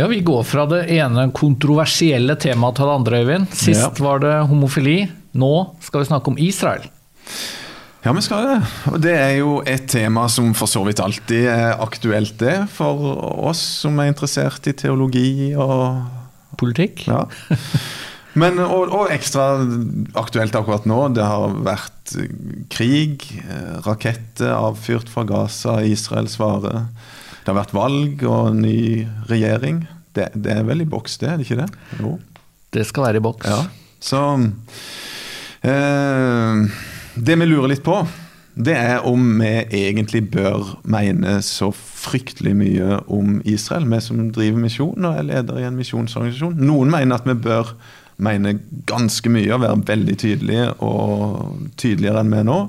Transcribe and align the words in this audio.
Ja, 0.00 0.06
Vi 0.08 0.20
går 0.24 0.44
fra 0.48 0.62
det 0.64 0.86
ene 0.96 1.26
kontroversielle 1.36 2.32
temaet 2.40 2.78
til 2.78 2.88
det 2.88 2.92
andre, 2.94 3.18
Øyvind. 3.20 3.50
Sist 3.52 3.82
Ja. 3.82 3.90
var 4.00 4.22
det 4.22 4.32
homofili. 4.48 5.10
Nå 5.36 5.74
skal 5.84 6.00
vi 6.00 6.06
snakke 6.08 6.28
om 6.32 6.38
Israel. 6.40 6.86
Ja, 8.02 8.12
vi 8.16 8.22
skal 8.24 8.46
det. 8.46 8.62
Og 8.94 9.00
det 9.04 9.12
er 9.12 9.34
jo 9.36 9.58
et 9.66 9.86
tema 9.92 10.26
som 10.32 10.54
for 10.54 10.66
så 10.66 10.80
vidt 10.86 11.00
alltid 11.04 11.44
er 11.52 11.76
aktuelt, 11.84 12.38
det. 12.38 12.68
For 12.72 12.96
oss 13.44 13.60
som 13.60 13.98
er 14.00 14.08
interessert 14.08 14.66
i 14.66 14.72
teologi 14.72 15.54
og 15.54 16.00
Politikk? 16.56 17.06
Ja. 17.06 17.26
Men, 18.34 18.58
og, 18.58 18.88
og 18.92 19.10
ekstra 19.12 19.60
aktuelt 20.16 20.54
akkurat 20.56 20.86
nå. 20.86 21.12
Det 21.12 21.24
har 21.24 21.52
vært 21.60 22.16
krig, 22.70 23.20
eh, 23.44 23.80
raketter 23.84 24.52
avfyrt 24.56 25.08
fra 25.12 25.24
Gaza, 25.24 25.80
Israel 25.84 26.28
svarer. 26.28 26.86
Det 27.50 27.56
har 27.56 27.64
vært 27.64 27.72
valg 27.74 28.20
og 28.30 28.58
ny 28.62 28.80
regjering. 29.26 29.80
Det, 30.14 30.28
det 30.38 30.52
er 30.54 30.66
vel 30.68 30.84
i 30.84 30.86
boks, 30.86 31.16
det, 31.18 31.26
er 31.26 31.40
det 31.40 31.48
ikke 31.48 31.56
det? 31.58 31.96
Jo. 31.98 32.12
Det 32.70 32.84
skal 32.86 33.08
være 33.08 33.18
i 33.18 33.24
boks. 33.24 33.48
Ja. 33.50 33.64
Så 33.98 34.20
eh, 35.66 36.62
Det 37.18 37.38
vi 37.42 37.50
lurer 37.50 37.72
litt 37.72 37.82
på, 37.82 37.96
det 38.54 38.78
er 38.78 39.02
om 39.10 39.42
vi 39.42 39.50
egentlig 39.80 40.22
bør 40.30 40.76
mene 40.86 41.40
så 41.42 41.72
fryktelig 41.74 42.54
mye 42.62 43.02
om 43.10 43.42
Israel, 43.42 43.90
vi 43.90 44.02
som 44.06 44.22
driver 44.30 44.62
misjon 44.62 45.10
og 45.10 45.18
er 45.18 45.26
leder 45.34 45.58
i 45.58 45.66
en 45.66 45.82
misjonsorganisasjon. 45.82 46.54
Noen 46.70 46.94
mener 46.94 47.18
at 47.18 47.26
vi 47.26 47.34
bør 47.34 47.74
mene 48.22 48.60
ganske 48.86 49.26
mye 49.26 49.50
og 49.58 49.64
være 49.66 49.86
veldig 49.90 50.20
tydelige, 50.22 50.70
og 50.86 51.72
tydeligere 51.74 52.22
enn 52.22 52.30
vi 52.30 52.44
er 52.44 52.52
nå. 52.54 52.64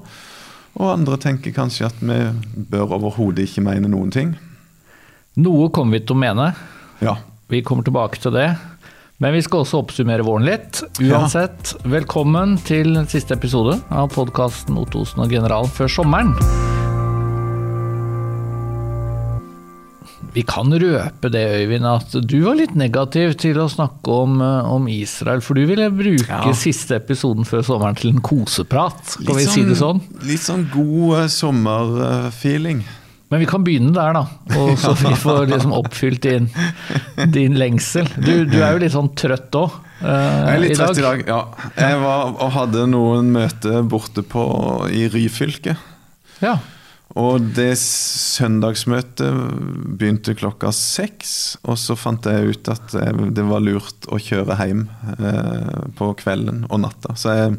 Og 0.81 0.95
andre 0.97 1.21
tenker 1.21 1.53
kanskje 1.53 1.91
at 1.93 2.01
vi 2.01 2.23
bør 2.71 2.97
overhodet 2.97 3.45
ikke 3.45 3.69
mene 3.69 3.93
noen 3.93 4.09
ting. 4.09 4.39
Noe 5.39 5.69
kommer 5.71 5.95
vi 5.95 6.03
til 6.03 6.17
å 6.17 6.19
mene. 6.19 6.49
Ja. 6.99 7.15
Vi 7.51 7.61
kommer 7.63 7.85
tilbake 7.87 8.19
til 8.19 8.33
det. 8.35 8.49
Men 9.21 9.35
vi 9.35 9.43
skal 9.45 9.61
også 9.63 9.83
oppsummere 9.83 10.25
våren 10.25 10.47
litt. 10.47 10.81
Uansett, 10.99 11.75
velkommen 11.85 12.57
til 12.65 12.97
siste 13.11 13.37
episode 13.37 13.77
av 13.93 14.09
podkasten 14.15 14.79
Ottosen 14.81 15.21
og 15.23 15.31
generalen 15.31 15.69
før 15.71 15.91
sommeren. 15.93 16.33
Vi 20.31 20.43
kan 20.47 20.71
røpe 20.71 21.27
det, 21.31 21.41
Øyvind, 21.59 21.85
at 21.85 22.13
du 22.23 22.37
var 22.45 22.55
litt 22.55 22.71
negativ 22.79 23.33
til 23.41 23.57
å 23.59 23.67
snakke 23.71 24.13
om, 24.23 24.37
eh, 24.41 24.69
om 24.71 24.87
Israel. 24.87 25.41
For 25.43 25.53
du 25.59 25.65
ville 25.67 25.89
bruke 25.91 26.27
Ja. 26.27 26.51
siste 26.53 26.95
episoden 26.95 27.43
før 27.45 27.61
sommeren 27.67 27.95
til 27.99 28.11
en 28.15 28.21
koseprat. 28.21 29.17
Kan 29.25 29.35
vi 29.35 29.43
si 29.45 29.63
det 29.63 29.75
sånn? 29.77 30.01
Litt 30.23 30.39
sånn 30.39 30.69
god 30.71 31.19
eh, 31.23 31.27
sommerfeeling. 31.27 32.83
Men 33.31 33.39
vi 33.39 33.47
kan 33.47 33.63
begynne 33.63 33.93
der, 33.95 34.17
da. 34.17 34.25
Og 34.59 34.73
så 34.79 34.91
vi 34.99 35.13
får 35.15 35.45
liksom 35.47 35.71
oppfylt 35.77 36.25
din, 36.25 36.49
din 37.31 37.55
lengsel. 37.55 38.09
Du, 38.17 38.43
du 38.43 38.57
er 38.59 38.75
jo 38.75 38.81
litt 38.83 38.91
sånn 38.91 39.07
trøtt 39.15 39.55
òg 39.55 39.77
Jeg 40.03 40.51
er 40.51 40.59
litt 40.59 40.75
trøtt 40.75 40.99
i 40.99 41.05
dag, 41.05 41.23
ja. 41.29 41.39
Jeg 41.79 42.01
var 42.03 42.35
og 42.35 42.51
hadde 42.57 42.83
noen 42.91 43.31
møter 43.31 43.79
borte 43.87 44.25
på, 44.27 44.43
i 44.91 45.07
Ryfylke. 45.13 45.77
Ja. 46.43 46.57
Og 47.19 47.43
det 47.55 47.73
søndagsmøtet 47.79 49.31
begynte 49.99 50.35
klokka 50.37 50.71
seks. 50.75 51.57
Og 51.63 51.79
så 51.79 51.95
fant 51.99 52.27
jeg 52.27 52.55
ut 52.55 52.71
at 52.71 52.95
det 53.35 53.47
var 53.47 53.63
lurt 53.63 54.07
å 54.11 54.19
kjøre 54.21 54.59
hjem 54.61 54.85
eh, 55.17 55.81
på 55.97 56.11
kvelden 56.19 56.65
og 56.69 56.83
natta. 56.85 57.15
Så 57.19 57.35
jeg, 57.35 57.57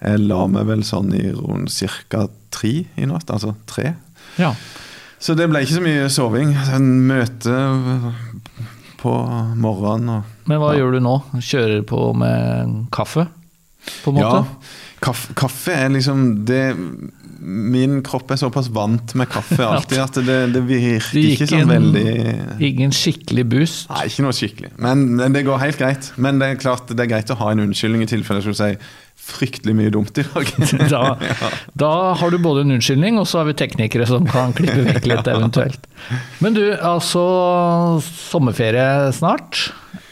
jeg 0.00 0.24
la 0.24 0.44
meg 0.50 0.68
vel 0.70 0.84
sånn 0.86 1.12
i 1.16 1.26
rundt 1.32 1.72
ca. 2.12 2.26
tre 2.54 2.74
i 2.96 3.08
natt. 3.08 3.32
Altså 3.32 3.56
tre. 3.68 3.94
Ja. 4.40 4.54
Så 5.24 5.32
det 5.38 5.46
ble 5.48 5.62
ikke 5.64 5.78
så 5.78 5.84
mye 5.84 6.08
soving. 6.12 6.52
En 6.74 6.88
møte 7.08 7.54
på 9.00 9.12
morgenen 9.60 10.18
og 10.18 10.48
Men 10.50 10.60
hva 10.60 10.74
gjør 10.76 10.96
du 10.96 11.04
nå? 11.04 11.18
Kjører 11.40 11.84
på 11.88 12.00
med 12.16 12.80
kaffe? 12.92 13.28
På 14.04 14.12
en 14.12 14.18
måte? 14.18 14.40
Ja, 14.42 15.00
kaffe, 15.04 15.36
kaffe 15.36 15.76
er 15.76 15.92
liksom 15.92 16.44
det 16.48 16.62
Min 17.44 17.98
kropp 18.04 18.30
er 18.32 18.38
såpass 18.40 18.70
vant 18.72 19.12
med 19.20 19.28
kaffe 19.28 19.60
alltid 19.68 20.00
at 20.00 20.20
det, 20.24 20.38
det 20.54 20.62
virker 20.64 21.10
Det 21.12 21.24
ikke 21.34 21.48
sånn 21.50 21.68
veldig 21.68 22.14
Ingen 22.70 22.94
skikkelig 22.96 23.44
boost? 23.52 23.90
Nei, 23.92 24.06
ikke 24.08 24.24
noe 24.24 24.36
skikkelig. 24.36 24.72
Men, 24.80 25.06
men 25.20 25.36
det 25.36 25.44
går 25.44 25.60
helt 25.60 25.80
greit. 25.80 26.12
Men 26.16 26.40
det 26.40 26.48
er 26.48 26.60
klart 26.60 26.88
det 26.92 27.04
er 27.04 27.10
greit 27.16 27.32
å 27.32 27.38
ha 27.42 27.52
en 27.52 27.64
unnskyldning 27.66 28.06
i 28.06 28.12
tilfelle 28.12 28.40
jeg 28.40 28.48
skulle 28.48 28.76
si 28.76 28.92
fryktelig 29.24 29.74
mye 29.76 29.92
dumt 29.92 30.18
i 30.20 30.24
dag. 30.26 30.50
Da, 30.94 31.02
da 31.80 31.92
har 32.18 32.30
du 32.30 32.38
både 32.42 32.64
en 32.64 32.76
unnskyldning, 32.76 33.18
og 33.20 33.28
så 33.30 33.40
har 33.40 33.48
vi 33.48 33.56
teknikere 33.58 34.06
som 34.08 34.26
kan 34.28 34.54
klippe 34.56 34.84
vekk 34.90 35.08
litt 35.10 35.30
eventuelt. 35.32 35.88
Men 36.44 36.56
du, 36.56 36.62
altså 36.76 37.24
sommerferie 38.04 39.10
snart? 39.16 39.68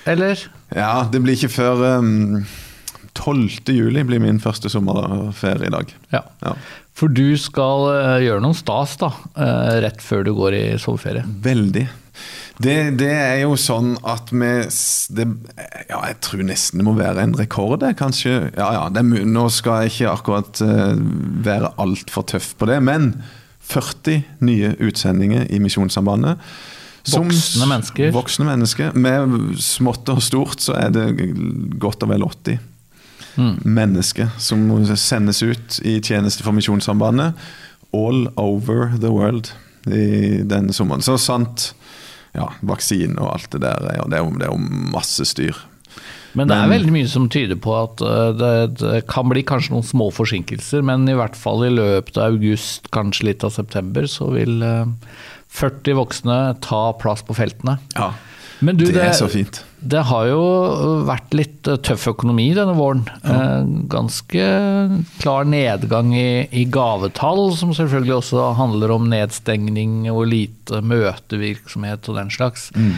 Eller? 0.08 0.40
Ja, 0.74 1.04
det 1.12 1.20
blir 1.22 1.36
ikke 1.36 1.52
før 1.52 1.84
um, 2.00 2.44
12. 3.18 3.68
juli 3.76 4.04
blir 4.08 4.22
min 4.22 4.40
første 4.42 4.70
sommerferie 4.72 5.68
i 5.68 5.74
dag. 5.74 5.92
Ja. 6.14 6.24
Ja. 6.42 6.56
For 6.96 7.12
du 7.12 7.34
skal 7.40 7.88
eh, 7.92 8.22
gjøre 8.26 8.42
noen 8.44 8.56
stas 8.56 8.98
da, 9.00 9.12
eh, 9.36 9.80
rett 9.84 10.02
før 10.04 10.26
du 10.26 10.32
går 10.36 10.56
i 10.56 10.64
sommerferie. 10.80 11.24
Veldig. 11.44 11.86
Det, 12.62 12.74
det 13.00 13.10
er 13.10 13.38
jo 13.42 13.54
sånn 13.58 13.94
at 14.06 14.28
vi 14.34 14.50
det, 15.16 15.26
Ja, 15.88 16.02
jeg 16.10 16.18
tror 16.24 16.44
nesten 16.46 16.82
det 16.82 16.86
må 16.86 16.94
være 16.98 17.24
en 17.24 17.36
rekord. 17.38 17.84
Kanskje 17.98 18.50
Ja, 18.56 18.68
ja, 18.76 18.82
det 18.92 19.04
nå 19.06 19.46
skal 19.52 19.86
jeg 19.86 19.94
ikke 19.94 20.12
akkurat 20.12 20.62
uh, 20.64 20.92
være 21.46 21.72
altfor 21.82 22.26
tøff 22.34 22.52
på 22.60 22.68
det, 22.70 22.82
men 22.84 23.14
40 23.72 24.22
nye 24.44 24.74
utsendinger 24.82 25.46
i 25.48 25.60
Misjonssambandet. 25.62 26.42
Som 27.08 27.30
Voksne 27.30 27.66
mennesker. 27.70 28.12
Voksne 28.14 28.46
mennesker. 28.46 28.92
Med 28.94 29.56
smått 29.62 30.10
og 30.12 30.20
stort 30.22 30.62
så 30.62 30.76
er 30.78 30.92
det 30.94 31.08
godt 31.82 32.04
og 32.04 32.12
vel 32.12 32.28
80 32.28 32.60
Mm. 33.32 33.62
mennesker 33.64 34.28
som 34.36 34.66
sendes 35.00 35.38
ut 35.42 35.78
i 35.88 36.00
tjeneste 36.04 36.44
for 36.44 36.52
Misjonssambandet 36.52 37.32
all 37.96 38.26
over 38.36 38.92
the 39.00 39.08
world 39.08 39.52
i 39.86 40.42
denne 40.48 40.72
sommeren. 40.72 41.02
Så 41.02 41.16
sant 41.16 41.72
ja, 42.36 42.48
vaksine 42.64 43.18
og 43.20 43.34
alt 43.34 43.52
det 43.52 43.62
der, 43.64 43.92
ja, 43.98 44.06
det, 44.08 44.18
er 44.18 44.24
jo, 44.24 44.32
det 44.38 44.48
er 44.48 44.54
jo 44.54 44.88
masse 44.94 45.26
styr. 45.28 45.58
Men 46.32 46.48
det 46.48 46.56
er 46.56 46.70
veldig 46.70 46.92
mye 46.94 47.08
som 47.10 47.26
tyder 47.32 47.58
på 47.60 47.74
at 47.76 48.00
eh, 48.00 48.30
det, 48.38 48.52
det 48.80 49.02
kan 49.10 49.28
bli 49.28 49.42
kanskje 49.44 49.74
noen 49.74 49.84
små 49.84 50.08
forsinkelser, 50.16 50.84
men 50.88 51.04
i 51.10 51.16
hvert 51.18 51.36
fall 51.36 51.66
i 51.66 51.72
løpet 51.74 52.16
av 52.16 52.38
august, 52.38 52.88
kanskje 52.94 53.28
litt 53.28 53.44
av 53.44 53.52
september, 53.52 54.08
så 54.08 54.30
vil 54.32 54.64
eh, 54.64 54.88
40 55.52 55.98
voksne 55.98 56.38
ta 56.64 56.84
plass 57.00 57.24
på 57.28 57.36
feltene. 57.36 57.76
Ja, 57.98 58.14
Men 58.62 58.78
du, 58.78 58.84
det 58.94 59.02
er 59.02 59.14
så 59.18 59.26
fint. 59.30 59.60
Det 59.82 60.04
har 60.06 60.28
jo 60.30 60.42
vært 61.08 61.34
litt 61.34 61.68
eh, 61.70 61.80
tøff 61.82 62.06
økonomi 62.12 62.48
denne 62.54 62.76
våren. 62.78 63.02
Ja. 63.26 63.62
Ganske 63.90 64.44
klar 65.18 65.48
nedgang 65.48 66.12
i, 66.14 66.46
i 66.54 66.62
gavetall, 66.70 67.48
som 67.58 67.74
selvfølgelig 67.74 68.14
også 68.20 68.46
handler 68.60 68.94
om 68.94 69.10
nedstengning 69.10 70.06
og 70.12 70.28
lite 70.30 70.82
møtevirksomhet 70.86 72.06
og 72.08 72.20
den 72.20 72.30
slags. 72.34 72.70
Mm. 72.78 72.94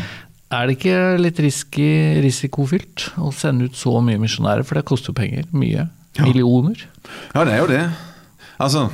Er 0.54 0.68
det 0.68 0.76
ikke 0.76 0.98
litt 1.18 1.40
risky, 1.42 1.88
risikofylt 2.22 3.08
å 3.18 3.32
sende 3.34 3.70
ut 3.70 3.78
så 3.78 3.96
mye 4.04 4.20
misjonærer, 4.22 4.66
for 4.66 4.78
det 4.78 4.86
koster 4.86 5.14
jo 5.14 5.18
penger? 5.18 5.48
Mye? 5.56 5.88
Ja. 6.14 6.28
Millioner? 6.28 6.84
Ja, 7.32 7.42
det 7.42 7.56
er 7.56 7.64
jo 7.64 7.70
det. 7.72 7.82
Altså, 8.62 8.86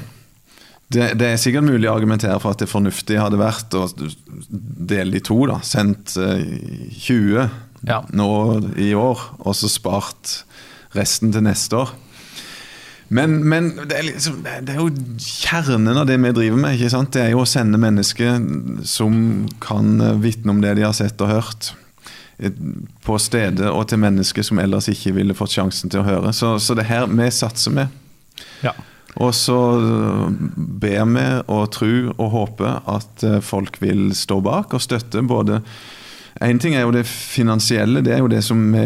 det, 0.90 1.06
det 1.20 1.26
er 1.32 1.38
sikkert 1.38 1.66
mulig 1.68 1.86
å 1.90 1.94
argumentere 1.94 2.38
for 2.42 2.50
at 2.54 2.62
det 2.64 2.70
fornuftige 2.70 3.22
hadde 3.22 3.38
vært 3.38 3.74
å 3.78 3.84
dele 4.90 5.20
i 5.20 5.24
to. 5.24 5.36
da, 5.50 5.60
Sendt 5.66 6.16
eh, 6.18 6.44
20 7.06 7.48
Ja. 7.86 8.02
nå 8.12 8.30
i 8.76 8.90
år, 8.98 9.22
og 9.40 9.54
så 9.56 9.70
spart 9.70 10.40
resten 10.98 11.30
til 11.32 11.46
neste 11.46 11.78
år. 11.84 11.92
Men, 13.10 13.38
men 13.48 13.72
det, 13.90 13.96
er 13.96 14.04
liksom, 14.06 14.36
det 14.44 14.70
er 14.74 14.76
jo 14.82 14.90
kjernen 15.18 15.96
av 15.98 16.04
det 16.06 16.18
vi 16.22 16.30
driver 16.36 16.60
med. 16.62 16.76
ikke 16.76 16.90
sant? 16.92 17.10
Det 17.16 17.24
er 17.24 17.32
jo 17.32 17.40
å 17.42 17.48
sende 17.48 17.78
mennesker 17.82 18.36
som 18.86 19.16
kan 19.62 19.96
eh, 20.04 20.12
vitne 20.22 20.52
om 20.54 20.60
det 20.62 20.76
de 20.78 20.84
har 20.86 20.94
sett 20.94 21.18
og 21.26 21.32
hørt. 21.32 21.72
eh, 22.38 22.52
På 23.06 23.18
stedet 23.18 23.66
og 23.70 23.88
til 23.90 23.98
mennesker 24.02 24.46
som 24.46 24.60
ellers 24.62 24.86
ikke 24.92 25.14
ville 25.16 25.34
fått 25.34 25.56
sjansen 25.56 25.90
til 25.90 26.04
å 26.04 26.06
høre. 26.06 26.30
Så, 26.36 26.52
så 26.62 26.76
det 26.78 26.86
her 26.90 27.06
vi 27.10 27.26
satser 27.34 27.74
med. 27.80 27.90
Ja. 28.62 28.76
Og 29.18 29.34
så 29.34 29.58
øh, 29.80 30.30
ber 30.56 31.04
vi 31.10 31.26
og 31.50 31.70
tror 31.74 32.12
og 32.16 32.30
håper 32.30 32.82
at 32.88 33.24
øh, 33.26 33.40
folk 33.42 33.80
vil 33.82 34.10
stå 34.14 34.40
bak 34.40 34.74
og 34.74 34.84
støtte 34.84 35.22
både 35.22 35.62
Én 36.40 36.60
ting 36.62 36.76
er 36.76 36.86
jo 36.86 36.92
det 36.94 37.04
finansielle, 37.04 38.00
det 38.00 38.14
er 38.14 38.20
jo 38.22 38.28
det 38.30 38.40
som 38.46 38.60
vi 38.72 38.84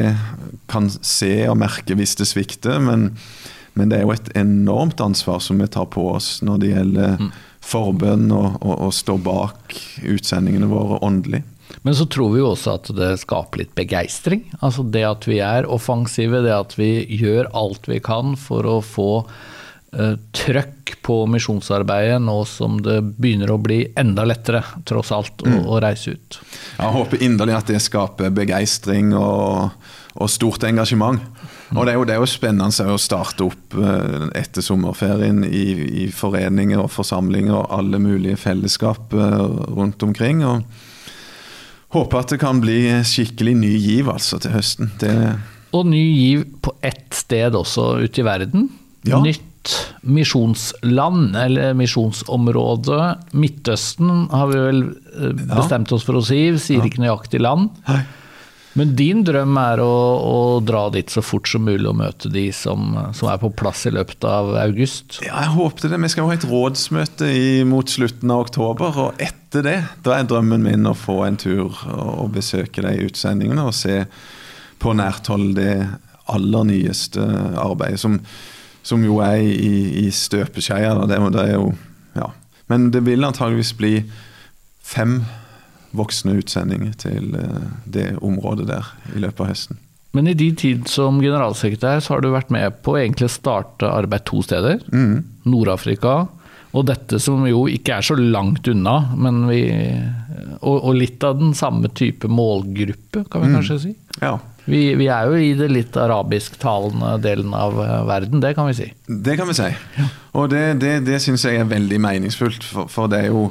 kan 0.67 0.89
se 0.91 1.45
og 1.47 1.59
merke 1.61 1.95
hvis 1.95 2.17
det 2.17 2.27
svikter. 2.27 2.81
Men, 2.83 3.13
men 3.77 3.91
det 3.93 3.99
er 3.99 4.07
jo 4.09 4.15
et 4.15 4.31
enormt 4.35 5.01
ansvar 5.05 5.39
som 5.45 5.61
vi 5.61 5.69
tar 5.69 5.87
på 5.93 6.09
oss 6.17 6.41
når 6.43 6.63
det 6.63 6.73
gjelder 6.73 7.29
forbønn 7.63 8.33
og, 8.33 8.57
og, 8.59 8.75
og 8.89 8.95
stå 8.97 9.19
bak 9.23 9.77
utsendingene 10.03 10.67
våre 10.73 10.99
åndelig. 11.05 11.45
Men 11.83 11.95
så 11.95 12.09
tror 12.11 12.33
vi 12.33 12.41
jo 12.41 12.51
også 12.55 12.79
at 12.79 12.91
det 12.97 13.13
skaper 13.23 13.63
litt 13.63 13.75
begeistring. 13.77 14.47
Altså 14.61 14.83
det 14.83 15.05
at 15.07 15.29
vi 15.29 15.39
er 15.45 15.69
offensive, 15.71 16.43
det 16.43 16.55
at 16.55 16.75
vi 16.81 17.05
gjør 17.21 17.53
alt 17.55 17.89
vi 17.91 18.01
kan 18.05 18.39
for 18.41 18.67
å 18.67 18.81
få 18.85 19.11
eh, 19.21 19.54
trøkk 20.35 20.95
på 21.05 21.19
misjonsarbeidet 21.29 22.17
nå 22.25 22.37
som 22.49 22.79
det 22.83 22.97
begynner 23.21 23.53
å 23.53 23.59
bli 23.61 23.83
enda 24.01 24.25
lettere, 24.27 24.63
tross 24.89 25.13
alt, 25.13 25.45
å, 25.45 25.59
å 25.77 25.81
reise 25.85 26.17
ut. 26.17 26.39
Jeg 26.79 26.95
håper 26.97 27.25
inderlig 27.27 27.59
at 27.59 27.71
det 27.71 27.83
skaper 27.85 28.33
begeistring 28.35 29.13
og, 29.19 29.75
og 30.17 30.33
stort 30.33 30.65
engasjement. 30.67 31.21
Og 31.75 31.87
det 31.87 31.95
er, 31.95 31.99
jo, 31.99 32.05
det 32.07 32.15
er 32.15 32.21
jo 32.23 32.29
spennende 32.31 32.89
å 32.93 32.99
starte 33.01 33.47
opp 33.49 33.77
eh, 33.81 34.27
etter 34.39 34.63
sommerferien 34.65 35.43
i, 35.47 35.65
i 36.05 36.09
foreninger 36.15 36.79
og 36.81 36.93
forsamlinger 36.93 37.57
og 37.57 37.73
alle 37.75 38.01
mulige 38.03 38.39
fellesskap 38.39 39.15
eh, 39.17 39.41
rundt 39.75 40.05
omkring. 40.07 40.45
og 40.47 40.63
Håper 41.95 42.21
at 42.21 42.35
det 42.35 42.41
kan 42.43 42.61
bli 42.63 42.79
skikkelig 43.07 43.57
ny 43.59 43.73
giv 43.79 44.13
altså 44.13 44.39
til 44.43 44.55
høsten. 44.55 44.93
Det 45.01 45.15
Og 45.75 45.89
ny 45.91 46.05
giv 46.05 46.47
på 46.63 46.75
ett 46.83 47.11
sted 47.15 47.57
også 47.59 47.97
ute 48.05 48.23
i 48.23 48.27
verden. 48.27 48.71
Ja. 49.07 49.21
Nytt 49.23 49.54
misjonsland, 50.01 51.37
eller 51.37 51.77
misjonsområde. 51.79 52.99
Midtøsten 53.33 54.27
har 54.33 54.51
vi 54.51 54.61
vel 54.67 54.83
eh, 54.91 55.33
bestemt 55.55 55.93
oss 55.95 56.05
for 56.07 56.21
å 56.21 56.25
si, 56.25 56.43
vi 56.55 56.61
sier 56.63 56.85
ikke 56.87 57.03
nøyaktig 57.05 57.43
land. 57.45 57.73
Men 58.75 58.95
din 58.99 59.21
drøm 59.23 59.55
er 59.61 59.79
å, 59.85 59.91
å 60.19 60.39
dra 60.67 60.89
dit 60.91 61.11
så 61.11 61.23
fort 61.23 61.47
som 61.47 61.63
mulig 61.63 61.87
og 61.87 61.95
møte 62.01 62.31
de 62.35 62.49
som, 62.55 62.97
som 63.15 63.29
er 63.31 63.39
på 63.39 63.53
plass 63.55 63.85
i 63.87 63.93
løpet 63.95 64.27
av 64.27 64.51
august. 64.59 65.21
Ja, 65.23 65.45
jeg 65.45 65.53
håpte 65.55 65.91
det. 65.93 66.01
Vi 66.03 66.11
skal 66.11 66.25
jo 66.25 66.33
ha 66.33 66.39
et 66.39 66.47
rådsmøte 66.51 67.29
i, 67.31 67.47
mot 67.71 67.91
slutten 67.91 68.33
av 68.35 68.49
oktober. 68.49 68.99
Og 69.05 69.23
etter 69.23 69.63
det, 69.63 69.77
da 70.03 70.17
er 70.19 70.27
drømmen 70.27 70.67
min 70.67 70.91
å 70.91 70.97
få 70.99 71.21
en 71.29 71.39
tur 71.39 71.79
og 71.95 72.33
besøke 72.35 72.83
de 72.83 72.97
utsendingene 73.07 73.69
og 73.71 73.79
se 73.79 74.03
på 74.83 74.97
nært 74.99 75.31
hold 75.31 75.55
det 75.55 75.77
aller 76.35 76.67
nyeste 76.67 77.23
arbeidet, 77.61 78.01
som, 78.03 78.19
som 78.85 79.05
jo 79.05 79.19
er 79.25 79.41
i, 79.41 80.05
i 80.05 80.11
støpeskeia. 80.13 80.95
Det, 81.09 81.21
det 81.35 81.49
er 81.49 81.57
jo 81.59 81.73
Ja. 82.15 82.31
Men 82.71 82.91
det 82.95 83.03
vil 83.05 83.25
antageligvis 83.27 83.73
bli 83.77 83.97
fem 84.85 85.25
voksne 85.95 86.39
utsendinger 86.41 86.95
til 86.99 87.35
eh, 87.39 87.65
det 87.85 88.07
området 88.25 88.69
der 88.71 88.87
i 89.15 89.23
løpet 89.23 89.43
av 89.45 89.51
høsten. 89.51 89.81
Men 90.15 90.31
i 90.31 90.37
din 90.39 90.55
tid 90.57 90.87
som 90.89 91.19
generalsekretær 91.23 91.99
så 92.05 92.15
har 92.15 92.23
du 92.23 92.31
vært 92.31 92.53
med 92.55 92.79
på 92.87 92.95
å 92.95 93.29
starte 93.29 93.91
arbeid 93.91 94.25
to 94.31 94.43
steder. 94.47 94.79
Mm. 94.95 95.25
Nord-Afrika 95.51 96.29
og 96.75 96.87
dette 96.89 97.21
som 97.23 97.45
jo 97.47 97.65
ikke 97.71 97.99
er 97.99 98.07
så 98.07 98.17
langt 98.19 98.67
unna, 98.71 98.97
men 99.15 99.45
vi 99.51 99.63
Og, 100.65 100.79
og 100.81 100.95
litt 100.97 101.23
av 101.27 101.37
den 101.39 101.53
samme 101.55 101.91
type 101.93 102.29
målgruppe, 102.31 103.25
kan 103.29 103.43
vi 103.43 103.51
kanskje 103.53 103.75
si. 103.83 103.91
Ja. 104.23 104.39
Vi, 104.65 104.95
vi 104.97 105.09
er 105.13 105.29
jo 105.29 105.37
i 105.37 105.53
det 105.59 105.69
litt 105.69 105.97
arabisktalende 106.01 107.19
delen 107.25 107.53
av 107.57 107.77
eh, 107.85 107.97
verden, 108.09 108.41
det 108.41 108.55
kan 108.57 108.69
vi 108.71 108.77
si. 108.79 108.87
Det 109.07 109.37
kan 109.37 109.49
vi 109.51 109.57
si. 109.59 109.69
Og 110.33 110.49
det, 110.53 110.63
det, 110.81 110.95
det 111.05 111.21
syns 111.23 111.45
jeg 111.45 111.61
er 111.61 111.69
veldig 111.69 112.01
meningsfullt, 112.01 112.65
for, 112.65 112.89
for 112.93 113.13
det 113.13 113.27
er 113.27 113.33
jo, 113.35 113.51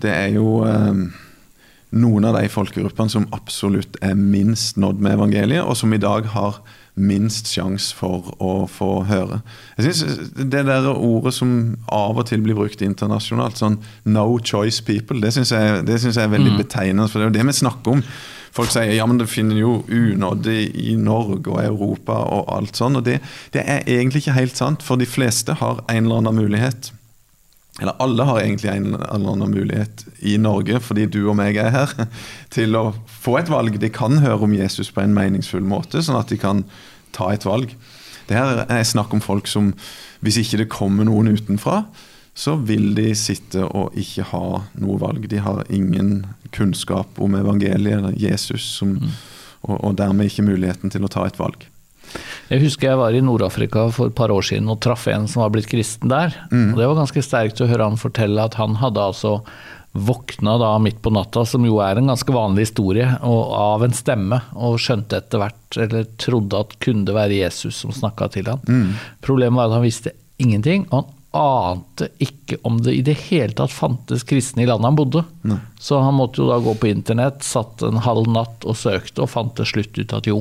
det 0.00 0.14
er 0.14 0.30
jo 0.38 0.62
um, 0.64 1.10
noen 1.90 2.28
av 2.30 2.38
de 2.38 2.48
folkegruppene 2.52 3.12
som 3.12 3.28
absolutt 3.36 4.00
er 4.04 4.16
minst 4.16 4.80
nådd 4.80 5.02
med 5.04 5.18
evangeliet, 5.18 5.64
og 5.64 5.76
som 5.76 5.92
i 5.92 6.00
dag 6.00 6.30
har 6.32 6.62
minst 6.94 7.48
sjanse 7.52 7.94
for 7.96 8.32
å 8.42 8.66
få 8.70 8.90
høre. 9.08 9.40
Jeg 9.78 9.94
synes 9.94 10.32
Det 10.34 10.64
der 10.66 10.88
ordet 10.90 11.34
som 11.34 11.76
av 11.88 12.18
og 12.18 12.26
til 12.26 12.42
blir 12.42 12.58
brukt 12.58 12.82
internasjonalt, 12.82 13.58
sånn 13.58 13.78
'no 14.04 14.38
choice 14.38 14.82
people', 14.82 15.20
det 15.20 15.32
syns 15.32 15.52
jeg, 15.52 15.86
det 15.86 16.00
synes 16.00 16.16
jeg 16.16 16.24
er 16.24 16.36
veldig 16.36 16.56
betegnende. 16.58 17.08
For 17.08 17.18
det 17.18 17.26
er 17.26 17.30
jo 17.30 17.38
det 17.38 17.46
vi 17.46 17.52
snakker 17.64 17.92
om. 17.92 18.02
Folk 18.52 18.70
sier 18.70 18.90
ja, 18.92 19.06
men 19.06 19.18
det 19.18 19.28
finner 19.30 19.56
jo 19.56 19.84
unådde 19.88 20.54
i 20.74 20.96
Norge 20.96 21.52
og 21.52 21.62
Europa 21.62 22.12
og 22.12 22.48
alt 22.50 22.76
sånn. 22.76 22.96
Og 22.96 23.04
det, 23.04 23.20
det 23.52 23.62
er 23.64 23.86
egentlig 23.86 24.24
ikke 24.24 24.38
helt 24.38 24.56
sant, 24.56 24.82
for 24.82 24.96
de 24.96 25.06
fleste 25.06 25.54
har 25.54 25.84
en 25.88 26.04
eller 26.04 26.16
annen 26.16 26.34
mulighet. 26.34 26.90
Eller 27.78 27.96
alle 28.02 28.26
har 28.26 28.40
egentlig 28.42 28.70
en 28.72 28.90
eller 28.98 29.30
annen 29.30 29.54
mulighet 29.54 30.04
i 30.26 30.34
Norge, 30.42 30.80
fordi 30.82 31.06
du 31.06 31.22
og 31.30 31.36
meg 31.38 31.56
er 31.60 31.70
her, 31.72 31.94
til 32.52 32.76
å 32.76 32.90
få 33.22 33.38
et 33.40 33.52
valg. 33.52 33.78
De 33.80 33.92
kan 33.94 34.18
høre 34.20 34.44
om 34.48 34.56
Jesus 34.56 34.90
på 34.92 35.04
en 35.04 35.14
meningsfull 35.16 35.64
måte, 35.64 36.02
sånn 36.02 36.18
at 36.18 36.32
de 36.32 36.40
kan 36.40 36.64
ta 37.16 37.30
et 37.32 37.46
valg. 37.46 37.72
Det 38.28 38.36
her 38.36 38.64
er 38.66 38.84
snakk 38.86 39.14
om 39.14 39.22
folk 39.22 39.48
som, 39.50 39.72
hvis 40.20 40.42
ikke 40.42 40.64
det 40.64 40.70
kommer 40.72 41.08
noen 41.08 41.32
utenfra, 41.32 41.84
så 42.34 42.54
vil 42.56 42.92
de 42.94 43.10
sitte 43.18 43.64
og 43.66 43.96
ikke 43.98 44.28
ha 44.30 44.44
noe 44.82 45.00
valg. 45.00 45.26
De 45.30 45.40
har 45.42 45.64
ingen 45.72 46.26
kunnskap 46.54 47.18
om 47.22 47.34
evangeliet 47.38 48.00
eller 48.00 48.16
Jesus, 48.18 48.66
som, 48.78 48.96
og, 49.62 49.76
og 49.78 49.98
dermed 49.98 50.30
ikke 50.30 50.46
muligheten 50.46 50.92
til 50.92 51.06
å 51.06 51.12
ta 51.12 51.26
et 51.26 51.40
valg. 51.40 51.69
Jeg 52.50 52.64
husker 52.64 52.90
jeg 52.90 52.98
var 52.98 53.14
i 53.14 53.22
Nord-Afrika 53.22 53.88
for 53.94 54.10
et 54.10 54.16
par 54.18 54.32
år 54.34 54.42
siden 54.46 54.70
og 54.72 54.80
traff 54.82 55.06
en 55.12 55.28
som 55.30 55.44
var 55.44 55.52
blitt 55.54 55.68
kristen 55.70 56.10
der. 56.10 56.34
Og 56.50 56.78
Det 56.78 56.88
var 56.88 56.98
ganske 56.98 57.22
sterkt 57.22 57.60
å 57.62 57.68
høre 57.70 57.86
han 57.90 58.00
fortelle 58.00 58.42
at 58.42 58.56
han 58.58 58.74
hadde 58.80 59.04
altså 59.12 59.40
våkna 59.92 60.52
da 60.62 60.78
midt 60.78 61.00
på 61.02 61.10
natta, 61.10 61.42
som 61.46 61.64
jo 61.66 61.80
er 61.82 61.98
en 61.98 62.06
ganske 62.12 62.30
vanlig 62.30 62.68
historie, 62.68 63.08
og 63.26 63.54
av 63.58 63.82
en 63.82 63.94
stemme, 63.94 64.38
og 64.54 64.78
skjønte 64.78 65.18
etter 65.18 65.42
hvert, 65.42 65.78
eller 65.82 66.04
trodde 66.22 66.60
at 66.62 66.76
kunne 66.82 67.02
det 67.08 67.16
være 67.16 67.40
Jesus 67.40 67.80
som 67.82 67.90
snakka 67.94 68.28
til 68.36 68.52
han. 68.52 68.92
Problemet 69.26 69.58
var 69.58 69.66
at 69.72 69.80
han 69.80 69.86
visste 69.88 70.12
ingenting, 70.38 70.86
og 70.92 71.00
han 71.00 71.16
ante 71.30 72.08
ikke 72.18 72.56
om 72.66 72.80
det 72.82 72.92
i 72.96 73.02
det 73.06 73.14
hele 73.28 73.54
tatt 73.54 73.70
fantes 73.70 74.24
kristne 74.26 74.64
i 74.64 74.66
landet 74.66 74.88
han 74.88 74.96
bodde. 74.98 75.22
Så 75.78 76.00
han 76.02 76.16
måtte 76.18 76.42
jo 76.42 76.48
da 76.48 76.56
gå 76.62 76.74
på 76.74 76.90
internett, 76.90 77.44
satt 77.46 77.84
en 77.86 78.00
halv 78.02 78.26
natt 78.34 78.66
og 78.66 78.78
søkte, 78.78 79.22
og 79.22 79.30
fant 79.30 79.54
til 79.58 79.68
slutt 79.70 80.00
ut 80.00 80.16
at 80.16 80.26
jo, 80.26 80.40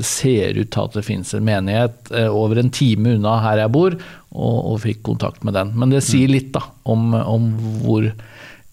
det 0.00 0.06
ser 0.08 0.56
ut 0.56 0.70
til 0.72 0.86
at 0.86 0.96
det 0.96 1.04
finnes 1.04 1.34
en 1.36 1.44
menighet 1.44 2.12
eh, 2.16 2.30
over 2.32 2.62
en 2.62 2.72
time 2.72 3.18
unna 3.18 3.36
her 3.44 3.60
jeg 3.60 3.74
bor, 3.76 3.98
og, 4.30 4.56
og 4.72 4.80
fikk 4.86 5.04
kontakt 5.10 5.44
med 5.44 5.58
den. 5.58 5.74
Men 5.76 5.92
det 5.92 6.00
sier 6.08 6.32
litt 6.32 6.54
da, 6.56 6.64
om, 6.88 7.12
om 7.20 7.52
hvor 7.84 8.08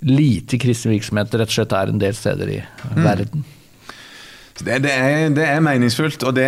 lite 0.07 0.59
kristen 0.61 0.93
virksomhet 0.93 1.35
rett 1.35 1.51
og 1.51 1.59
slett 1.59 1.75
er 1.75 1.91
en 1.91 1.99
del 1.99 2.15
steder 2.15 2.53
i 2.53 2.59
verden. 2.95 3.43
Det, 4.57 4.79
det, 4.81 4.91
er, 4.93 5.27
det 5.35 5.43
er 5.45 5.59
meningsfullt, 5.61 6.23
og 6.23 6.37
det, 6.37 6.47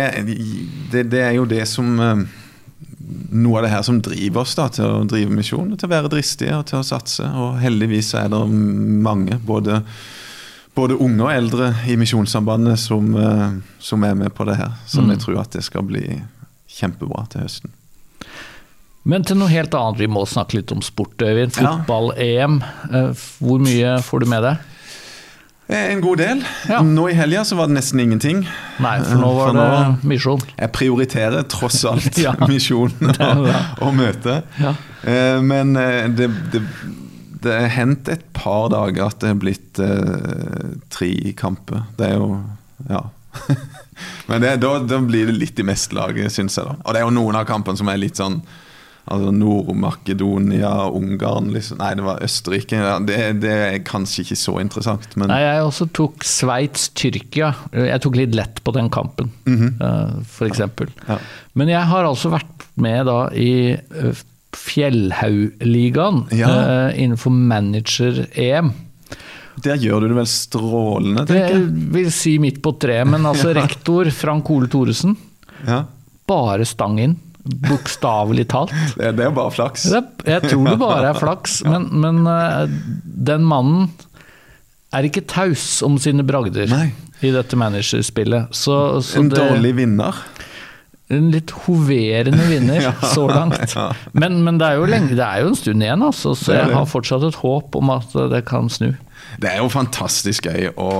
det, 0.90 1.04
det 1.12 1.26
er 1.28 1.34
jo 1.36 1.44
det 1.50 1.66
som 1.68 1.92
eh, 2.02 2.22
Noe 3.30 3.58
av 3.58 3.62
det 3.66 3.70
her 3.72 3.82
som 3.86 4.00
driver 4.02 4.42
oss 4.42 4.54
da, 4.58 4.68
til 4.68 4.84
å 4.84 5.04
drive 5.08 5.30
misjon, 5.34 5.76
til 5.78 5.88
å 5.88 5.92
være 5.92 6.10
dristige 6.12 6.56
og 6.58 6.66
til 6.70 6.80
å 6.80 6.86
satse. 6.86 7.24
Og 7.26 7.58
heldigvis 7.62 8.12
er 8.18 8.28
det 8.32 8.40
mange, 8.50 9.38
både, 9.46 9.82
både 10.76 10.96
unge 11.00 11.26
og 11.26 11.32
eldre 11.34 11.72
i 11.90 11.96
Misjonssambandet, 12.00 12.78
som, 12.78 13.14
eh, 13.16 13.50
som 13.78 14.04
er 14.04 14.14
med 14.14 14.34
på 14.34 14.46
det 14.46 14.56
her. 14.56 14.72
Som 14.86 15.06
Mm. 15.06 15.10
jeg 15.16 15.20
tror 15.26 15.40
at 15.40 15.50
det 15.50 15.64
skal 15.64 15.82
bli 15.82 16.22
kjempebra 16.68 17.28
til 17.30 17.40
høsten. 17.42 17.70
Men 19.04 19.24
til 19.24 19.36
noe 19.40 19.48
helt 19.48 19.72
annet, 19.74 19.98
vi 19.98 20.06
må 20.12 20.26
snakke 20.28 20.58
litt 20.58 20.72
om 20.72 20.82
sport, 20.82 21.16
Øyvind. 21.24 21.52
Fotball-EM, 21.56 22.62
eh, 22.92 23.12
hvor 23.40 23.58
mye 23.58 23.96
får 24.04 24.20
du 24.20 24.26
med 24.26 24.42
deg? 24.42 24.58
Eh, 25.70 25.92
En 25.92 26.00
god 26.02 26.18
del. 26.18 26.40
Ja. 26.68 26.80
Nå 26.82 27.04
i 27.10 27.14
helga 27.14 27.44
så 27.46 27.54
var 27.58 27.68
det 27.70 27.76
nesten 27.78 28.00
ingenting. 28.02 28.40
Nei, 28.82 28.96
for 29.06 29.20
nå 29.22 29.28
var 29.36 29.50
For 29.52 29.58
det 29.58 29.66
nå- 29.70 30.08
misjon. 30.10 30.40
Jeg 30.58 30.72
prioriterer 30.74 31.44
tross 31.52 31.84
alt 31.86 32.18
Ja. 32.26 32.32
misjonen 32.50 33.12
og, 33.30 33.50
og 33.86 33.94
møtet. 33.94 34.48
Ja. 34.58 34.74
Eh, 35.06 35.38
Men 35.46 35.76
eh, 35.78 36.08
det, 36.10 36.26
det, 36.52 36.62
det 37.44 37.54
er 37.54 37.70
hendt 37.76 38.08
et 38.12 38.24
par 38.36 38.68
dager 38.74 39.06
at 39.06 39.20
det 39.22 39.30
er 39.30 39.38
blitt 39.40 39.78
uh, 39.80 40.74
tre 40.92 41.12
kamper. 41.38 41.86
Det 41.96 42.10
er 42.10 42.18
jo 42.18 42.34
Ja. 42.90 43.04
Men 44.28 44.42
det, 44.42 44.56
da, 44.62 44.72
da 44.82 44.98
blir 45.04 45.28
det 45.30 45.36
litt 45.38 45.58
i 45.60 45.64
mestelaget, 45.66 46.32
syns 46.34 46.56
jeg. 46.58 46.66
da 46.66 46.74
Og 46.82 46.92
det 46.94 47.00
er 47.00 47.06
jo 47.06 47.14
noen 47.14 47.36
av 47.38 47.46
kampene 47.48 47.78
som 47.78 47.88
er 47.92 48.00
litt 48.00 48.18
sånn 48.18 48.40
Altså 49.10 49.32
Nord-Makedonia, 49.34 50.70
Ungarn 50.94 51.48
liksom. 51.54 51.78
Nei, 51.80 51.88
det 51.98 52.04
var 52.06 52.20
Østerrike. 52.22 52.78
Det, 53.08 53.16
det 53.42 53.54
er 53.66 53.78
kanskje 53.86 54.22
ikke 54.24 54.38
så 54.38 54.54
interessant, 54.62 55.08
men 55.18 55.32
Nei, 55.32 55.40
jeg 55.42 55.64
også 55.66 55.88
tok 55.98 56.22
Sveits-Tyrkia. 56.26 57.48
Jeg 57.74 58.00
tok 58.04 58.18
litt 58.20 58.36
lett 58.38 58.62
på 58.66 58.74
den 58.76 58.90
kampen, 58.94 59.32
mm 59.50 60.22
for 60.30 60.46
eksempel. 60.46 60.92
Ja. 61.08 61.16
Men 61.58 61.68
jeg 61.72 61.82
har 61.90 62.06
altså 62.06 62.30
vært 62.32 62.66
med 62.80 63.06
da 63.10 63.18
i 63.34 63.50
eh, 63.74 64.22
Fjellhaugligaen 65.00 66.24
Ja. 66.36 66.48
eh, 66.90 67.02
innenfor 67.02 67.30
manager-EM. 67.30 68.72
der 69.62 69.76
gjør 69.76 70.00
du 70.00 70.08
det 70.08 70.16
vel 70.16 70.26
strålende, 70.30 71.26
Det 71.26 71.34
tenker 71.34 71.58
jeg. 71.58 71.90
vil 71.92 72.10
si 72.14 72.38
midt 72.40 72.62
på 72.64 72.72
treet, 72.80 73.06
men 73.06 73.26
altså 73.28 73.52
rektor 73.58 74.08
Frank 74.10 74.48
Ole 74.50 74.68
Thoresen, 74.72 75.16
Ja. 75.66 75.82
bare 76.26 76.64
stang 76.64 76.98
inn. 76.98 77.16
Bokstavelig 77.44 78.44
talt. 78.52 78.72
Det, 78.98 79.14
det 79.16 79.24
er 79.26 79.32
bare 79.34 79.52
flaks. 79.54 79.86
Det, 79.92 80.02
jeg 80.28 80.42
tror 80.50 80.66
det 80.68 80.78
bare 80.80 81.08
er 81.14 81.18
flaks, 81.18 81.60
men, 81.64 81.86
men 82.02 82.20
uh, 82.28 82.66
den 83.30 83.46
mannen 83.48 83.88
er 84.92 85.06
ikke 85.06 85.22
taus 85.30 85.80
om 85.86 85.96
sine 86.02 86.24
bragder 86.26 86.68
Nei. 86.70 86.90
i 87.22 87.30
dette 87.32 87.56
managerspillet. 87.58 88.50
Så, 88.56 88.76
så 89.06 89.20
En 89.22 89.28
det, 89.30 89.38
dårlig 89.38 89.72
vinner. 89.78 90.18
en 91.10 91.30
litt 91.32 91.50
hoverende 91.64 92.44
vinner 92.50 92.82
Ja. 92.88 92.92
så 93.14 93.24
langt. 93.30 93.72
Men, 94.12 94.42
men 94.46 94.58
det, 94.60 94.66
er 94.68 94.80
jo 94.82 94.88
lenge, 94.90 95.14
det 95.18 95.24
er 95.26 95.44
jo 95.44 95.52
en 95.52 95.58
stund 95.58 95.82
igjen, 95.86 96.02
altså, 96.06 96.34
så 96.38 96.58
jeg 96.58 96.74
har 96.74 96.90
fortsatt 96.90 97.24
et 97.30 97.38
håp 97.40 97.78
om 97.78 97.94
at 97.96 98.12
det 98.34 98.44
kan 98.50 98.68
snu. 98.70 98.92
Det 99.38 99.50
er 99.52 99.60
jo 99.60 99.70
fantastisk 99.72 100.48
gøy 100.50 100.72
å 100.80 100.90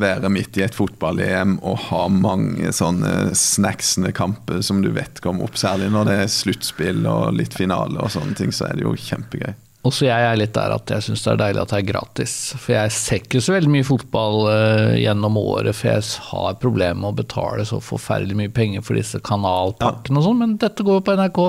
være 0.00 0.30
midt 0.32 0.58
i 0.58 0.66
et 0.66 0.76
fotball-EM 0.76 1.58
og 1.60 1.86
ha 1.90 2.04
mange 2.10 2.72
sånne 2.74 3.30
snacksende 3.36 4.12
kamper 4.16 4.64
som 4.66 4.82
du 4.82 4.90
vet 4.96 5.22
kommer 5.24 5.46
opp. 5.46 5.58
Særlig 5.60 5.92
når 5.94 6.10
det 6.10 6.20
er 6.24 6.30
sluttspill 6.34 7.04
og 7.06 7.34
litt 7.38 7.54
finale 7.56 8.00
og 8.02 8.12
sånne 8.12 8.36
ting, 8.38 8.54
så 8.54 8.70
er 8.70 8.78
det 8.78 8.88
jo 8.88 8.96
kjempegøy. 8.98 9.54
Også 9.80 10.04
jeg 10.04 10.24
er 10.28 10.36
litt 10.36 10.52
der 10.52 10.74
at 10.74 10.90
jeg 10.92 11.06
syns 11.06 11.22
det 11.24 11.30
er 11.32 11.38
deilig 11.40 11.60
at 11.62 11.70
det 11.72 11.78
er 11.78 11.86
gratis. 11.88 12.32
For 12.60 12.74
jeg 12.74 12.92
ser 12.92 13.22
ikke 13.22 13.40
så 13.40 13.54
veldig 13.54 13.70
mye 13.72 13.86
fotball 13.88 14.42
uh, 14.44 14.96
gjennom 15.00 15.38
året, 15.40 15.72
for 15.78 15.88
jeg 15.88 16.04
har 16.26 16.58
problemer 16.60 16.98
med 17.00 17.08
å 17.14 17.18
betale 17.22 17.64
så 17.68 17.78
forferdelig 17.84 18.36
mye 18.36 18.52
penger 18.52 18.84
for 18.84 19.00
disse 19.00 19.22
kanalpakkene 19.24 20.20
og 20.20 20.26
sånn, 20.26 20.42
men 20.42 20.58
dette 20.60 20.84
går 20.84 21.00
jo 21.00 21.06
på 21.06 21.16
NRK, 21.16 21.40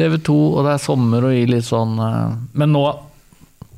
TV 0.00 0.18
2, 0.26 0.40
og 0.48 0.66
det 0.66 0.74
er 0.74 0.82
sommer 0.82 1.28
og 1.28 1.36
i 1.36 1.46
litt 1.50 1.68
sånn 1.68 1.94
uh, 2.02 2.34
Men 2.58 2.74
nå 2.74 2.84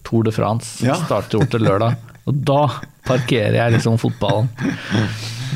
Tour 0.06 0.26
de 0.26 0.34
France 0.34 0.82
ja. 0.84 0.96
starter 1.04 1.40
jo 1.40 1.48
til 1.50 1.64
lørdag. 1.66 1.98
Og 2.30 2.42
da 2.46 2.64
parkerer 3.06 3.58
jeg 3.58 3.76
liksom 3.76 3.98
fotballen. 4.00 4.50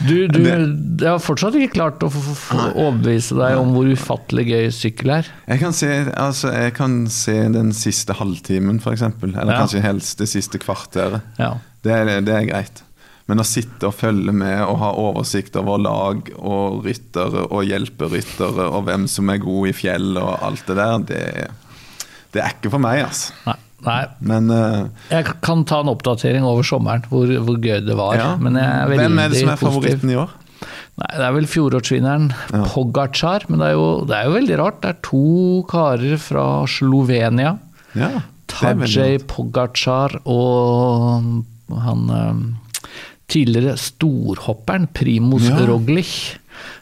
Du, 0.06 0.26
du 0.28 0.40
jeg 0.44 1.08
har 1.08 1.20
fortsatt 1.22 1.56
ikke 1.58 1.78
klart 1.78 2.02
å 2.04 2.10
overbevise 2.10 3.36
deg 3.38 3.56
om 3.58 3.72
hvor 3.74 3.88
ufattelig 3.88 4.44
gøy 4.50 4.66
sykkel 4.74 5.14
er. 5.18 5.30
Jeg 5.48 5.62
kan 5.62 5.76
se, 5.76 5.90
altså, 6.12 6.50
jeg 6.52 6.74
kan 6.76 6.98
se 7.12 7.36
den 7.54 7.72
siste 7.76 8.16
halvtimen, 8.18 8.80
f.eks. 8.82 9.06
Eller 9.06 9.54
ja. 9.54 9.62
kanskje 9.62 9.84
helst 9.84 10.20
det 10.22 10.28
siste 10.30 10.60
kvarteret. 10.62 11.24
Ja. 11.40 11.54
Det, 11.86 11.96
det, 12.26 12.34
er 12.34 12.48
greit. 12.50 12.82
Men 13.26 13.42
å 13.42 13.46
sitte 13.46 13.88
og 13.88 13.96
følge 13.98 14.34
med 14.36 14.60
og 14.66 14.78
ha 14.82 14.92
oversikt 15.00 15.56
over 15.58 15.80
lag 15.82 16.28
og 16.36 16.84
ryttere 16.86 17.46
og 17.48 17.66
hjelperyttere 17.66 18.68
og 18.68 18.86
hvem 18.86 19.08
som 19.10 19.32
er 19.32 19.42
god 19.42 19.70
i 19.72 19.76
fjell 19.76 20.12
og 20.20 20.34
alt 20.46 20.66
det 20.68 20.78
der, 20.78 21.06
det, 21.08 21.22
det 22.36 22.44
er 22.44 22.54
ikke 22.54 22.74
for 22.76 22.82
meg, 22.82 23.06
altså. 23.08 23.34
Nei. 23.48 23.55
Nei. 23.86 24.00
Men, 24.26 24.50
uh, 24.50 24.88
jeg 25.12 25.36
kan 25.46 25.62
ta 25.68 25.80
en 25.84 25.92
oppdatering 25.92 26.46
over 26.46 26.66
sommeren, 26.66 27.06
hvor, 27.10 27.30
hvor 27.46 27.60
gøy 27.62 27.78
det 27.86 27.96
var. 27.98 28.18
Ja. 28.18 28.32
Men 28.40 28.58
jeg 28.58 28.66
er 28.66 28.92
Hvem 29.02 29.22
er 29.22 29.32
det 29.32 29.42
som 29.44 29.52
er 29.54 29.60
favoritten 29.60 30.12
i 30.12 30.18
år? 30.18 30.34
Nei, 30.96 31.10
Det 31.12 31.24
er 31.26 31.34
vel 31.36 31.48
fjorårsvinneren 31.50 32.30
ja. 32.32 32.62
Pogacar, 32.72 33.44
men 33.50 33.60
det 33.60 33.68
er, 33.68 33.76
jo, 33.76 33.88
det 34.08 34.16
er, 34.16 34.28
jo, 34.28 34.36
veldig 34.38 34.58
rart. 34.62 34.80
Det 34.82 34.94
er 34.94 35.02
to 35.04 35.26
karer 35.68 36.16
fra 36.20 36.46
Slovenia. 36.70 37.58
Ja, 37.96 38.10
Tajay 38.50 39.18
Pogacar 39.28 40.18
og 40.28 41.44
han 41.82 42.10
eh, 42.14 42.40
tidligere 43.32 43.76
storhopperen 43.80 44.88
Primus 44.96 45.48
ja. 45.50 45.58
Roglic. 45.68 46.12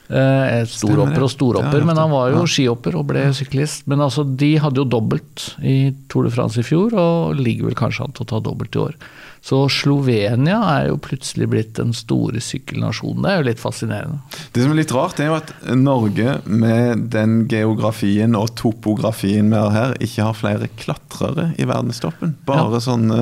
Eh, 0.05 0.63
storhopper 0.69 1.25
og 1.25 1.31
storhopper, 1.33 1.85
men 1.89 1.97
han 1.97 2.11
var 2.13 2.35
jo 2.35 2.45
skihopper 2.51 2.99
og 3.01 3.07
ble 3.09 3.25
syklist. 3.37 3.87
Men 3.89 4.05
altså, 4.05 4.25
de 4.25 4.55
hadde 4.61 4.83
jo 4.83 4.89
dobbelt 4.89 5.55
i 5.65 5.95
Tour 6.13 6.29
de 6.29 6.33
France 6.35 6.61
i 6.61 6.67
fjor, 6.67 6.93
og 6.93 7.41
ligger 7.41 7.71
vel 7.71 7.79
kanskje 7.79 8.05
an 8.05 8.17
til 8.17 8.27
å 8.27 8.33
ta 8.35 8.43
dobbelt 8.45 8.77
i 8.77 8.83
år. 8.85 8.99
Så 9.45 9.59
Slovenia 9.69 10.57
er 10.71 10.87
jo 10.89 11.01
plutselig 11.05 11.51
blitt 11.53 11.75
den 11.77 11.93
store 11.97 12.41
sykkelnasjonen. 12.41 13.25
Det 13.25 13.33
er 13.33 13.41
jo 13.41 13.49
litt 13.51 13.61
fascinerende. 13.61 14.39
Det 14.57 14.63
som 14.65 14.73
er 14.73 14.81
litt 14.81 14.95
rart, 14.97 15.21
er 15.21 15.29
jo 15.29 15.37
at 15.37 15.53
Norge, 15.77 16.39
med 16.49 17.11
den 17.13 17.43
geografien 17.53 18.37
og 18.41 18.55
topografien 18.61 19.53
vi 19.53 19.61
har 19.61 19.75
her, 19.75 19.99
ikke 20.05 20.31
har 20.31 20.41
flere 20.41 20.71
klatrere 20.81 21.51
i 21.61 21.69
verdenstoppen. 21.69 22.39
Bare 22.49 22.81
ja. 22.81 22.85
sånne 22.89 23.21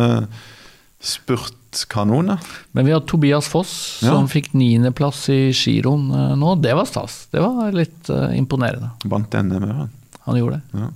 spurt 1.03 1.59
kanoner. 1.89 2.39
Men 2.73 2.87
vi 2.87 2.93
har 2.93 3.01
Tobias 3.01 3.49
Foss, 3.49 3.99
som 4.01 4.27
ja. 4.27 4.31
fikk 4.31 4.53
niendeplass 4.53 5.25
i 5.33 5.53
giroen 5.53 6.11
uh, 6.13 6.33
nå. 6.39 6.55
Det 6.63 6.75
var 6.77 6.89
stas. 6.89 7.27
Det 7.33 7.43
var 7.43 7.73
litt 7.77 8.11
uh, 8.13 8.31
imponerende. 8.37 8.93
Vant 9.05 9.33
med 9.33 9.71
han. 9.73 9.95
Han 10.27 10.39
gjorde 10.39 10.61
det. 10.61 10.83
Ja. 10.83 10.91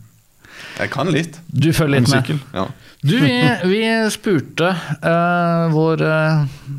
Jeg 0.80 0.92
kan 0.92 1.12
litt. 1.12 1.38
Du 1.46 1.70
følger 1.76 2.04
litt 2.04 2.12
med. 2.12 2.44
Ja. 2.56 2.66
Du, 3.06 3.14
vi, 3.22 3.36
vi 3.68 3.80
spurte 4.12 4.72
uh, 4.72 5.72
våre 5.72 6.12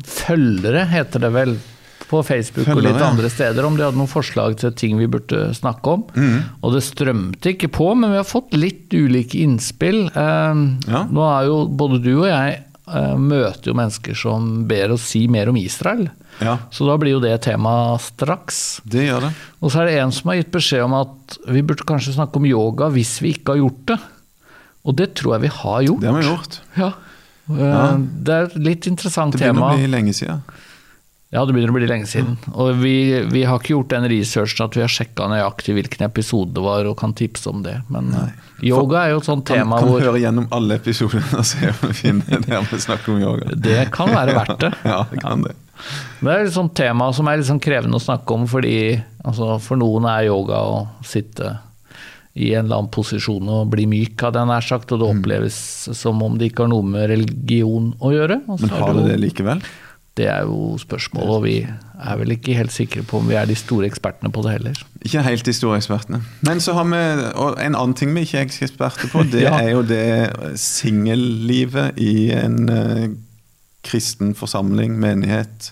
følgere, 0.06 0.86
heter 0.90 1.22
det 1.26 1.32
vel, 1.34 1.58
på 2.08 2.22
Facebook 2.24 2.64
Følgere. 2.64 2.78
og 2.78 2.86
litt 2.86 3.04
andre 3.04 3.28
steder 3.28 3.66
om 3.68 3.74
de 3.76 3.84
hadde 3.84 4.00
noen 4.00 4.08
forslag 4.08 4.54
til 4.60 4.72
ting 4.76 4.96
vi 4.96 5.10
burde 5.12 5.50
snakke 5.56 5.92
om. 5.92 6.06
Mm. 6.16 6.38
Og 6.64 6.72
det 6.74 6.84
strømte 6.86 7.52
ikke 7.52 7.68
på, 7.74 7.90
men 8.00 8.14
vi 8.14 8.20
har 8.20 8.28
fått 8.28 8.56
litt 8.56 8.94
ulike 8.96 9.42
innspill. 9.44 10.06
Ja. 10.14 11.02
Nå 11.04 11.26
er 11.28 11.50
jo 11.50 11.58
både 11.68 12.00
du 12.06 12.14
og 12.14 12.30
jeg 12.30 12.56
Eh, 12.58 12.67
møter 13.20 13.70
jo 13.70 13.76
mennesker 13.78 14.16
som 14.18 14.64
ber 14.68 14.94
oss 14.94 15.10
si 15.12 15.26
mer 15.30 15.50
om 15.50 15.56
Israel. 15.60 16.06
Ja. 16.42 16.56
Så 16.70 16.86
da 16.86 16.94
blir 17.00 17.16
jo 17.16 17.22
det 17.22 17.34
tema 17.46 17.72
straks. 18.02 18.80
Det 18.86 19.08
gjør 19.08 19.26
det. 19.28 19.32
Og 19.58 19.72
så 19.72 19.82
er 19.82 19.90
det 19.90 19.98
en 20.02 20.14
som 20.14 20.30
har 20.30 20.38
gitt 20.40 20.52
beskjed 20.54 20.84
om 20.86 20.94
at 21.00 21.38
vi 21.48 21.64
burde 21.66 21.86
kanskje 21.88 22.14
snakke 22.16 22.40
om 22.40 22.46
yoga 22.48 22.90
hvis 22.94 23.18
vi 23.24 23.34
ikke 23.36 23.56
har 23.56 23.62
gjort 23.64 23.84
det. 23.92 23.98
Og 24.88 24.96
det 24.96 25.10
tror 25.18 25.36
jeg 25.36 25.46
vi 25.48 25.52
har 25.58 25.82
gjort. 25.88 26.00
Det 26.04 26.10
har 26.12 26.18
vi 26.18 26.28
gjort. 26.28 26.60
Ja. 26.78 26.92
ja. 27.50 27.82
Eh, 27.82 27.98
det 28.24 28.36
er 28.36 28.48
et 28.48 28.58
litt 28.70 28.88
interessant 28.90 29.36
tema. 29.36 29.42
Det 29.42 29.52
begynner 29.52 29.74
å 29.74 29.82
bli 29.82 29.92
lenge 29.96 30.16
siden. 30.16 30.44
Ja, 31.28 31.42
det 31.44 31.52
begynner 31.52 31.74
å 31.74 31.76
bli 31.76 31.88
lenge 31.90 32.06
siden. 32.08 32.38
Og 32.56 32.78
vi, 32.80 33.20
vi 33.28 33.42
har 33.44 33.60
ikke 33.60 33.74
gjort 33.74 33.90
den 33.92 34.06
researchen 34.08 34.64
at 34.64 34.76
vi 34.78 34.80
har 34.80 34.88
sjekka 34.88 35.26
nøyaktig 35.28 35.74
hvilken 35.76 36.06
episode 36.06 36.54
det 36.56 36.62
var, 36.64 36.88
og 36.88 36.96
kan 36.96 37.12
tipse 37.16 37.50
om 37.50 37.60
det. 37.66 37.74
Men 37.92 38.08
Nei. 38.14 38.22
Eh, 38.30 38.68
yoga 38.70 39.02
er 39.02 39.12
jo 39.12 39.18
et 39.20 39.28
sånt 39.28 39.44
tema 39.50 39.76
kan, 39.76 39.84
kan 39.84 39.92
hvor 39.92 40.00
Kan 40.00 40.08
høre 40.08 40.22
gjennom 40.22 40.46
alle 40.56 40.78
episodene 40.80 41.42
og 41.42 41.44
se 41.50 41.68
om 41.68 41.82
vi 41.84 41.96
finner 41.98 42.44
der 42.46 42.68
vi 42.70 42.80
snakker 42.80 43.12
om 43.12 43.20
yoga. 43.20 43.56
Det 43.68 43.82
kan 43.92 44.12
være 44.14 44.36
verdt 44.38 44.62
det. 44.64 44.70
ja, 44.88 45.02
det 45.10 45.20
kan 45.20 45.44
det. 45.44 45.52
Det 46.18 46.32
er 46.32 46.46
et 46.46 46.54
sånt 46.54 46.72
tema 46.80 47.10
som 47.14 47.28
er 47.28 47.44
sånn 47.46 47.60
krevende 47.62 48.00
å 48.00 48.02
snakke 48.02 48.34
om, 48.34 48.46
fordi 48.48 48.78
altså, 49.20 49.58
for 49.62 49.78
noen 49.78 50.08
er 50.08 50.30
yoga 50.30 50.62
å 50.64 50.78
sitte 51.06 51.58
i 52.38 52.54
en 52.54 52.64
eller 52.64 52.78
annen 52.78 52.90
posisjon 52.94 53.50
og 53.52 53.68
bli 53.74 53.84
myk, 53.90 54.16
hadde 54.22 54.40
jeg 54.40 54.48
nær 54.48 54.64
sagt, 54.64 54.94
og 54.94 55.02
det 55.02 55.10
mm. 55.10 55.20
oppleves 55.20 55.60
som 55.98 56.24
om 56.24 56.40
det 56.40 56.48
ikke 56.48 56.64
har 56.64 56.72
noe 56.72 56.86
med 56.88 57.08
religion 57.12 57.92
å 58.00 58.14
gjøre. 58.14 58.40
Men 58.48 58.74
har 58.78 58.96
det 58.96 59.06
det 59.10 59.20
likevel? 59.26 59.62
Det 60.18 60.26
er 60.26 60.46
jo 60.48 60.74
spørsmålet, 60.82 61.30
og 61.30 61.44
vi 61.44 61.58
er 61.62 62.18
vel 62.18 62.34
ikke 62.34 62.56
helt 62.58 62.74
sikre 62.74 63.04
på 63.06 63.20
om 63.20 63.28
vi 63.30 63.36
er 63.38 63.46
de 63.46 63.54
store 63.58 63.86
ekspertene 63.86 64.30
på 64.34 64.42
det 64.46 64.56
heller. 64.56 64.80
Ikke 65.06 65.22
helt 65.22 65.46
de 65.46 65.54
store 65.54 65.78
ekspertene. 65.78 66.20
Men 66.46 66.62
så 66.62 66.74
har 66.74 66.88
vi 66.90 66.98
en 66.98 67.78
annen 67.78 67.94
ting 67.98 68.10
vi 68.16 68.26
ikke 68.26 68.40
er 68.40 68.48
eksperter 68.48 69.12
på. 69.12 69.22
Det 69.30 69.44
ja. 69.46 69.54
er 69.60 69.70
jo 69.76 69.84
det 69.86 70.58
singellivet 70.58 71.98
i 72.02 72.30
en 72.34 72.58
uh, 72.66 73.06
kristen 73.86 74.34
forsamling, 74.38 74.98
menighet. 74.98 75.70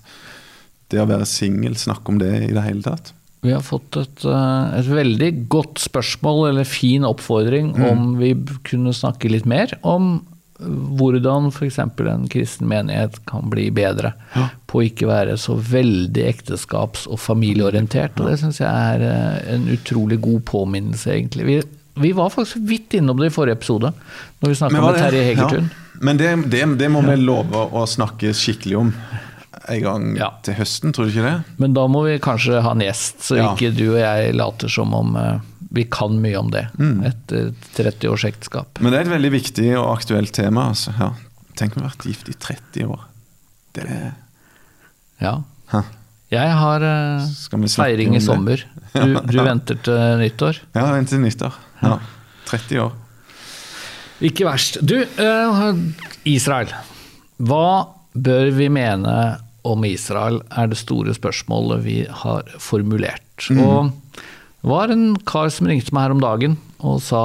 Det 0.93 1.03
å 1.03 1.09
være 1.11 1.27
singel, 1.27 1.75
snakke 1.79 2.15
om 2.15 2.23
det 2.23 2.33
i 2.47 2.55
det 2.55 2.63
hele 2.63 2.87
tatt. 2.87 3.13
Vi 3.47 3.53
har 3.55 3.63
fått 3.67 3.99
et, 3.99 4.23
uh, 4.27 4.71
et 4.79 4.87
veldig 4.91 5.33
godt 5.51 5.83
spørsmål, 5.83 6.53
eller 6.53 6.71
fin 6.71 7.07
oppfordring, 7.07 7.75
mm. 7.75 7.91
om 7.91 8.17
vi 8.23 8.33
kunne 8.67 8.95
snakke 8.95 9.31
litt 9.31 9.47
mer 9.51 9.75
om 9.83 10.21
hvordan 10.59 11.51
f.eks. 11.51 11.79
en 11.79 12.29
kristen 12.29 12.69
menighet 12.69 13.19
kan 13.29 13.51
bli 13.51 13.69
bedre 13.71 14.13
ja. 14.35 14.49
på 14.67 14.81
å 14.81 14.87
ikke 14.87 15.09
være 15.11 15.37
så 15.41 15.57
veldig 15.61 16.25
ekteskaps- 16.31 17.07
og 17.11 17.21
familieorientert. 17.21 18.17
Og 18.21 18.31
det 18.31 18.39
syns 18.41 18.63
jeg 18.63 18.71
er 18.71 19.05
eh, 19.05 19.55
en 19.57 19.69
utrolig 19.75 20.21
god 20.25 20.45
påminnelse, 20.49 21.13
egentlig. 21.13 21.47
Vi, 21.49 21.59
vi 22.07 22.13
var 22.17 22.33
faktisk 22.33 22.65
vidt 22.69 22.97
innom 22.97 23.21
det 23.21 23.31
i 23.31 23.37
forrige 23.37 23.59
episode, 23.61 23.93
når 24.41 24.53
vi 24.55 24.59
snakka 24.63 24.83
med 24.87 25.01
Terje 25.03 25.29
Hegertun. 25.31 25.71
Ja. 25.71 25.83
Men 26.01 26.21
det, 26.21 26.33
det, 26.53 26.65
det 26.81 26.91
må 26.93 27.01
vi 27.05 27.17
love 27.21 27.69
å 27.73 27.87
snakke 27.89 28.35
skikkelig 28.37 28.77
om 28.81 28.93
en 29.67 29.83
gang 29.83 30.11
ja. 30.19 30.31
til 30.47 30.57
høsten, 30.59 30.93
tror 30.95 31.09
du 31.09 31.15
ikke 31.15 31.27
det? 31.27 31.37
Men 31.61 31.77
da 31.77 31.87
må 31.91 32.05
vi 32.07 32.19
kanskje 32.23 32.61
ha 32.63 32.73
en 32.77 32.85
gjest, 32.85 33.25
så 33.29 33.39
ikke 33.41 33.73
du 33.75 33.87
og 33.91 34.01
jeg 34.01 34.35
later 34.37 34.73
som 34.73 34.93
om 34.95 35.17
uh, 35.19 35.41
vi 35.77 35.85
kan 35.93 36.17
mye 36.23 36.39
om 36.41 36.51
det 36.53 36.65
mm. 36.79 36.97
etter 37.07 37.53
30 37.77 38.09
års 38.13 38.25
ekteskap. 38.29 38.81
Men 38.81 38.93
det 38.93 39.01
er 39.01 39.09
et 39.09 39.15
veldig 39.15 39.33
viktig 39.35 39.69
og 39.77 39.91
aktuelt 39.93 40.33
tema. 40.37 40.71
Altså. 40.73 40.95
Ja. 40.99 41.13
Tenk 41.57 41.77
om 41.77 41.83
vi 41.83 41.87
har 41.87 41.95
vært 41.95 42.09
gift 42.09 42.33
i 42.33 42.37
30 42.49 42.91
år. 42.97 43.07
Det 43.77 43.87
er 43.87 44.11
Ja. 45.23 45.39
Hæ. 45.73 45.85
Jeg 46.35 46.55
har 46.59 46.83
uh, 46.83 47.67
feiring 47.71 48.17
i 48.19 48.21
sommer. 48.21 48.63
Du, 48.93 49.19
du 49.33 49.39
venter 49.47 49.79
til 49.79 50.21
nyttår? 50.21 50.59
Ja, 50.75 50.83
jeg 50.83 50.97
venter 50.99 51.15
til 51.15 51.23
nyttår. 51.23 51.59
Ja. 51.83 51.99
30 52.51 52.83
år. 52.83 52.97
Ikke 54.27 54.47
verst. 54.49 54.81
Du, 54.83 54.97
uh, 55.21 55.79
Israel. 56.27 56.73
Hva 57.37 57.93
bør 58.17 58.51
vi 58.57 58.69
mene 58.73 59.17
om 59.67 59.85
Israel, 59.85 60.41
er 60.55 60.71
det 60.71 60.79
store 60.79 61.15
spørsmålet 61.17 61.83
vi 61.85 61.99
har 62.23 62.47
formulert. 62.63 63.49
Mm. 63.51 63.63
Og 63.63 64.23
det 64.63 64.71
var 64.73 64.93
en 64.93 65.09
kar 65.29 65.51
som 65.53 65.69
ringte 65.69 65.95
meg 65.95 66.07
her 66.07 66.17
om 66.17 66.23
dagen 66.23 66.57
og 66.85 67.01
sa 67.05 67.23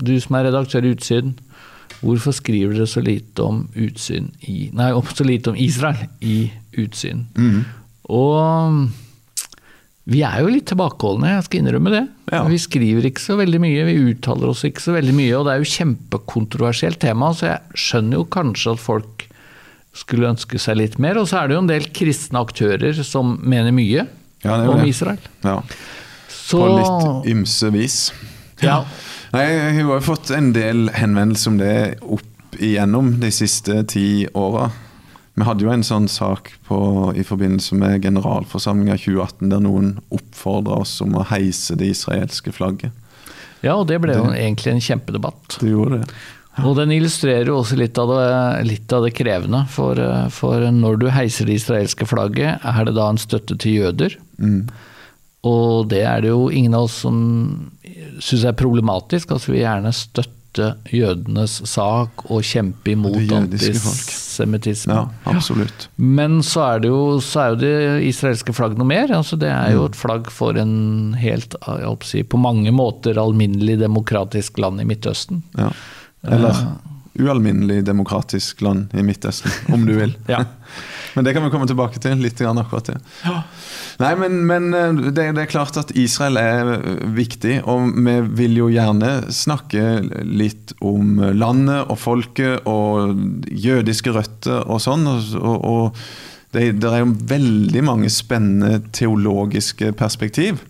du 0.00 0.14
som 0.22 0.38
er 0.38 0.48
redaktør 0.48 0.86
i 0.86 0.94
Utsyn, 0.94 1.34
hvorfor 2.00 2.34
skriver 2.34 2.78
dere 2.78 2.88
så 2.88 3.02
lite 3.04 3.44
om 3.44 3.66
utsyn 3.76 4.30
i 4.48 4.70
Nei, 4.76 4.88
så 5.12 5.26
lite 5.26 5.52
om 5.52 5.58
Israel 5.60 6.06
i 6.24 6.48
Utsyn? 6.80 7.26
Mm. 7.36 7.64
Og 8.10 8.88
vi 10.10 10.22
er 10.26 10.40
jo 10.42 10.50
litt 10.50 10.66
tilbakeholdne, 10.70 11.36
jeg 11.36 11.46
skal 11.46 11.60
innrømme 11.60 11.92
det. 11.92 12.04
Ja. 12.32 12.42
Vi 12.48 12.58
skriver 12.58 13.06
ikke 13.06 13.22
så 13.22 13.36
veldig 13.38 13.60
mye, 13.62 13.84
vi 13.86 13.98
uttaler 14.10 14.50
oss 14.50 14.64
ikke 14.66 14.82
så 14.82 14.96
veldig 14.96 15.14
mye, 15.14 15.34
og 15.38 15.46
det 15.46 15.52
er 15.52 15.62
jo 15.62 15.72
kjempekontroversielt 15.76 17.00
tema, 17.02 17.30
så 17.36 17.52
jeg 17.52 17.82
skjønner 17.84 18.18
jo 18.18 18.30
kanskje 18.32 18.74
at 18.74 18.82
folk 18.82 19.26
skulle 20.00 20.30
ønske 20.30 20.58
seg 20.62 20.78
litt 20.80 20.98
mer. 21.02 21.18
Og 21.20 21.28
så 21.30 21.40
er 21.40 21.50
det 21.50 21.56
jo 21.56 21.62
en 21.64 21.70
del 21.70 21.88
kristne 21.94 22.42
aktører 22.42 23.04
som 23.06 23.36
mener 23.42 23.74
mye 23.74 24.06
ja, 24.42 24.58
om 24.70 24.82
Israel. 24.88 25.20
Ja. 25.44 25.60
Så... 26.50 26.58
På 26.58 26.68
litt 26.74 27.30
ymse 27.30 27.70
vis. 27.74 27.98
Ja. 28.60 28.82
Nei, 29.30 29.44
jeg 29.46 29.74
har 29.76 29.94
jo 29.94 29.98
fått 30.02 30.32
en 30.34 30.50
del 30.56 30.88
henvendelser 30.90 31.52
om 31.52 31.58
det 31.60 31.74
opp 32.02 32.58
igjennom 32.58 33.12
de 33.22 33.30
siste 33.32 33.84
ti 33.88 34.26
åra. 34.34 34.70
Vi 35.38 35.46
hadde 35.46 35.64
jo 35.64 35.70
en 35.72 35.86
sånn 35.86 36.08
sak 36.10 36.50
på, 36.66 36.80
i 37.16 37.22
forbindelse 37.24 37.78
med 37.78 38.02
generalforsamlinga 38.04 38.98
2018 38.98 39.52
der 39.52 39.62
noen 39.62 39.94
oppfordra 40.12 40.82
oss 40.82 40.98
om 41.04 41.14
å 41.16 41.24
heise 41.30 41.78
det 41.78 41.92
israelske 41.94 42.52
flagget. 42.52 42.92
Ja, 43.62 43.76
og 43.76 43.86
det 43.88 44.00
ble 44.02 44.16
jo 44.16 44.26
egentlig 44.34 44.74
en 44.74 44.82
kjempedebatt. 44.84 45.60
Det 45.60 45.70
gjorde 45.70 46.02
det. 46.02 46.20
Og 46.66 46.74
den 46.76 46.92
illustrerer 46.92 47.48
jo 47.48 47.60
også 47.60 47.78
litt 47.78 47.96
av 48.00 48.10
det, 48.10 48.28
litt 48.66 48.92
av 48.92 49.06
det 49.06 49.14
krevende. 49.16 49.62
For, 49.70 50.00
for, 50.34 50.66
når 50.74 50.98
du 51.00 51.08
heiser 51.14 51.48
det 51.48 51.60
israelske 51.60 52.08
flagget, 52.10 52.60
er 52.66 52.88
det 52.88 52.96
da 52.98 53.06
en 53.12 53.20
støtte 53.20 53.56
til 53.60 53.84
jøder? 53.84 54.16
Mm. 54.42 54.64
Og 55.48 55.88
det 55.88 56.02
er 56.04 56.24
det 56.24 56.34
jo 56.34 56.50
ingen 56.52 56.76
av 56.76 56.88
oss 56.88 57.00
som 57.06 57.16
syns 58.20 58.44
er 58.44 58.58
problematisk. 58.58 59.32
Altså 59.32 59.54
vi 59.54 59.62
gjerne 59.62 59.92
støtter 59.96 60.74
jødenes 60.90 61.60
sak 61.70 62.24
og 62.26 62.42
kjempe 62.44 62.92
imot 62.92 63.32
antisemittisme. 63.36 64.96
Ja, 64.98 65.06
absolutt. 65.30 65.86
Men 65.96 66.40
så 66.44 66.64
er, 66.66 66.82
det 66.84 66.90
jo, 66.90 67.20
så 67.24 67.44
er 67.44 67.54
jo 67.54 67.60
det 67.62 67.72
israelske 68.10 68.54
flagg 68.56 68.76
noe 68.76 68.90
mer. 68.90 69.14
Altså 69.16 69.38
det 69.40 69.48
er 69.54 69.72
jo 69.76 69.86
et 69.88 69.96
flagg 69.96 70.28
for 70.34 70.58
en 70.60 71.16
helt, 71.20 71.56
si, 72.04 72.24
på 72.26 72.40
mange 72.42 72.74
måter 72.74 73.20
alminnelig 73.22 73.78
demokratisk 73.80 74.60
land 74.60 74.82
i 74.82 74.88
Midtøsten. 74.90 75.44
Ja. 75.56 75.72
Eller 76.28 76.64
ualminnelig 77.20 77.84
demokratisk 77.86 78.60
land 78.60 78.94
i 78.94 79.02
Midtøsten, 79.02 79.50
om 79.74 79.86
du 79.86 79.94
vil. 79.96 80.12
ja. 80.34 80.44
Men 81.14 81.26
det 81.26 81.34
kan 81.34 81.44
vi 81.44 81.50
komme 81.52 81.68
tilbake 81.68 82.00
til. 82.02 82.20
litt 82.20 82.40
akkurat. 82.40 82.90
Ja. 83.24 83.42
Nei, 84.00 84.14
men, 84.16 84.40
men 84.46 84.74
eh, 84.74 85.10
det, 85.10 85.26
det, 85.36 85.44
er 85.44 85.50
klart 85.50 85.76
at 85.80 85.92
Israel 85.98 86.38
er 86.40 86.72
eh, 86.78 87.04
viktig, 87.16 87.60
og 87.68 87.92
vi 87.96 88.16
vil 88.42 88.58
jo 88.62 88.70
gjerne 88.72 89.30
snakke 89.34 90.00
litt 90.24 90.74
om 90.80 91.20
landet 91.34 91.90
og 91.90 91.98
folket 92.00 92.66
og 92.70 93.16
jødiske 93.50 94.14
røtter 94.16 94.66
og 94.66 94.82
sånn. 94.82 95.06
og, 95.10 95.56
og 95.60 96.02
det, 96.50 96.80
det, 96.82 96.90
er 96.90 97.04
jo 97.04 97.14
veldig 97.30 97.82
mange 97.86 98.10
spennende 98.10 98.80
teologiske 98.94 99.92
perspektiv. 99.98 100.62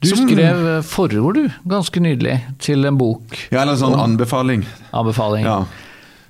Du 0.00 0.08
skrev 0.16 0.80
forord, 0.86 1.36
du, 1.36 1.56
ganske 1.68 2.00
nydelig, 2.00 2.38
til 2.62 2.88
en 2.88 2.96
bok. 2.96 3.34
Ja, 3.50 3.62
eller 3.62 3.74
en 3.74 3.82
sånn 3.82 3.98
anbefaling. 4.00 4.62
Anbefaling. 4.96 5.44
Ja. 5.44 5.64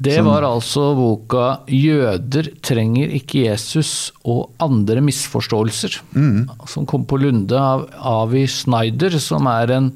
Det 0.00 0.16
var 0.25 0.47
altså 0.49 0.95
boka 0.97 1.47
'Jøder 1.69 2.47
trenger 2.64 3.11
ikke 3.19 3.45
Jesus 3.50 4.12
og 4.25 4.49
andre 4.57 5.02
misforståelser', 5.04 5.99
mm. 6.16 6.49
som 6.64 6.87
kom 6.88 7.04
på 7.04 7.19
Lunde 7.21 7.61
av 7.61 7.85
Avi 8.00 8.47
Schneider, 8.49 9.19
som 9.21 9.45
er 9.50 9.75
en 9.76 9.90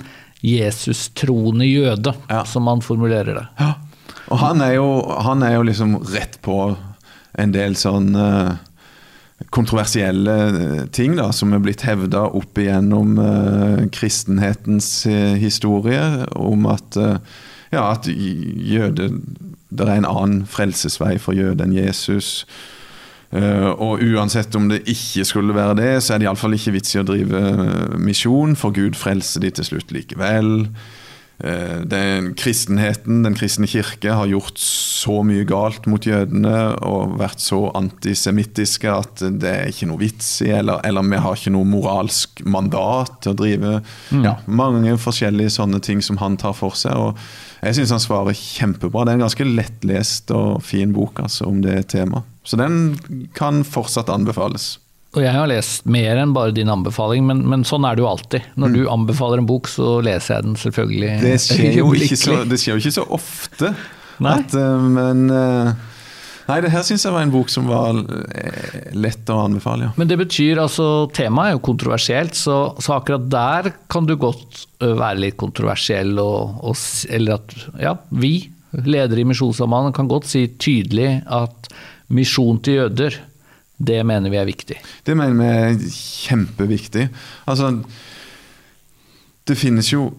Jesus-troende 0.44 1.64
jøde, 1.64 2.12
ja. 2.28 2.42
som 2.44 2.68
han 2.68 2.84
formulerer 2.84 3.32
det. 3.38 3.46
Ja. 3.56 3.72
Og 4.28 4.40
han 4.40 4.60
er, 4.64 4.76
jo, 4.76 4.88
han 5.24 5.42
er, 5.44 5.56
jo, 5.56 5.64
liksom 5.70 5.96
rett 6.12 6.36
på 6.44 6.58
en 7.40 7.56
del 7.56 7.76
sånn 7.76 8.12
uh, 8.16 8.52
kontroversielle 9.52 10.36
eh, 10.48 10.84
ting 10.94 11.16
da, 11.18 11.30
som 11.34 11.52
er 11.52 11.62
blitt 11.64 11.84
hevda 11.84 12.26
opp 12.36 12.60
igjennom 12.60 13.18
uh, 13.18 13.82
kristenhetens 13.92 14.88
uh, 15.08 15.34
historie, 15.40 16.00
om 16.36 16.68
at, 16.70 16.96
uh, 17.00 17.16
ja, 17.72 17.88
at 17.90 18.08
jøde, 18.08 19.10
det 19.78 19.88
er 19.88 20.00
en 20.00 20.08
annen 20.08 20.44
frelsesvei 20.50 21.16
for 21.22 21.36
jøde 21.36 21.64
enn 21.64 21.76
Jesus. 21.76 22.46
og 23.34 23.98
uansett 23.98 24.54
om 24.54 24.68
det 24.70 24.84
ikke 24.86 25.24
skulle 25.26 25.54
være 25.54 25.74
det, 25.74 26.02
så 26.02 26.14
er 26.14 26.18
det 26.18 26.28
iallfall 26.28 26.54
ikke 26.54 26.76
vits 26.76 26.94
i 26.94 27.00
å 27.00 27.06
drive 27.08 27.40
misjon, 27.98 28.54
for 28.54 28.70
Gud 28.70 28.94
frelser 28.94 29.42
de 29.42 29.50
til 29.50 29.66
slutt 29.66 29.90
likevel. 29.90 30.68
Eh, 31.38 31.80
den 31.82 32.34
kristenheten, 32.38 33.24
den 33.24 33.34
kristne 33.34 33.66
kirke, 33.66 34.12
har 34.14 34.28
gjort 34.30 34.58
så 34.60 35.18
mye 35.26 35.42
galt 35.48 35.88
mot 35.90 36.06
jødene 36.06 36.76
og 36.86 37.16
vært 37.18 37.42
så 37.42 37.66
antisemittiske 37.74 38.92
at 38.92 39.24
det 39.42 39.50
er 39.50 39.72
ikke 39.72 39.88
noe 39.90 39.98
vits 40.04 40.28
i, 40.46 40.52
eller, 40.54 40.78
eller 40.86 41.02
vi 41.10 41.22
har 41.24 41.34
ikke 41.34 41.54
noe 41.56 41.66
moralsk 41.66 42.44
mandat 42.46 43.18
til 43.24 43.34
å 43.34 43.38
drive 43.40 43.74
mm. 43.82 44.22
ja, 44.22 44.36
mange 44.46 44.94
forskjellige 45.00 45.56
sånne 45.56 45.82
ting 45.82 46.04
som 46.06 46.22
han 46.22 46.38
tar 46.38 46.54
for 46.54 46.78
seg. 46.78 46.94
og 46.94 47.66
Jeg 47.66 47.80
syns 47.80 47.96
han 47.96 48.04
svarer 48.06 48.38
kjempebra. 48.38 49.02
Det 49.02 49.16
er 49.16 49.18
en 49.18 49.26
ganske 49.26 49.48
lettlest 49.50 50.30
og 50.36 50.62
fin 50.62 50.94
bok 50.94 51.18
altså, 51.26 51.50
om 51.50 51.60
det 51.66 51.88
temaet. 51.96 52.30
Så 52.44 52.60
den 52.60 53.28
kan 53.34 53.62
fortsatt 53.64 54.12
anbefales. 54.12 54.74
Og 55.14 55.22
jeg 55.22 55.34
har 55.36 55.46
lest 55.46 55.86
mer 55.86 56.18
enn 56.18 56.34
bare 56.34 56.54
din 56.54 56.70
anbefaling, 56.72 57.22
men, 57.28 57.44
men 57.46 57.62
sånn 57.66 57.86
er 57.86 57.94
det 57.94 58.02
jo 58.02 58.10
alltid. 58.10 58.46
Når 58.58 58.70
mm. 58.70 58.76
du 58.76 58.84
anbefaler 58.90 59.42
en 59.42 59.48
bok, 59.48 59.70
så 59.70 59.98
leser 60.02 60.38
jeg 60.38 60.46
den 60.48 60.56
selvfølgelig. 60.58 61.10
Det 61.22 61.34
skjer 61.44 61.76
jo 61.78 61.90
ikke 61.94 62.18
så, 62.18 62.38
jo 62.66 62.78
ikke 62.80 62.94
så 62.96 63.04
ofte. 63.14 63.74
Nei. 64.24 64.38
At, 64.40 64.54
uh, 64.58 64.86
men 64.94 65.26
uh, 65.30 65.90
Nei, 66.44 66.58
det 66.60 66.74
her 66.74 66.82
syns 66.84 67.06
jeg 67.06 67.14
var 67.14 67.24
en 67.24 67.32
bok 67.32 67.48
som 67.50 67.70
var 67.70 67.96
uh, 67.96 68.74
lett 68.98 69.30
å 69.32 69.38
anbefale. 69.46 69.88
Ja. 69.88 69.92
Men 70.00 70.10
det 70.10 70.18
betyr 70.20 70.60
altså 70.62 70.88
Temaet 71.14 71.52
er 71.52 71.56
jo 71.56 71.62
kontroversielt, 71.70 72.34
så, 72.38 72.58
så 72.82 72.98
akkurat 72.98 73.30
der 73.30 73.70
kan 73.90 74.10
du 74.10 74.16
godt 74.20 74.66
være 74.82 75.22
litt 75.22 75.38
kontroversiell. 75.40 76.18
Og, 76.20 76.58
og, 76.66 76.82
eller 77.14 77.38
at 77.38 77.54
ja, 77.86 77.94
vi, 78.10 78.34
ledere 78.82 79.22
i 79.22 79.28
Misjonssambandet, 79.30 79.94
kan 79.96 80.10
godt 80.10 80.26
si 80.30 80.48
tydelig 80.58 81.20
at 81.30 81.70
misjon 82.14 82.58
til 82.66 82.82
jøder 82.82 83.22
det 83.76 84.02
mener 84.06 84.30
vi 84.30 84.38
er 84.38 84.48
viktig. 84.48 84.76
Det 85.06 85.16
mener 85.18 85.38
vi 85.38 85.48
er 85.48 85.94
kjempeviktig. 85.94 87.08
Altså, 87.50 87.72
det 89.48 89.56
finnes 89.58 89.90
jo 89.92 90.12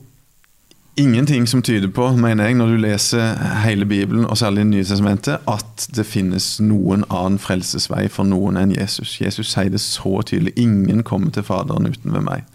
ingenting 0.95 1.47
som 1.47 1.61
tyder 1.61 1.91
på, 1.91 2.07
mener 2.19 2.47
jeg, 2.47 2.55
når 2.55 2.71
du 2.71 2.77
leser 2.83 3.35
hele 3.65 3.85
Bibelen, 3.85 4.25
og 4.25 4.37
særlig 4.37 4.65
Nye 4.65 4.83
testamentet, 4.83 5.43
at 5.47 5.87
det 5.95 6.07
finnes 6.07 6.55
noen 6.63 7.03
annen 7.09 7.39
frelsesvei 7.41 8.07
for 8.11 8.27
noen 8.27 8.59
enn 8.59 8.75
Jesus. 8.75 9.17
Jesus 9.21 9.51
sier 9.51 9.71
det 9.73 9.83
så 9.83 10.21
tydelig. 10.23 10.55
Ingen 10.55 11.03
kommer 11.03 11.35
til 11.35 11.47
Faderen 11.47 11.91
uten 11.91 12.15
ved 12.15 12.27
meg. 12.27 12.47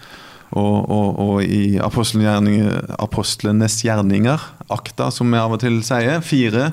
Og, 0.51 0.89
og, 0.91 1.19
og 1.21 1.45
i 1.45 1.79
apostlenes 1.79 3.77
gjerninger, 3.85 4.47
akta, 4.73 5.11
som 5.15 5.31
vi 5.31 5.39
av 5.39 5.53
og 5.55 5.61
til 5.63 5.79
sier, 5.87 6.25
fire, 6.25 6.71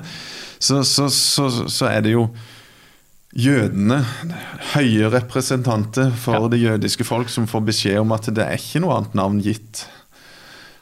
så, 0.58 0.80
så, 0.82 1.06
så, 1.12 1.50
så 1.68 1.92
er 1.92 2.02
det 2.02 2.16
jo 2.16 2.30
jødene, 3.36 4.00
høye 4.72 5.10
representanter 5.12 6.10
for 6.16 6.46
ja. 6.46 6.50
det 6.52 6.60
jødiske 6.62 7.04
folk, 7.04 7.28
som 7.28 7.48
får 7.50 7.66
beskjed 7.68 8.00
om 8.00 8.14
at 8.16 8.30
det 8.32 8.44
er 8.44 8.60
ikke 8.60 8.82
noe 8.84 8.96
annet 8.96 9.16
navn 9.18 9.40
gitt 9.44 9.84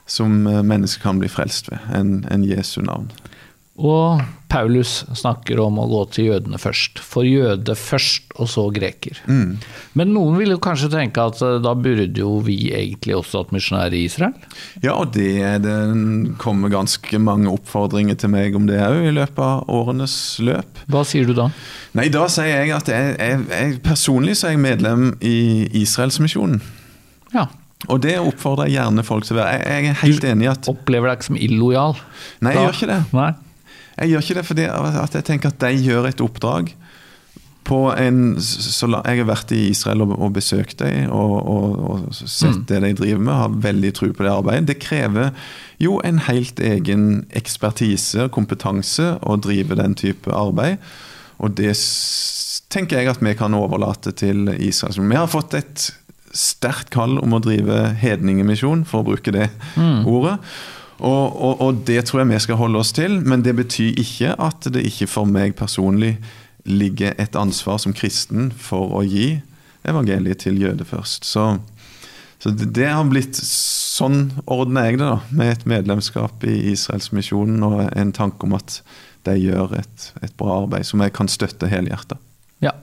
som 0.06 0.46
eh, 0.46 0.62
mennesker 0.62 1.02
kan 1.02 1.18
bli 1.18 1.30
frelst 1.30 1.70
ved, 1.72 1.82
enn 1.94 2.20
en 2.30 2.46
Jesu 2.46 2.78
navn. 2.86 3.10
Og 3.76 4.22
Paulus 4.48 5.02
snakker 5.18 5.58
om 5.60 5.76
å 5.82 5.86
gå 5.90 6.00
til 6.14 6.30
jødene 6.30 6.58
først. 6.60 7.00
For 7.02 7.26
jøde 7.28 7.74
først, 7.76 8.30
og 8.40 8.48
så 8.48 8.66
greker. 8.72 9.18
Mm. 9.28 9.58
Men 9.98 10.12
noen 10.14 10.38
vil 10.40 10.54
jo 10.54 10.60
kanskje 10.62 10.88
tenke 10.92 11.24
at 11.28 11.42
eh, 11.44 11.58
da 11.64 11.74
burde 11.76 12.22
jo 12.22 12.38
vi 12.46 12.70
egentlig 12.76 13.16
også 13.18 13.42
hatt 13.42 13.52
misjonærer 13.56 13.98
i 13.98 14.04
Israel? 14.08 14.32
Ja, 14.84 14.94
og 14.94 15.12
det, 15.16 15.28
det 15.66 15.76
kommer 16.40 16.72
ganske 16.72 17.20
mange 17.20 17.52
oppfordringer 17.52 18.16
til 18.20 18.32
meg 18.32 18.56
om 18.56 18.68
det 18.70 18.80
òg 18.80 19.10
i 19.10 19.14
løpet 19.18 19.42
av 19.44 19.68
årenes 19.72 20.16
løp. 20.46 20.82
Hva 20.88 21.04
sier 21.08 21.28
du 21.28 21.36
da? 21.36 21.50
Nei, 21.98 22.08
Da 22.12 22.26
sier 22.32 22.62
jeg 22.62 22.72
at 22.76 22.88
jeg, 22.92 23.14
jeg, 23.20 23.44
jeg 23.50 23.78
personlig 23.84 24.38
så 24.38 24.50
er 24.50 24.56
jeg 24.56 24.64
medlem 24.64 25.10
i 25.20 25.38
Israelsmisjonen. 25.82 26.62
Ja. 27.34 27.48
Og 27.92 28.00
det 28.02 28.16
oppfordrer 28.22 28.70
jeg 28.70 28.78
gjerne 28.78 29.04
folk 29.04 29.26
til 29.26 29.36
å 29.36 29.42
være. 29.42 29.58
Jeg, 29.60 29.90
er 29.90 29.98
helt 30.00 30.24
enig 30.24 30.46
i 30.46 30.54
at 30.54 30.70
opplever 30.70 31.10
deg 31.10 31.18
ikke 31.18 31.28
som 31.28 31.40
illojal? 31.44 31.98
Nei, 32.40 32.54
jeg 32.54 32.56
da. 32.56 32.64
gjør 32.64 32.78
ikke 32.78 32.94
det. 32.94 33.02
Nei. 33.16 33.32
Jeg 33.96 34.12
gjør 34.12 34.24
ikke 34.24 34.38
det 34.38 34.46
fordi 34.46 34.66
at 34.68 35.14
jeg 35.16 35.24
tenker 35.24 35.52
at 35.52 35.62
de 35.62 35.86
gjør 35.86 36.10
et 36.10 36.20
oppdrag 36.24 36.74
på 37.66 37.78
en 37.98 38.36
så 38.42 38.86
Jeg 38.92 39.18
har 39.18 39.26
vært 39.26 39.52
i 39.54 39.64
Israel 39.72 40.04
og, 40.04 40.12
og 40.22 40.34
besøkt 40.36 40.78
dem 40.82 41.10
og, 41.10 41.34
og, 41.50 41.80
og, 41.90 42.04
sett 42.14 42.60
mm. 42.60 42.66
det 42.68 42.80
de 42.84 42.92
driver 43.00 43.24
med. 43.24 43.34
Har 43.40 43.58
veldig 43.64 43.92
tro 43.96 44.10
på 44.14 44.26
det 44.26 44.32
arbeidet. 44.32 44.68
Det 44.70 44.78
krever 44.84 45.32
jo 45.82 45.98
en 46.06 46.20
helt 46.28 46.60
egen 46.62 47.26
ekspertise 47.36 48.28
og 48.28 48.34
kompetanse 48.36 49.16
å 49.18 49.38
drive 49.42 49.78
den 49.80 49.98
type 49.98 50.30
arbeid. 50.30 50.78
Og 51.42 51.56
det 51.58 51.74
tenker 52.72 53.00
jeg 53.00 53.10
at 53.10 53.22
vi 53.24 53.34
kan 53.38 53.56
overlate 53.56 54.14
til 54.16 54.48
Israel. 54.56 55.02
Vi 55.10 55.18
har 55.18 55.30
fått 55.30 55.58
et 55.58 55.90
sterkt 56.36 56.90
kall 56.94 57.18
om 57.22 57.34
å 57.36 57.42
drive 57.42 57.96
hedningemisjon, 58.00 58.84
for 58.88 59.00
å 59.00 59.08
bruke 59.10 59.32
det 59.34 59.48
mm. 59.76 60.04
ordet. 60.10 60.36
Og, 60.98 61.24
og, 61.36 61.60
og, 61.60 61.80
det 61.86 62.06
tror 62.08 62.22
jeg 62.22 62.30
vi 62.30 62.40
skal 62.40 62.60
holde 62.60 62.80
oss 62.80 62.94
til, 62.96 63.18
men 63.20 63.44
det 63.44 63.56
betyr 63.58 63.98
ikke 64.00 64.32
at 64.40 64.68
det 64.72 64.86
ikke 64.88 65.08
for 65.10 65.28
meg 65.28 65.56
personlig 65.58 66.16
ligger 66.66 67.14
et 67.20 67.36
ansvar 67.36 67.78
som 67.82 67.94
kristen 67.94 68.48
for 68.50 68.96
å 68.96 69.02
gi 69.06 69.36
evangeliet 69.86 70.42
til 70.42 70.58
jøder 70.60 70.88
først. 70.88 71.28
Så, 71.28 71.58
så 72.42 72.52
det, 72.52 72.88
har 72.88 73.06
blitt 73.10 73.38
Sånn 73.96 74.26
ordner 74.44 74.90
jeg 74.90 74.98
det, 75.00 75.06
da, 75.08 75.20
med 75.32 75.54
et 75.54 75.62
medlemskap 75.64 76.42
i 76.44 76.56
Israelsmisjonen 76.74 77.62
og 77.64 77.78
en 77.96 78.10
tanke 78.12 78.44
om 78.44 78.52
at 78.58 78.82
de 79.24 79.38
gjør 79.40 79.72
et, 79.78 80.08
et 80.20 80.34
bra 80.36 80.58
arbeid 80.66 80.84
som 80.84 81.00
jeg 81.00 81.14
kan 81.16 81.30
støtte 81.32 81.70
helhjertet. 81.72 82.20
Ja, 82.60 82.74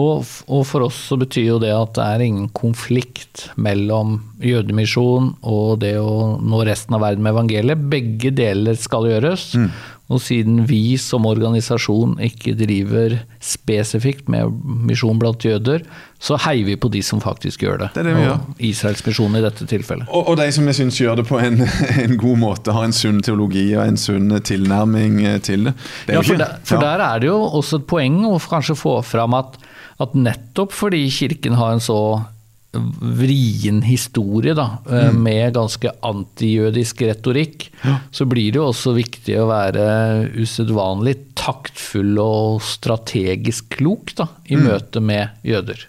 og, 0.00 0.24
og, 0.48 0.62
for 0.64 0.86
oss 0.86 0.96
så 1.10 1.18
betyr 1.20 1.50
jo 1.50 1.58
det 1.60 1.72
at 1.76 1.90
det 1.98 2.04
er 2.14 2.22
ingen 2.24 2.46
konflikt 2.56 3.50
mellom 3.60 4.22
jødemisjon 4.40 5.34
og 5.44 5.82
det 5.82 5.98
å 6.00 6.38
nå 6.40 6.62
resten 6.64 6.96
av 6.96 7.04
verden 7.04 7.26
med 7.26 7.34
evangeliet. 7.34 7.88
Begge 7.92 8.32
deler 8.32 8.78
skal 8.80 9.10
gjøres. 9.10 9.50
Mm. 9.60 9.68
Og 10.12 10.20
siden 10.20 10.62
vi 10.68 10.96
som 11.00 11.24
organisasjon 11.28 12.18
ikke 12.24 12.54
driver 12.58 13.14
spesifikt 13.40 14.28
med 14.32 14.50
misjon 14.88 15.20
blant 15.20 15.44
jøder, 15.44 15.84
så 16.22 16.36
heier 16.44 16.66
vi 16.66 16.76
på 16.80 16.90
de 16.92 17.00
som 17.04 17.20
faktisk 17.22 17.64
gjør 17.64 17.84
det. 17.84 17.88
Det 17.94 18.02
er 18.02 18.08
det 18.10 18.16
vi 18.16 18.24
gjør. 18.26 18.42
Israelsmisjonen 18.68 19.38
i 19.40 19.44
dette 19.44 19.68
tilfellet. 19.70 20.08
Og, 20.08 20.32
og 20.32 20.38
de 20.40 20.48
som 20.56 20.68
jeg 20.68 20.78
syns 20.80 21.00
gjør 21.00 21.20
det 21.20 21.26
på 21.28 21.40
en, 21.40 21.64
en, 22.04 22.16
god 22.20 22.40
måte, 22.40 22.76
har 22.76 22.88
en 22.88 22.96
sunn 22.96 23.20
teologi 23.24 23.66
og 23.76 23.86
en 23.86 24.00
sunn 24.00 24.36
tilnærming 24.40 25.20
til 25.44 25.68
det. 25.68 25.76
det 26.08 26.16
ja, 26.18 26.24
for, 26.24 26.40
der, 26.44 26.56
for 26.64 26.80
ja. 26.80 26.88
der 26.88 27.06
er 27.08 27.22
det 27.24 27.30
jo 27.32 27.38
også 27.60 27.80
et 27.80 27.88
poeng 27.92 28.22
å 28.28 28.36
kanskje 28.40 28.78
få 28.78 28.98
fram 29.06 29.36
at, 29.38 29.60
at 30.04 30.14
nettopp 30.18 30.74
fordi 30.74 31.06
Kirken 31.12 31.56
har 31.58 31.74
en 31.74 31.82
så 31.82 32.02
vrien 32.72 33.82
historie, 33.84 34.54
da, 34.56 34.78
eh, 34.88 35.10
mm. 35.10 35.22
med 35.22 35.54
ganske 35.54 35.90
antijødisk 36.08 37.02
retorikk, 37.04 37.66
ja. 37.84 37.98
så 38.10 38.24
blir 38.28 38.52
det 38.52 38.60
jo 38.60 38.68
også 38.70 38.94
viktig 38.96 39.36
å 39.42 39.48
være 39.50 39.84
usedvanlig 40.40 41.18
taktfull 41.36 42.16
og 42.22 42.62
strategisk 42.64 43.76
klok 43.76 44.14
da, 44.16 44.30
i 44.48 44.56
mm. 44.56 44.64
møte 44.64 45.04
med 45.04 45.44
jøder. 45.44 45.84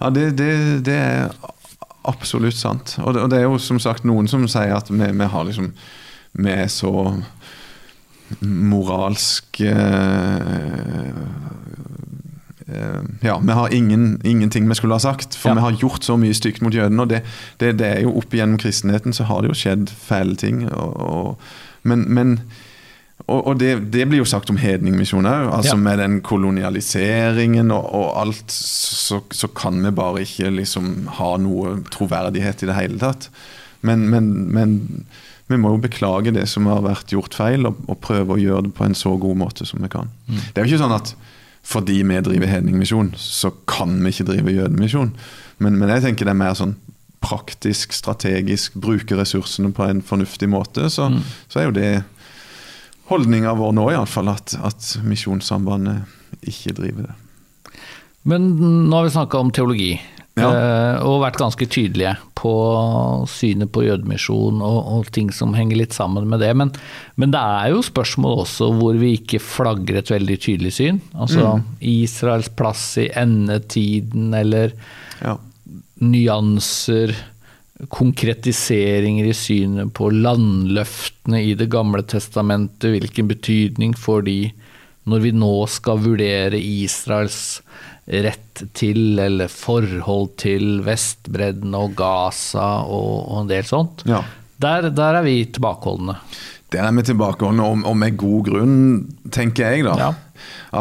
Ja, 0.00 0.08
det, 0.10 0.30
det, 0.40 0.52
det 0.88 0.96
er 0.96 1.36
absolutt 2.08 2.56
sant. 2.56 2.96
Og 3.04 3.12
det, 3.14 3.26
og 3.26 3.30
det, 3.30 3.42
er 3.42 3.46
jo 3.50 3.60
som 3.60 3.78
sagt 3.82 4.08
noen 4.08 4.30
som 4.30 4.48
sier 4.50 4.72
at 4.78 4.88
vi, 4.90 5.04
vi 5.04 5.32
har 5.34 5.48
liksom 5.48 5.74
Vi 6.32 6.48
er 6.48 6.68
så 6.72 6.90
moralsk 8.40 9.60
eh, 9.60 11.02
Eh, 11.02 11.12
ja, 13.24 13.38
vi 13.38 13.56
har 13.58 13.74
ingen, 13.74 14.20
ingenting 14.24 14.68
vi 14.68 14.74
skulle 14.78 14.94
ha 14.94 15.02
sagt, 15.02 15.34
for 15.34 15.52
ja. 15.52 15.54
vi 15.54 15.66
har 15.66 15.78
gjort 15.82 16.04
så 16.04 16.16
mye 16.20 16.34
stygt 16.34 16.62
mot 16.62 16.74
jødene. 16.74 17.02
og 17.02 17.08
det, 17.08 17.22
det, 17.60 17.78
det, 17.80 17.86
er 17.86 18.04
jo 18.06 18.16
Opp 18.20 18.34
igjennom 18.34 18.60
kristenheten 18.60 19.16
så 19.16 19.26
har 19.30 19.42
det 19.42 19.52
jo 19.52 19.58
skjedd 19.58 19.90
fæle 19.90 20.36
ting. 20.36 20.66
Og, 20.70 20.96
og, 20.96 21.48
men, 21.88 22.04
men 22.08 22.36
og, 23.26 23.46
og 23.46 23.58
det, 23.60 23.74
det, 23.94 24.06
blir 24.10 24.22
jo 24.22 24.28
sagt 24.28 24.50
om 24.50 24.58
hedningmisjonen 24.60 25.30
òg. 25.30 25.50
Altså 25.58 25.76
ja. 25.76 25.80
Med 25.80 26.00
den 26.02 26.20
kolonialiseringen 26.26 27.70
og, 27.74 28.12
alt, 28.18 28.50
så, 28.52 29.22
så, 29.30 29.50
kan 29.54 29.78
vi 29.84 29.94
bare 29.94 30.24
ikke 30.26 30.50
liksom 30.58 31.10
ha 31.18 31.34
noe 31.40 31.78
troverdighet 31.92 32.64
i 32.64 32.70
det 32.70 32.78
hele 32.78 32.98
tatt. 33.02 33.28
Men, 33.82 34.08
men, 34.10 34.32
men 34.54 34.74
vi 35.50 35.58
må 35.60 35.74
jo 35.74 35.82
beklage 35.82 36.34
det 36.34 36.46
som 36.50 36.68
har 36.70 36.82
vært 36.84 37.12
gjort 37.14 37.36
feil, 37.36 37.66
og, 37.68 37.78
og, 37.88 37.98
prøve 38.02 38.36
å 38.36 38.40
gjøre 38.40 38.68
det 38.68 38.74
på 38.78 38.86
en 38.86 38.98
så 38.98 39.14
god 39.20 39.38
måte 39.44 39.66
som 39.68 39.82
vi 39.82 39.90
kan. 39.92 40.10
Mm. 40.26 40.40
Det 40.40 40.54
er 40.56 40.66
jo 40.66 40.72
ikke 40.72 40.84
sånn 40.84 40.98
at 40.98 41.14
fordi 41.62 42.00
vi 42.02 42.20
driver 42.26 42.50
hedningmisjon, 42.50 43.12
så 43.16 43.52
kan 43.70 43.94
vi 44.02 44.10
ikke 44.12 44.26
drive 44.32 44.56
jødemisjon. 44.56 45.12
Men, 45.62 45.78
men, 45.78 45.92
jeg 45.94 46.02
tenker 46.06 46.26
det 46.26 46.34
er 46.34 46.40
mer 46.42 46.56
sånn 46.58 46.74
praktisk, 47.22 47.94
strategisk, 47.94 48.74
bruke 48.82 49.14
ressursene 49.14 49.70
på 49.74 49.86
en 49.86 50.02
fornuftig 50.02 50.48
måte. 50.50 50.88
Så, 50.90 51.06
mm. 51.12 51.20
så 51.52 51.60
er 51.60 51.68
jo 51.68 51.76
det 51.76 51.90
holdninga 53.12 53.54
vår 53.58 53.76
nå, 53.78 53.86
iallfall, 53.92 54.32
at, 54.32 54.56
at 54.58 54.94
Misjonssambandet 55.06 56.02
ikke 56.50 56.74
driver 56.80 57.10
det. 57.10 57.21
Men 58.28 58.50
nå 58.88 58.96
har 58.96 59.08
vi 59.08 59.14
snakka 59.16 59.38
om 59.38 59.50
teologi. 59.54 59.96
Ja. 60.38 60.48
Eh, 60.48 61.02
og 61.04 61.20
vært 61.20 61.36
ganske 61.36 61.66
tydelige 61.68 62.14
på 62.38 62.52
synet 63.28 63.68
på 63.74 63.82
jødemisjon 63.84 64.62
og, 64.64 64.78
og, 64.80 65.10
ting 65.12 65.28
som 65.34 65.52
henger 65.52 65.82
litt 65.82 65.96
sammen 65.96 66.24
med 66.30 66.40
det. 66.40 66.54
Men, 66.56 66.72
men, 67.20 67.34
det 67.34 67.42
er 67.42 67.74
jo 67.74 67.82
spørsmål 67.84 68.38
også 68.46 68.70
hvor 68.78 68.96
vi 69.00 69.12
ikke 69.18 69.42
flagger 69.44 70.00
et 70.00 70.12
veldig 70.14 70.38
tydelig 70.40 70.72
syn. 70.78 71.02
Altså 71.12 71.58
mm. 71.58 71.66
Israels 71.92 72.48
plass 72.56 72.86
i 73.02 73.10
endetiden, 73.12 74.32
eller 74.38 74.72
ja. 75.20 75.36
nyanser, 76.00 77.12
konkretiseringer 77.92 79.28
i 79.28 79.36
synet 79.36 79.92
på 79.98 80.08
landløftene 80.14 81.42
i 81.44 81.52
Det 81.58 81.68
gamle 81.68 82.06
testamentet. 82.08 82.94
Hvilken 82.94 83.28
betydning 83.28 83.96
får 83.98 84.28
de 84.30 84.38
når 85.10 85.24
vi 85.24 85.32
nå 85.34 85.54
skal 85.66 85.98
vurdere 85.98 86.60
Israels 86.62 87.58
rett 88.12 88.62
til 88.76 89.18
eller 89.20 89.50
forhold 89.50 90.34
til 90.42 90.82
Vestbredden 90.86 91.74
og 91.78 91.94
Gaza 91.98 92.82
og, 92.84 93.14
og 93.32 93.42
en 93.42 93.52
del 93.52 93.66
sånt. 93.68 94.04
Ja. 94.08 94.20
Der, 94.62 94.90
der, 94.94 95.18
er 95.18 95.26
vi 95.26 95.38
tilbakeholdne. 95.50 96.18
Der 96.72 96.86
er 96.86 96.92
vi 96.94 97.06
tilbakeholdne, 97.08 97.64
og, 97.64 97.82
og 97.88 97.96
med 97.98 98.18
god 98.20 98.44
grunn, 98.50 98.76
tenker 99.34 99.72
jeg, 99.72 99.86
da. 99.88 99.96
Ja. 99.98 100.12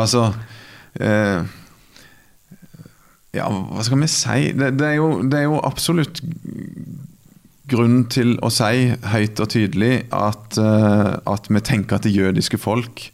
Altså 0.01 0.27
eh, 0.99 1.41
Ja, 3.31 3.47
hva 3.47 3.83
skal 3.87 4.01
vi 4.01 4.11
si? 4.11 4.51
Det, 4.57 4.73
det, 4.79 4.87
er 4.89 4.97
jo, 4.99 5.09
det, 5.23 5.39
er 5.39 5.47
jo, 5.47 5.59
absolutt 5.63 6.19
grunn 7.71 8.03
til 8.11 8.35
å 8.43 8.49
si 8.51 8.91
høyt 9.13 9.39
og 9.39 9.53
tydelig 9.53 9.93
at, 10.11 10.59
eh, 10.59 11.11
at 11.31 11.47
vi 11.47 11.63
tenker 11.63 11.97
at 11.97 12.07
det 12.07 12.11
jødiske 12.11 12.59
folk 12.59 13.05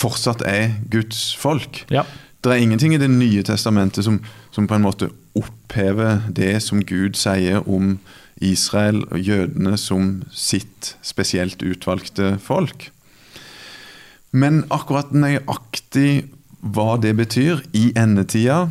fortsatt 0.00 0.40
er 0.48 0.78
Guds 0.88 1.34
folk. 1.36 1.84
Ja. 1.92 2.06
Det 2.40 2.52
er 2.52 2.62
ingenting 2.62 2.94
i 2.94 2.98
Det 2.98 3.10
nye 3.10 3.42
testamentet 3.44 4.04
som, 4.04 4.20
som, 4.50 4.66
på 4.66 4.74
en 4.74 4.86
måte 4.86 5.10
opphever 5.36 6.22
det 6.32 6.62
som 6.64 6.80
Gud 6.80 7.18
sier 7.20 7.66
om 7.68 7.98
Israel 8.40 9.02
og 9.10 9.20
jødene 9.20 9.76
som 9.76 10.22
sitt 10.32 10.94
spesielt 11.04 11.60
utvalgte 11.62 12.38
folk. 12.40 12.88
Men 14.32 14.64
akkurat 14.72 15.12
nøyaktig 15.12 16.30
hva 16.60 16.94
det 17.00 17.12
betyr 17.18 17.60
i 17.76 17.90
endetida, 17.98 18.70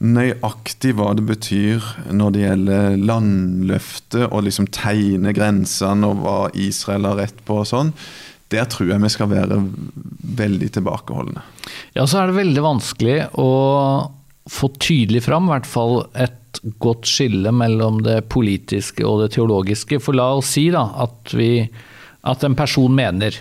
nøyaktig 0.00 0.94
hva 0.96 1.12
det 1.16 1.24
betyr 1.28 1.84
når 2.16 2.34
det 2.34 2.44
gjelder 2.44 3.00
landløftet 3.00 4.26
og 4.28 4.44
liksom 4.46 4.68
tegne 4.72 5.32
grensene 5.36 6.08
og 6.08 6.22
hva 6.24 6.38
Israel 6.56 7.08
har 7.08 7.20
rett 7.20 7.42
på 7.48 7.62
og 7.62 7.68
sånn, 7.68 7.92
der 8.50 8.66
tror 8.70 8.90
jeg 8.90 9.02
vi 9.02 9.12
skal 9.12 9.30
være 9.30 9.60
veldig 10.40 10.70
tilbakeholdne. 10.74 11.42
Ja, 11.94 12.06
så 12.06 12.20
er 12.20 12.30
det 12.30 12.40
veldig 12.40 12.64
vanskelig 12.64 13.16
å 13.38 13.50
få 14.50 14.70
tydelig 14.82 15.22
fram 15.26 15.48
i 15.48 15.54
hvert 15.54 15.68
fall 15.68 16.00
et 16.18 16.60
godt 16.82 17.06
skille 17.08 17.52
mellom 17.54 18.00
det 18.04 18.24
politiske 18.32 19.04
og 19.06 19.22
det 19.24 19.34
teologiske. 19.36 20.00
For 20.02 20.16
la 20.16 20.32
oss 20.38 20.54
si 20.56 20.68
da 20.74 20.86
at, 21.04 21.34
vi, 21.36 21.68
at 22.26 22.46
en 22.46 22.56
person 22.58 22.94
mener 22.94 23.36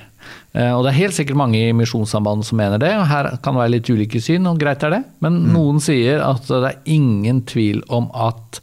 eh, 0.53 0.69
og 0.69 0.83
det 0.85 0.91
er 0.91 0.99
helt 0.99 1.17
sikkert 1.17 1.39
mange 1.41 1.61
i 1.61 1.73
Misjonssambandet 1.75 2.51
som 2.51 2.61
mener 2.61 2.81
det, 2.81 2.93
og 2.99 3.09
her 3.09 3.31
kan 3.41 3.57
det 3.57 3.63
være 3.63 3.75
litt 3.77 3.89
ulike 3.89 4.21
syn, 4.23 4.45
og 4.49 4.61
greit 4.61 4.85
er 4.85 4.99
det. 4.99 5.01
Men 5.25 5.41
mm. 5.41 5.49
noen 5.55 5.81
sier 5.83 6.21
at 6.25 6.45
det 6.49 6.61
er 6.69 6.93
ingen 6.99 7.41
tvil 7.49 7.81
om 7.89 8.11
at 8.13 8.61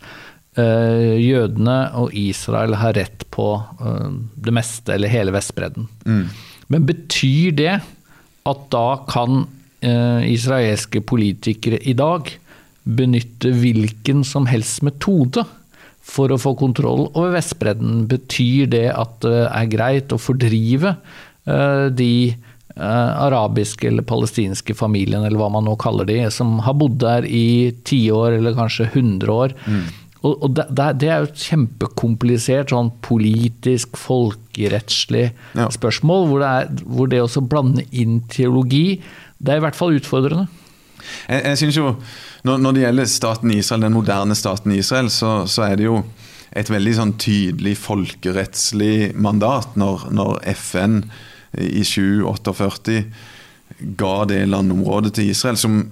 jødene 0.56 1.76
og 2.00 2.14
Israel 2.16 2.76
har 2.80 2.96
rett 2.96 3.26
på 3.34 3.50
uh, 3.80 4.08
det 4.36 4.54
meste, 4.54 4.94
eller 4.94 5.12
hele 5.12 5.34
Vestbredden. 5.34 5.88
Mm. 6.06 6.24
Men 6.72 6.88
betyr 6.88 7.52
det 7.58 7.74
at 8.46 8.64
da 8.72 8.86
kan 9.10 9.44
uh, 9.44 10.22
israelske 10.24 11.02
politikere 11.04 11.82
i 11.84 11.96
dag 11.98 12.32
benytte 12.86 13.50
hvilken 13.52 14.22
som 14.24 14.46
helst 14.48 14.84
metode 14.86 15.44
for 16.06 16.30
å 16.30 16.38
få 16.38 16.54
kontroll 16.58 17.08
over 17.08 17.34
Vestbredden? 17.34 18.04
Betyr 18.08 18.70
det 18.72 18.88
at 18.94 19.18
det 19.26 19.46
er 19.50 19.72
greit 19.72 20.14
å 20.14 20.22
fordrive 20.22 20.94
de 21.46 22.34
arabiske 22.76 23.86
eller 23.86 24.02
palestinske 24.06 24.74
familiene, 24.74 25.28
eller 25.28 25.38
hva 25.38 25.46
man 25.54 25.62
nå 25.66 25.76
kaller 25.78 26.08
de, 26.08 26.16
som 26.34 26.56
har 26.66 26.74
bodd 26.78 26.98
der 27.02 27.26
i 27.26 27.70
tiår 27.86 28.40
eller 28.40 28.56
kanskje 28.58 28.88
100 28.90 29.30
år? 29.30 29.54
Mm 29.66 29.86
og, 30.26 30.34
og 30.42 30.54
det, 30.56 30.66
det, 31.00 31.08
er 31.10 31.22
jo 31.22 31.30
et 31.30 31.46
kjempekomplisert 31.46 32.72
sånn 32.74 32.90
politisk, 33.04 33.98
folkerettslig 34.00 35.26
ja. 35.28 35.68
spørsmål, 35.72 36.28
hvor 36.30 36.42
det, 36.42 36.52
er, 36.60 36.84
hvor 36.84 37.10
det 37.12 37.22
å 37.22 37.44
blande 37.46 37.86
inn 37.94 38.20
teologi, 38.32 39.00
det 39.38 39.54
er 39.54 39.60
i 39.60 39.66
hvert 39.66 39.78
fall 39.78 39.96
utfordrende. 39.98 40.48
Jeg, 41.28 41.42
jeg 41.42 41.60
synes 41.62 41.78
jo, 41.78 41.92
når, 42.48 42.62
når, 42.64 42.76
det 42.76 42.84
gjelder 42.84 43.10
staten 43.10 43.54
Israel, 43.54 43.86
den 43.86 43.96
moderne 43.96 44.38
staten 44.38 44.74
Israel, 44.74 45.10
så, 45.12 45.38
så 45.50 45.68
er 45.68 45.78
det 45.78 45.86
jo 45.86 46.00
et 46.56 46.72
veldig 46.72 46.96
sånn 46.96 47.14
tydelig 47.20 47.76
folkerettslig 47.82 49.12
mandat 49.20 49.76
når, 49.78 50.08
når 50.16 50.38
FN 50.56 51.02
i 51.56 51.84
748 51.86 53.02
ga 53.98 54.14
det 54.28 54.40
landområdet 54.48 55.16
til 55.18 55.32
Israel, 55.32 55.58
som 55.60 55.82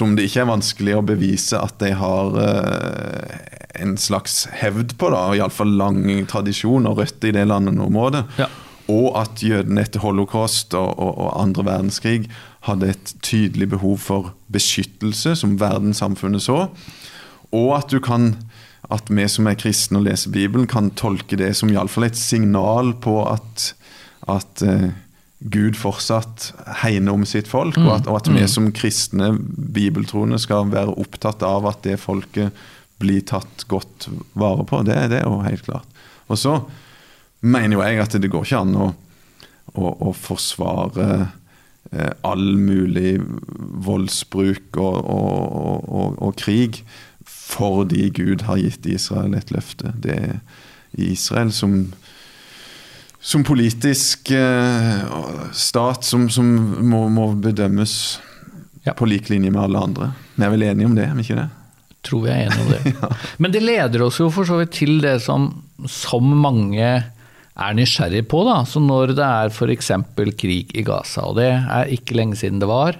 som 0.00 0.16
det 0.16 0.28
ikke 0.28 0.44
er 0.44 0.50
vanskelig 0.50 0.96
å 0.96 1.04
bevise 1.04 1.60
at 1.60 1.76
de 1.82 1.92
har 1.98 2.36
uh, 2.40 3.36
en 3.80 3.96
slags 4.00 4.46
hevd 4.60 4.96
på, 5.00 5.12
da, 5.12 5.26
iallfall 5.36 5.76
lang 5.76 6.02
tradisjon 6.30 6.88
og 6.88 7.02
røtter 7.02 7.30
i 7.30 7.36
det 7.36 7.46
landområdet. 7.50 8.24
Ja. 8.40 8.48
Og 8.90 9.14
at 9.20 9.42
jødene 9.44 9.84
etter 9.84 10.02
holocaust 10.02 10.74
og, 10.74 10.88
og, 10.96 11.12
og, 11.12 11.28
andre 11.38 11.66
verdenskrig 11.68 12.30
hadde 12.66 12.90
et 12.94 13.12
tydelig 13.22 13.70
behov 13.76 14.00
for 14.02 14.32
beskyttelse, 14.52 15.36
som 15.38 15.60
verdenssamfunnet 15.60 16.42
så. 16.42 16.64
Og 17.54 17.70
at 17.76 17.92
du 17.92 18.00
kan 18.02 18.34
at 18.90 19.06
vi 19.12 19.26
som 19.30 19.46
er 19.46 19.58
kristne 19.60 20.00
og 20.00 20.08
leser 20.08 20.32
Bibelen, 20.34 20.66
kan 20.66 20.90
tolke 20.98 21.38
det 21.38 21.52
som 21.58 21.70
iallfall 21.70 22.08
et 22.08 22.18
signal 22.18 22.94
på 22.98 23.20
at, 23.30 23.68
at 24.26 24.64
uh, 24.66 24.88
Gud 25.40 25.76
fortsatt 25.80 26.50
hegner 26.82 27.16
om 27.16 27.24
sitt 27.24 27.48
folk, 27.48 27.78
og, 27.80 27.94
at, 27.94 28.08
og 28.10 28.18
at, 28.18 28.28
vi 28.28 28.42
mm. 28.44 28.50
som 28.52 28.68
kristne 28.76 29.32
bibeltroende 29.40 30.36
skal 30.40 30.68
være 30.68 30.98
opptatt 31.00 31.40
av 31.46 31.68
at 31.70 31.80
det 31.86 31.96
folket 32.02 32.52
blir 33.00 33.24
tatt 33.24 33.64
godt 33.70 34.10
vare 34.36 34.66
på. 34.68 34.82
Det, 34.84 34.98
det 35.08 35.22
er 35.22 35.24
jo 35.24 35.40
helt 35.40 35.64
klart. 35.64 36.00
Og 36.28 36.38
så 36.38 36.58
mener 37.40 37.78
jo 37.78 37.84
jeg 37.86 38.02
at 38.02 38.16
det 38.20 38.30
går 38.30 38.44
ikke 38.44 38.60
an 38.60 38.76
å, 38.76 38.88
å, 39.72 39.92
å 40.10 40.12
forsvare 40.12 41.08
eh, 41.16 42.12
all 42.20 42.44
mulig 42.60 43.16
voldsbruk 43.88 44.76
og, 44.76 44.98
og, 45.00 45.88
og, 45.88 46.18
og, 46.20 46.34
krig 46.36 46.82
fordi 47.24 48.10
Gud 48.14 48.44
har 48.46 48.60
gitt 48.60 48.86
Israel 48.86 49.34
et 49.34 49.50
løfte. 49.50 49.94
Det 50.04 50.20
er 50.20 50.36
Israel 51.00 51.50
som 51.54 51.80
som 53.20 53.44
politisk 53.44 54.30
eh, 54.30 55.00
stat 55.52 56.04
som, 56.04 56.30
som 56.30 56.46
må, 56.88 57.04
må, 57.12 57.28
bedømmes 57.36 57.94
ja. 58.86 58.94
på 58.96 59.08
lik 59.08 59.28
linje 59.28 59.52
med 59.52 59.62
alle 59.62 59.82
andre. 59.90 60.10
Vi 60.36 60.46
er 60.46 60.54
vel 60.54 60.64
enige 60.70 60.88
om 60.88 60.96
det, 60.96 61.08
er 61.10 61.18
vi 61.18 61.26
ikke 61.26 61.40
det? 61.42 61.48
Tror 62.06 62.24
vi 62.24 62.32
er 62.32 62.46
enige 62.46 62.64
om 62.64 62.70
det. 62.72 62.94
ja. 63.02 63.10
Men 63.36 63.52
det 63.52 63.64
leder 63.64 64.06
oss 64.06 64.22
jo 64.22 64.30
for 64.32 64.48
så 64.48 64.62
vidt 64.62 64.72
til 64.78 65.02
det 65.04 65.18
som, 65.26 65.50
som 65.84 66.32
mange 66.32 66.94
er 67.60 67.76
nysgjerrig 67.76 68.24
på. 68.30 68.40
da, 68.48 68.62
så 68.64 68.80
Når 68.80 69.12
det 69.18 69.26
er 69.26 69.52
f.eks. 69.52 69.92
krig 70.40 70.72
i 70.72 70.86
Gaza, 70.86 71.28
og 71.28 71.36
det 71.42 71.52
er 71.60 71.92
ikke 71.92 72.16
lenge 72.16 72.40
siden 72.40 72.62
det 72.62 72.70
var 72.72 72.96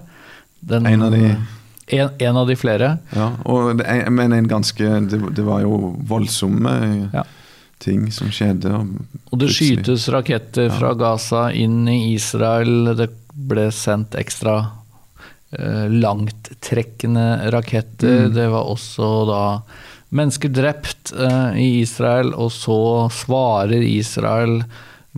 den, 0.61 0.85
En 0.85 1.09
av 1.09 1.17
de 1.17 1.25
en, 1.91 2.11
en, 2.21 2.37
av 2.37 2.47
de 2.47 2.55
flere. 2.55 2.93
Ja, 3.17 3.33
det, 3.75 3.87
men 4.13 4.35
en 4.37 4.47
ganske 4.47 4.85
Det, 5.11 5.19
det 5.35 5.43
var 5.43 5.65
jo 5.65 5.97
voldsomme 6.07 6.75
ja 7.11 7.25
ting 7.81 8.11
som 8.13 8.31
skjedde. 8.33 8.73
Og, 8.77 9.21
og 9.31 9.41
det 9.43 9.51
skytes 9.55 10.09
raketter 10.13 10.71
fra 10.75 10.93
Gaza 10.99 11.49
inn 11.57 11.89
i 11.89 12.13
Israel. 12.15 12.93
Det 12.99 13.09
ble 13.51 13.69
sendt 13.75 14.17
ekstra 14.21 14.59
eh, 15.57 15.87
langttrekkende 15.93 17.53
raketter. 17.55 18.29
Mm. 18.29 18.37
Det 18.37 18.51
var 18.53 18.69
også 18.75 19.11
da 19.31 19.43
mennesker 20.11 20.53
drept 20.53 21.15
eh, 21.15 21.59
i 21.63 21.71
Israel, 21.81 22.35
og 22.35 22.53
så 22.55 22.81
svarer 23.15 23.83
Israel 23.83 24.61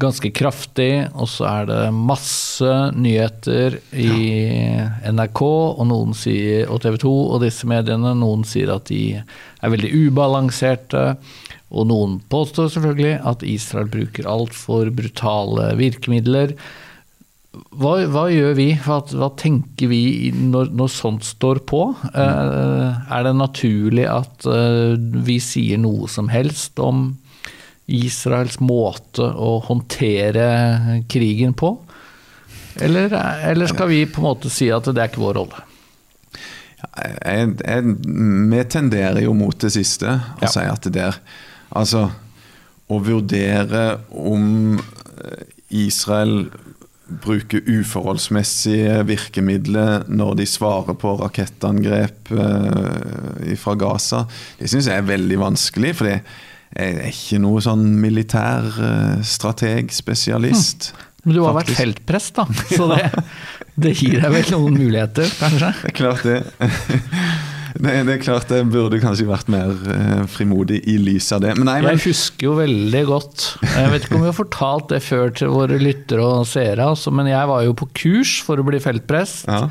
ganske 0.01 0.31
kraftig, 0.33 1.05
og 1.13 1.29
så 1.29 1.47
er 1.51 1.67
det 1.69 1.81
masse 1.93 2.75
nyheter 2.97 3.77
i. 3.93 4.09
NRK 5.13 5.43
og 5.45 6.15
sier, 6.17 6.71
og 6.73 6.81
TV 6.85 6.97
2 7.03 7.13
og 7.35 7.43
disse 7.45 7.69
mediene. 7.69 8.15
Noen 8.17 8.45
sier 8.49 8.73
at 8.77 8.89
de 8.89 9.19
er 9.21 9.75
veldig 9.75 9.93
ubalanserte. 10.07 11.03
Og 11.73 11.89
noen 11.89 12.19
påstår 12.33 12.69
selvfølgelig 12.75 13.19
at 13.29 13.45
Israel 13.49 13.89
bruker 13.93 14.29
altfor 14.29 14.91
brutale 14.95 15.73
virkemidler. 15.79 16.53
Hva, 17.53 17.95
hva, 18.09 18.27
gjør 18.33 18.55
vi? 18.57 18.69
Hva, 18.81 18.99
hva 19.13 19.29
tenker 19.41 19.91
vi 19.91 20.31
når, 20.37 20.71
når, 20.77 20.93
sånt 20.93 21.25
står 21.29 21.63
på? 21.69 21.83
Uh, 22.13 22.93
er 23.13 23.27
det 23.27 23.35
naturlig 23.37 24.07
at 24.09 24.49
uh, 24.49 24.97
vi 24.97 25.37
sier 25.41 25.81
noe 25.81 26.09
som 26.13 26.31
helst 26.33 26.81
om 26.81 27.11
Israels 27.93 28.59
måte 28.63 29.25
å 29.25 29.59
håndtere 29.67 31.03
krigen 31.13 31.57
på? 31.57 31.75
Eller, 32.81 33.13
eller 33.51 33.69
skal 33.69 33.91
vi 33.91 34.07
på 34.09 34.23
en 34.23 34.31
måte 34.31 34.53
si 34.53 34.71
at 34.73 34.89
det 34.89 34.97
er 34.97 35.13
ikke 35.13 35.25
vår 35.25 35.41
rolle? 35.43 35.65
Vi 38.53 38.65
tenderer 38.73 39.21
jo 39.25 39.33
mot 39.37 39.57
det 39.61 39.71
siste, 39.75 40.09
og 40.39 40.47
ja. 40.47 40.53
sier 40.53 40.73
at 40.73 40.89
det 40.89 40.97
der 40.97 41.21
Altså 41.79 42.07
å 42.93 42.99
vurdere 43.01 43.85
om 44.11 44.77
eh, 44.79 45.45
Israel 45.73 46.51
bruker 47.23 47.65
uforholdsmessige 47.69 49.03
virkemidler 49.09 50.07
når 50.09 50.37
de 50.41 50.47
svarer 50.49 50.97
på 51.01 51.15
rakettangrep 51.21 52.33
eh, 52.33 53.53
fra 53.61 53.77
Gaza, 53.79 54.25
det 54.61 54.71
syns 54.73 54.89
jeg 54.89 55.03
er 55.03 55.09
veldig 55.09 55.39
vanskelig. 55.43 55.95
For 55.99 56.13
jeg 56.13 56.23
er 56.73 57.09
ikke 57.11 57.41
noe 57.43 57.63
sånn 57.65 57.85
militær 58.01 58.69
eh, 58.81 59.25
strategspesialist. 59.29 60.93
Mm. 60.93 61.09
Men 61.23 61.37
du 61.37 61.45
har 61.45 61.55
faktisk. 61.55 61.79
vært 61.79 61.83
feltprest, 61.85 62.39
da. 62.41 62.47
Så 62.73 62.89
det, 62.91 63.03
det 63.85 63.95
gir 63.95 64.19
deg 64.19 64.33
vel 64.35 64.53
noen 64.57 64.79
muligheter, 64.81 65.29
kanskje? 65.39 65.73
Det 65.85 65.93
er 65.93 65.99
klart 66.01 66.27
det. 66.27 66.41
Det, 67.75 67.93
det, 68.07 68.15
er 68.15 68.21
klart 68.23 68.53
jeg 68.53 68.67
burde 68.71 69.01
kanskje 69.03 69.27
vært 69.29 69.49
mer 69.53 69.73
eh, 69.93 70.23
frimodig 70.31 70.83
i 70.91 70.99
lys 71.01 71.31
av 71.35 71.43
det. 71.45 71.55
Men 71.59 71.69
nei, 71.71 71.79
men... 71.85 71.97
Jeg 71.97 72.13
husker 72.13 72.49
jo 72.49 72.57
veldig 72.59 73.03
godt 73.09 73.47
Jeg 73.65 73.93
vet 73.95 74.07
ikke 74.07 74.19
om 74.19 74.25
vi 74.25 74.31
har 74.31 74.37
fortalt 74.37 74.89
det 74.93 75.01
før 75.07 75.33
til 75.39 75.53
våre 75.55 75.79
lyttere 75.81 76.27
og 76.27 76.47
seere, 76.51 76.91
altså, 76.93 77.13
men 77.15 77.31
jeg 77.31 77.51
var 77.51 77.65
jo 77.67 77.77
på 77.79 77.89
kurs 78.03 78.37
for 78.45 78.61
å 78.61 78.67
bli 78.67 78.81
feltprest. 78.83 79.49
Ja. 79.49 79.65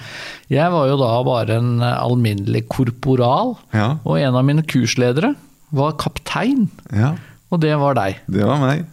Jeg 0.51 0.73
var 0.73 0.89
jo 0.89 0.99
da 0.99 1.13
bare 1.27 1.61
en 1.61 1.73
alminnelig 1.85 2.65
korporal, 2.71 3.55
ja. 3.75 3.93
og 4.01 4.19
en 4.19 4.37
av 4.37 4.47
mine 4.47 4.65
kursledere 4.67 5.35
var 5.71 5.95
kaptein. 6.01 6.67
Ja. 6.91 7.15
Og 7.51 7.61
det 7.63 7.73
var 7.79 7.97
deg. 7.97 8.21
Det 8.31 8.45
var 8.47 8.61
meg. 8.61 8.85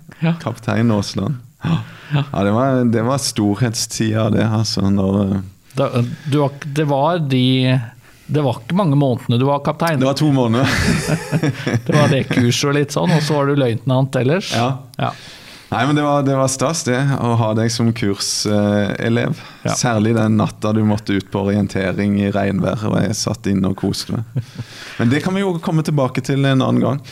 Kaptein 0.43 0.91
Aasland. 0.95 1.39
Ja. 1.63 1.79
det, 2.45 2.53
var, 2.55 2.83
det 2.91 3.05
var 3.07 3.21
storhetstida, 3.23 4.29
det, 4.35 4.47
altså. 4.47 4.89
Når, 4.91 5.39
eh, 5.79 6.03
det 6.75 6.87
var 6.91 7.23
de 7.23 7.47
det 8.29 8.43
var 8.45 8.59
ikke 8.61 8.77
mange 8.77 8.97
månedene 9.01 9.39
du 9.41 9.47
var 9.49 9.63
kaptein. 9.65 10.01
Det 10.01 10.07
var 10.07 10.17
to 10.19 10.29
måneder. 10.33 10.69
det 11.87 11.95
var 11.95 12.11
det 12.13 12.27
kurset 12.29 12.69
og 12.69 12.75
litt 12.77 12.93
sånn, 12.93 13.15
og 13.17 13.23
så 13.25 13.39
var 13.39 13.49
du 13.49 13.57
løytnant 13.57 14.19
ellers. 14.21 14.51
Ja. 14.53 14.67
ja. 15.01 15.13
Nei, 15.69 15.83
men 15.87 15.97
det 15.99 16.03
var, 16.03 16.23
det 16.25 16.33
var, 16.37 16.49
stas, 16.49 16.81
det, 16.87 16.97
å 17.21 17.35
ha 17.37 17.51
deg 17.57 17.69
som 17.73 17.91
kurselev. 17.93 19.41
Ja. 19.67 19.75
Særlig 19.77 20.15
den 20.17 20.39
natta 20.41 20.73
du 20.73 20.81
måtte 20.89 21.19
ut 21.19 21.27
på 21.29 21.43
orientering 21.45 22.15
i 22.23 22.31
regnvær, 22.33 22.87
og 22.89 22.97
jeg 23.03 23.17
satt 23.19 23.51
inne 23.53 23.75
og 23.75 23.77
koste 23.77 24.17
meg. 24.17 24.47
Men 24.97 25.13
det 25.13 25.21
kan 25.27 25.37
vi 25.37 25.43
jo 25.43 25.53
komme 25.63 25.85
tilbake 25.85 26.25
til 26.25 26.41
en 26.49 26.65
annen 26.65 26.81
gang. 26.81 27.03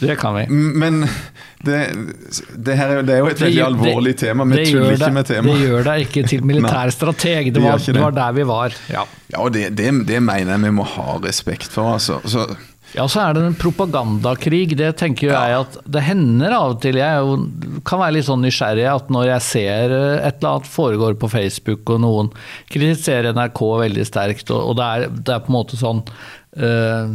Det 0.00 0.16
kan 0.20 0.38
vi. 0.38 0.46
Men 0.48 1.02
det, 1.60 1.82
det, 2.56 2.78
her, 2.80 3.02
det 3.04 3.18
er 3.18 3.20
jo 3.20 3.28
et 3.28 3.44
veldig 3.44 3.60
gjør, 3.60 3.74
alvorlig 3.74 4.16
tema. 4.24 4.48
Vi 4.54 4.64
tuller 4.70 4.96
ikke 4.96 5.12
med 5.18 5.28
temaet. 5.28 5.52
Det 5.52 5.68
gjør 5.68 5.86
deg 5.90 6.08
ikke 6.08 6.24
til 6.32 6.46
militærstrateg. 6.52 7.52
Det 7.52 7.66
var, 7.66 7.84
det 7.84 8.06
var 8.06 8.18
der 8.22 8.40
vi 8.40 8.48
var. 8.48 8.80
Ja, 8.88 9.04
ja 9.34 9.44
og 9.44 9.52
det, 9.52 9.92
mener 9.92 10.54
jeg 10.54 10.64
vi 10.64 10.74
må 10.80 10.88
ha 10.96 11.20
respekt 11.20 11.76
for. 11.76 11.98
altså. 11.98 12.22
Så, 12.24 12.48
ja, 12.96 13.04
så 13.10 13.20
er 13.20 13.36
det 13.36 13.42
en 13.44 13.56
propagandakrig. 13.58 14.76
Det 14.78 14.90
tenker 15.00 15.32
jeg 15.32 15.56
at 15.58 15.76
det 15.84 16.04
hender 16.06 16.54
av 16.56 16.76
og 16.76 16.78
til. 16.84 16.96
Jeg 17.00 17.82
kan 17.88 18.00
være 18.00 18.16
litt 18.16 18.28
sånn 18.28 18.44
nysgjerrig 18.46 18.86
at 18.88 19.10
når 19.12 19.32
jeg 19.34 19.46
ser 19.48 19.92
et 19.98 20.38
eller 20.38 20.54
annet 20.54 20.70
foregår 20.72 21.18
på 21.20 21.30
Facebook, 21.32 21.84
og 21.92 22.00
noen 22.04 22.32
kritiserer 22.72 23.36
NRK 23.36 23.60
veldig 23.84 24.08
sterkt, 24.08 24.54
og 24.54 24.78
det 24.80 24.88
er, 24.88 25.10
det 25.20 25.36
er 25.36 25.44
på 25.44 25.52
en 25.52 25.58
måte 25.58 25.80
sånn 25.80 26.00
uh, 26.08 27.12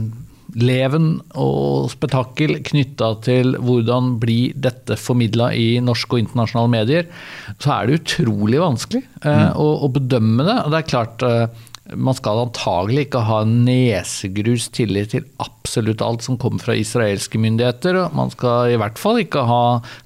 leven 0.53 1.15
og 1.39 1.89
spetakkel 1.89 2.59
knytta 2.65 3.09
til 3.25 3.55
hvordan 3.57 4.17
blir 4.21 4.53
dette 4.53 4.97
formidla 4.99 5.49
i 5.57 5.79
norske 5.81 6.17
og 6.17 6.25
internasjonale 6.27 6.73
medier, 6.75 7.09
så 7.57 7.79
er 7.79 7.89
det 7.89 8.01
utrolig 8.03 8.61
vanskelig 8.61 9.03
uh, 9.23 9.29
mm. 9.29 9.47
å, 9.57 9.69
å, 9.87 9.93
bedømme 9.97 10.45
det. 10.45 10.59
Og 10.61 10.73
det 10.73 10.81
er 10.83 10.91
klart 10.93 11.25
uh, 11.25 11.63
man 11.95 12.15
skal 12.17 12.45
antagelig 12.45 13.07
ikke 13.07 13.23
ha 13.27 13.41
nesegrus 13.47 14.69
tillit 14.73 15.13
til 15.13 15.25
absolutt 15.43 16.03
alt 16.05 16.25
som 16.25 16.37
kommer 16.41 16.63
fra 16.63 16.75
israelske 16.77 17.39
myndigheter. 17.41 17.97
og 18.03 18.17
Man 18.17 18.33
skal 18.33 18.73
i 18.73 18.79
hvert 18.81 18.99
fall 19.01 19.21
ikke 19.23 19.45
ha 19.49 19.63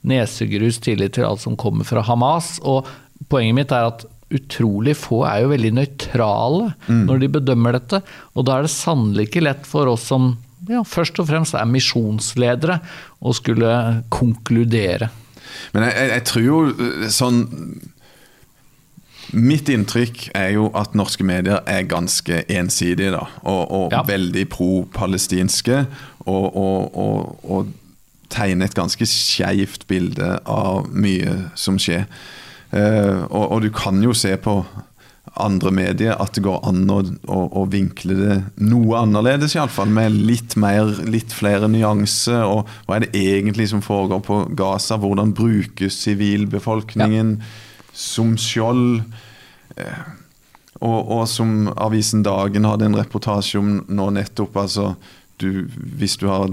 nesegrus 0.07 0.81
tillit 0.83 1.17
til 1.17 1.27
alt 1.27 1.43
som 1.43 1.57
kommer 1.59 1.87
fra 1.87 2.05
Hamas. 2.07 2.57
og 2.63 2.87
Poenget 3.31 3.57
mitt 3.57 3.73
er 3.75 3.89
at 3.89 4.05
utrolig 4.33 4.93
få 4.99 5.21
er 5.27 5.43
jo 5.43 5.51
veldig 5.53 5.71
nøytrale 5.77 6.71
mm. 6.87 7.05
når 7.07 7.21
de 7.23 7.29
bedømmer 7.37 7.77
dette. 7.77 8.01
Og 8.35 8.47
da 8.47 8.57
er 8.57 8.67
det 8.67 8.73
sannelig 8.75 9.29
ikke 9.29 9.45
lett 9.47 9.67
for 9.67 9.89
oss 9.91 10.07
som 10.11 10.35
ja, 10.67 10.81
først 10.83 11.19
og 11.21 11.29
fremst 11.29 11.55
er 11.55 11.69
misjonsledere, 11.69 12.81
å 13.23 13.33
skulle 13.35 13.71
konkludere. 14.11 15.09
Men 15.73 15.87
jeg, 15.87 15.95
jeg, 15.95 16.09
jeg 16.11 16.25
tror 16.27 16.43
jo 16.43 16.57
eh, 16.73 17.05
sånn 17.13 17.39
Mitt 19.35 19.67
inntrykk 19.67 20.29
er 20.37 20.53
jo 20.55 20.69
at 20.77 20.95
norske 20.95 21.25
medier 21.27 21.59
er 21.67 21.87
ganske 21.89 22.43
ensidige, 22.47 23.11
da. 23.11 23.25
Og, 23.43 23.63
og 23.71 23.95
ja. 23.95 24.03
veldig 24.07 24.45
pro-palestinske. 24.53 25.83
Og, 26.27 26.55
og, 26.55 27.43
og, 27.43 27.75
tegner 28.27 28.67
et 28.67 28.75
ganske 28.75 29.05
skeivt 29.07 29.85
bilde 29.87 30.33
av 30.51 30.89
mye 30.91 31.37
som 31.55 31.77
skjer. 31.79 32.03
Uh, 32.75 33.23
og, 33.31 33.61
du 33.63 33.69
kan 33.71 34.01
jo 34.03 34.11
se 34.11 34.33
på 34.35 34.57
andre 35.39 35.71
medier 35.71 36.17
at 36.19 36.33
det 36.35 36.43
går 36.43 36.59
an 36.67 36.81
å, 36.91 36.97
å, 37.31 37.37
å 37.61 37.63
vinkle 37.71 38.17
det 38.19 38.35
noe 38.67 38.99
annerledes, 38.99 39.55
iallfall. 39.55 39.91
Med 39.95 40.17
litt 40.27 40.57
mer, 40.59 40.91
litt 41.07 41.31
flere 41.35 41.71
nyanser. 41.71 42.43
Og 42.47 42.67
hva 42.87 42.97
er 42.97 43.07
det 43.07 43.15
egentlig 43.15 43.69
som 43.71 43.83
foregår 43.85 44.23
på 44.27 44.41
Gaza? 44.59 44.99
Hvordan 44.99 45.31
brukes 45.37 46.01
sivilbefolkningen? 46.03 47.37
Ja 47.39 47.63
som 47.97 48.35
skjold. 48.39 49.01
Eh, 49.75 50.01
og, 50.77 50.99
og, 51.09 51.23
som 51.29 51.71
avisen 51.73 52.21
Dagen 52.25 52.67
hadde 52.69 52.85
en 52.85 52.99
reportasje 52.99 53.57
om 53.59 53.79
nå 53.89 54.11
nettopp. 54.13 54.57
altså 54.61 54.91
du, 55.41 55.65
Hvis 55.97 56.19
du 56.21 56.27
har 56.29 56.51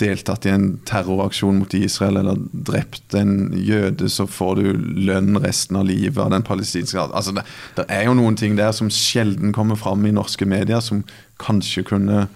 deltatt 0.00 0.46
i 0.46 0.52
en 0.52 0.66
terroraksjon 0.88 1.60
mot 1.62 1.74
Israel 1.78 2.18
eller 2.20 2.40
drept 2.66 3.14
en 3.16 3.52
jøde, 3.56 4.08
så 4.10 4.26
får 4.26 4.58
du 4.58 4.66
lønn 5.06 5.38
resten 5.40 5.78
av 5.78 5.86
livet 5.88 6.18
av 6.18 6.32
den 6.34 6.44
palestinske 6.46 6.98
altså 7.04 7.36
det, 7.36 7.44
det, 7.76 7.86
er 7.88 8.08
jo 8.08 8.16
noen 8.18 8.36
ting 8.38 8.58
der 8.58 8.74
som 8.74 8.90
sjelden 8.90 9.54
kommer 9.54 9.78
fram 9.78 10.02
i 10.06 10.14
norske 10.14 10.48
medier, 10.50 10.82
som 10.82 11.04
kanskje 11.42 11.86
kunne 11.86 12.26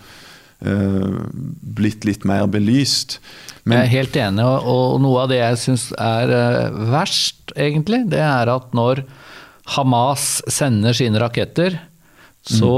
blitt 0.59 2.03
litt 2.03 2.25
mer 2.27 2.49
belyst. 2.51 3.19
Men, 3.69 3.83
jeg 3.83 3.85
er 3.85 3.93
helt 3.93 4.17
enig, 4.17 4.45
og, 4.49 4.97
noe 5.05 5.25
av 5.25 5.31
det 5.31 5.43
jeg 5.43 5.61
syns 5.61 5.85
er 6.01 6.33
uh, 6.33 6.79
verst, 6.91 7.53
egentlig, 7.53 8.07
det 8.11 8.23
er 8.25 8.49
at 8.51 8.73
når 8.77 9.03
Hamas 9.75 10.39
sender 10.49 10.97
sine 10.97 11.21
raketter, 11.21 11.77
så 12.49 12.75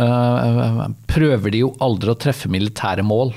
uh, 0.00 0.80
prøver 1.06 1.54
de 1.54 1.62
jo 1.62 1.70
aldri 1.84 2.10
å 2.10 2.18
treffe 2.18 2.50
militære 2.50 3.06
mål. 3.06 3.32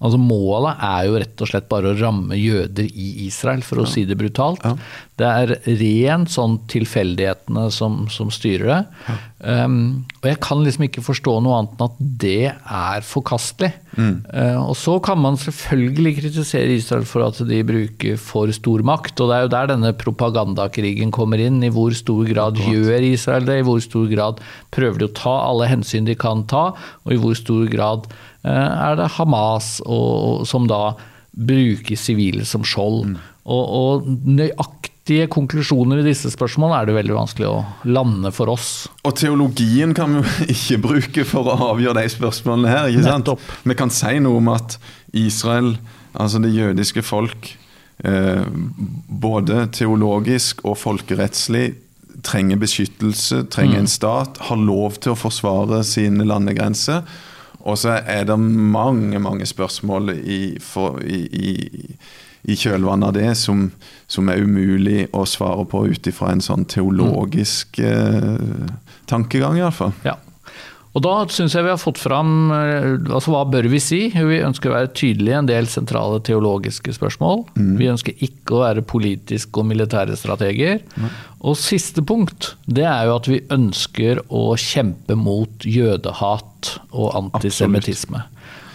Altså 0.00 0.16
Målet 0.16 0.80
er 0.80 1.06
jo 1.08 1.18
rett 1.20 1.42
og 1.44 1.50
slett 1.50 1.66
bare 1.68 1.90
å 1.90 1.96
ramme 1.98 2.36
jøder 2.38 2.86
i 2.88 3.08
Israel, 3.26 3.60
for 3.66 3.82
å 3.82 3.84
ja. 3.84 3.90
si 3.92 4.06
det 4.08 4.16
brutalt. 4.16 4.64
Ja. 4.64 4.72
Det 5.20 5.28
er 5.28 5.52
rent 5.76 6.32
sånn 6.32 6.56
tilfeldighetene 6.72 7.66
som, 7.74 8.06
som 8.08 8.30
styrer 8.32 8.70
det. 8.70 8.78
Ja. 9.10 9.16
Um, 9.40 10.06
og 10.20 10.26
jeg 10.28 10.36
kan 10.44 10.60
liksom 10.64 10.84
ikke 10.84 11.04
forstå 11.04 11.34
noe 11.44 11.58
annet 11.58 11.76
enn 11.76 11.84
at 11.86 12.00
det 12.20 12.48
er 12.52 13.04
forkastelig. 13.04 13.70
Mm. 13.96 14.16
Uh, 14.32 14.58
og 14.70 14.72
så 14.80 14.96
kan 15.04 15.20
man 15.20 15.36
selvfølgelig 15.40 16.14
kritisere 16.22 16.78
Israel 16.78 17.04
for 17.08 17.26
at 17.26 17.42
de 17.48 17.60
bruker 17.68 18.16
for 18.20 18.52
stor 18.56 18.84
makt. 18.88 19.20
Og 19.20 19.28
det 19.28 19.36
er 19.36 19.44
jo 19.44 19.52
der 19.56 19.70
denne 19.74 19.92
propagandakrigen 20.00 21.12
kommer 21.12 21.44
inn. 21.44 21.60
I 21.64 21.72
hvor 21.76 21.92
stor 21.96 22.24
grad 22.28 22.60
gjør 22.60 23.04
Israel 23.12 23.48
det? 23.48 23.60
I 23.60 23.68
hvor 23.68 23.84
stor 23.84 24.08
grad 24.12 24.40
prøver 24.72 25.04
de 25.04 25.10
å 25.10 25.14
ta 25.20 25.36
alle 25.44 25.68
hensyn 25.68 26.08
de 26.08 26.16
kan 26.16 26.46
ta? 26.48 26.70
Og 27.04 27.16
i 27.16 27.20
hvor 27.20 27.36
stor 27.36 27.68
grad 27.68 28.08
er 28.48 28.96
det 28.98 29.10
Hamas, 29.18 29.78
og, 29.84 30.46
som 30.48 30.68
da 30.70 30.94
bruker 31.30 31.98
sivile 31.98 32.46
som 32.48 32.64
skjold. 32.66 33.12
Mm. 33.12 33.18
Og, 33.50 33.62
og, 33.80 34.08
nøyaktige 34.28 35.26
konklusjoner 35.32 36.02
i 36.02 36.06
disse 36.06 36.30
spørsmålene 36.30 36.80
er 36.80 36.88
det 36.88 36.96
veldig 36.98 37.16
vanskelig 37.16 37.48
å 37.48 37.60
lande 37.90 38.32
for 38.34 38.52
oss. 38.52 38.70
Og 39.06 39.16
teologien 39.18 39.94
kan 39.96 40.12
vi 40.12 40.20
jo 40.20 40.34
ikke 40.54 40.80
bruke 40.84 41.26
for 41.28 41.50
å 41.50 41.56
avgjøre 41.72 42.02
de 42.02 42.14
spørsmålene 42.14 42.72
her. 42.72 42.90
ikke 42.90 43.06
sant? 43.06 43.24
Nettopp. 43.24 43.48
Vi 43.66 43.78
kan 43.78 43.94
si 43.94 44.18
noe 44.22 44.42
om 44.42 44.52
at 44.52 44.78
Israel, 45.16 45.74
altså 46.12 46.42
det 46.42 46.52
jødiske 46.54 47.04
folk, 47.06 47.54
eh, 48.04 48.44
både 49.08 49.66
teologisk 49.74 50.64
og 50.68 50.78
folkerettslig 50.82 51.70
trenger 52.26 52.58
beskyttelse, 52.60 53.44
trenger 53.48 53.78
mm. 53.78 53.82
en 53.86 53.90
stat, 53.90 54.40
har 54.50 54.60
lov 54.60 54.98
til 55.00 55.14
å 55.14 55.18
forsvare 55.18 55.80
sine 55.88 56.26
landegrenser. 56.28 57.06
Og 57.60 57.78
så 57.78 57.98
er 58.06 58.24
det 58.28 58.38
mange, 58.40 59.18
mange 59.18 59.46
spørsmål 59.46 60.14
i, 60.16 60.40
for, 60.64 61.00
i, 61.04 61.20
i, 61.26 61.96
i 62.48 62.56
kjølvannet 62.56 63.10
av 63.10 63.16
det 63.18 63.34
som, 63.36 63.66
som, 64.08 64.30
er 64.32 64.40
umulig 64.40 65.08
å 65.12 65.26
svare 65.28 65.66
på 65.68 65.84
ut 65.92 66.08
ifra 66.08 66.32
en 66.32 66.44
sånn 66.44 66.64
teologisk 66.70 67.82
eh, 67.84 68.70
tankegang, 69.10 69.60
iallfall. 69.60 69.92
Ja. 70.06 70.16
Og 70.90 71.04
da 71.04 71.12
syns 71.30 71.54
jeg 71.54 71.62
vi 71.62 71.70
har 71.70 71.78
fått 71.78 72.00
fram 72.02 72.50
eh, 72.50 72.96
altså 73.14 73.30
hva 73.30 73.44
bør 73.46 73.68
vi 73.70 73.78
si? 73.82 74.00
Vi 74.10 74.40
ønsker 74.42 74.72
å 74.72 74.74
være 74.74 74.90
tydelige 74.98 75.36
i 75.36 75.38
en 75.38 75.50
del 75.50 75.68
sentrale 75.70 76.18
teologiske 76.26 76.94
spørsmål. 76.96 77.44
Mm. 77.54 77.74
Vi 77.78 77.90
ønsker 77.92 78.24
ikke 78.26 78.56
å 78.56 78.64
være 78.64 78.86
politiske 78.90 79.62
og 79.62 79.68
militære 79.70 80.18
strateger. 80.18 80.82
Mm. 80.98 81.12
Og 81.46 81.58
siste 81.60 82.02
punkt, 82.02 82.54
det 82.66 82.88
er 82.90 83.06
jo 83.06 83.14
at 83.20 83.30
vi 83.30 83.38
ønsker 83.54 84.24
å 84.26 84.44
kjempe 84.58 85.14
mot 85.18 85.62
jødehat 85.66 86.74
og 86.90 87.14
antisemittisme. 87.22 88.24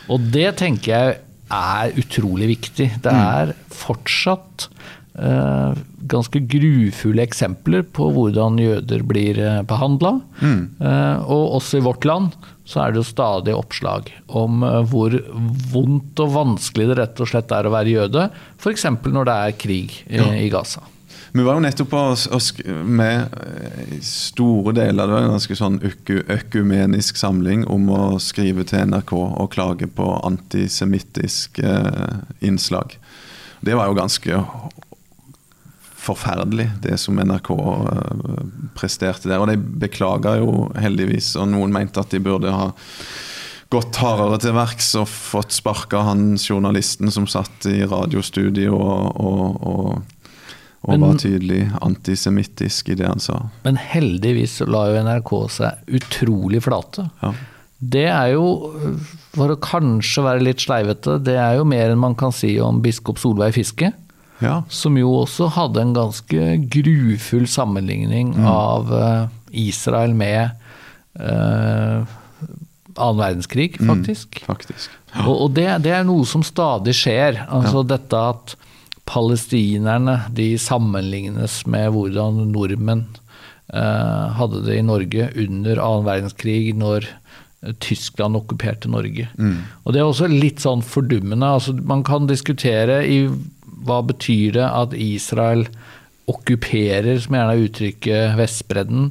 Og 0.07 0.31
det 0.31 0.53
tenker 0.61 0.91
jeg 0.93 1.19
er 1.55 1.99
utrolig 1.99 2.47
viktig. 2.55 2.93
Det 3.03 3.11
mm. 3.11 3.25
er 3.43 3.53
fortsatt 3.75 4.69
ganske 6.07 6.39
grufulle 6.39 7.23
eksempler 7.25 7.85
på 7.95 8.09
hvordan 8.13 8.59
jøder 8.61 9.05
blir 9.07 9.39
eh, 9.41 9.61
behandla. 9.67 10.17
Mm. 10.41 10.59
Eh, 10.79 11.31
og 11.31 11.59
også 11.59 11.79
i 11.79 11.85
vårt 11.85 12.05
land 12.07 12.35
så 12.65 12.81
er 12.81 12.93
det 12.93 13.01
jo 13.01 13.05
stadig 13.05 13.53
oppslag 13.53 14.09
om 14.33 14.63
hvor 14.89 15.13
vondt 15.69 16.21
og 16.23 16.31
vanskelig 16.33 16.87
det 16.89 16.97
rett 16.97 17.21
og 17.21 17.29
slett 17.29 17.53
er 17.53 17.67
å 17.69 17.73
være 17.75 17.93
jøde, 17.93 18.23
f.eks. 18.57 18.87
når 19.05 19.29
det 19.29 19.35
er 19.35 19.57
krig 19.61 19.93
i, 20.07 20.17
ja. 20.17 20.31
i 20.33 20.49
Gaza. 20.49 20.81
Vi 21.35 21.43
var 21.43 21.59
jo 21.59 21.65
nettopp 21.65 21.93
med 22.87 23.35
store 24.07 24.71
deler 24.77 25.05
det 25.05 25.13
var 25.13 25.25
en 25.27 25.33
ganske 25.35 25.57
sånn 25.59 25.77
økumenisk 25.83 27.19
samling 27.19 27.67
om 27.69 27.89
å 27.91 28.01
skrive 28.23 28.65
til 28.65 28.87
NRK 28.87 29.13
og 29.19 29.51
klage 29.53 29.89
på 29.91 30.07
antisemittisk 30.25 31.59
innslag. 32.39 32.95
Det 33.61 33.77
var 33.77 33.91
jo 33.91 33.99
ganske 33.99 34.41
forferdelig, 36.05 36.69
det 36.83 36.97
som 37.01 37.19
NRK 37.19 37.51
eh, 37.51 38.41
presterte 38.77 39.29
der. 39.29 39.41
Og 39.41 39.49
de 39.51 39.57
beklaga 39.57 40.37
jo 40.41 40.69
heldigvis, 40.79 41.33
og 41.39 41.49
noen 41.53 41.73
mente 41.75 42.01
at 42.01 42.13
de 42.13 42.21
burde 42.23 42.53
ha 42.53 42.71
gått 43.73 43.97
hardere 43.99 44.37
til 44.43 44.53
verks 44.55 44.91
og 44.99 45.07
fått 45.09 45.55
sparka 45.55 46.03
han 46.05 46.35
journalisten 46.37 47.11
som 47.11 47.25
satt 47.27 47.65
i 47.67 47.79
radiostudio 47.89 48.75
og, 48.77 49.17
og, 49.17 49.65
og, 49.65 50.29
og 50.85 50.93
men, 50.93 51.01
var 51.01 51.17
tydelig 51.19 51.63
antisemittisk 51.81 52.93
i 52.93 52.99
det 53.01 53.09
han 53.09 53.23
sa. 53.23 53.41
Men 53.65 53.81
heldigvis 53.81 54.59
la 54.69 54.85
jo 54.91 55.03
NRK 55.07 55.35
seg 55.57 55.97
utrolig 55.99 56.61
flate. 56.65 57.09
Ja. 57.23 57.33
Det 57.85 58.05
er 58.07 58.29
jo, 58.31 58.45
for 59.35 59.51
å 59.51 59.59
kanskje 59.59 60.23
være 60.25 60.45
litt 60.45 60.63
sleivete, 60.63 61.17
det 61.25 61.35
er 61.41 61.57
jo 61.59 61.65
mer 61.67 61.91
enn 61.91 62.01
man 62.01 62.15
kan 62.17 62.31
si 62.33 62.53
om 62.63 62.79
biskop 62.85 63.19
Solveig 63.21 63.57
Fiske 63.57 63.91
ja. 64.45 64.59
som 64.69 64.97
jo 64.99 65.11
også 65.21 65.49
hadde 65.55 65.81
en 65.81 65.95
ganske 65.95 66.51
grufull 66.71 67.47
sammenligning 67.49 68.35
mm. 68.37 68.45
av 68.49 68.93
uh, 68.93 69.33
Israel 69.51 70.15
med 70.17 70.53
uh, 71.19 72.05
annen 72.95 73.19
verdenskrig, 73.19 73.73
faktisk. 73.79 74.39
Mm, 74.41 74.45
faktisk. 74.47 74.93
Ja. 75.13 75.25
Og, 75.25 75.35
og 75.47 75.57
det, 75.57 75.67
det, 75.87 75.91
er 75.97 76.07
noe 76.07 76.27
som 76.29 76.45
stadig 76.45 76.95
skjer. 76.95 77.41
Altså 77.49 77.83
ja. 77.83 77.89
dette 77.95 78.23
at 78.31 78.55
palestinerne 79.05 80.21
de 80.33 80.55
sammenlignes 80.57 81.59
med 81.69 81.91
hvordan 81.93 82.47
nordmenn 82.53 83.05
uh, 83.73 84.31
hadde 84.39 84.63
det 84.65 84.79
i 84.79 84.87
Norge 84.87 85.29
under 85.45 85.83
annen 85.83 86.07
verdenskrig, 86.07 86.73
når 86.79 87.09
Tyskland 87.81 88.37
okkuperte 88.37 88.89
Norge. 88.91 89.27
Mm. 89.37 89.57
Og 89.83 89.93
Det 89.93 89.99
er 89.99 90.05
også 90.05 90.29
litt 90.29 90.61
sånn 90.61 90.83
fordummende. 90.85 91.47
Altså, 91.57 91.73
man 91.73 92.03
kan 92.05 92.27
diskutere 92.29 93.01
i 93.07 93.25
hva 93.83 94.01
betyr 94.05 94.55
det 94.57 94.67
at 94.67 94.95
Israel 94.97 95.65
okkuperer, 96.31 97.17
som 97.21 97.37
gjerne 97.37 97.55
er 97.55 97.65
uttrykket, 97.67 98.37
Vestbredden? 98.39 99.09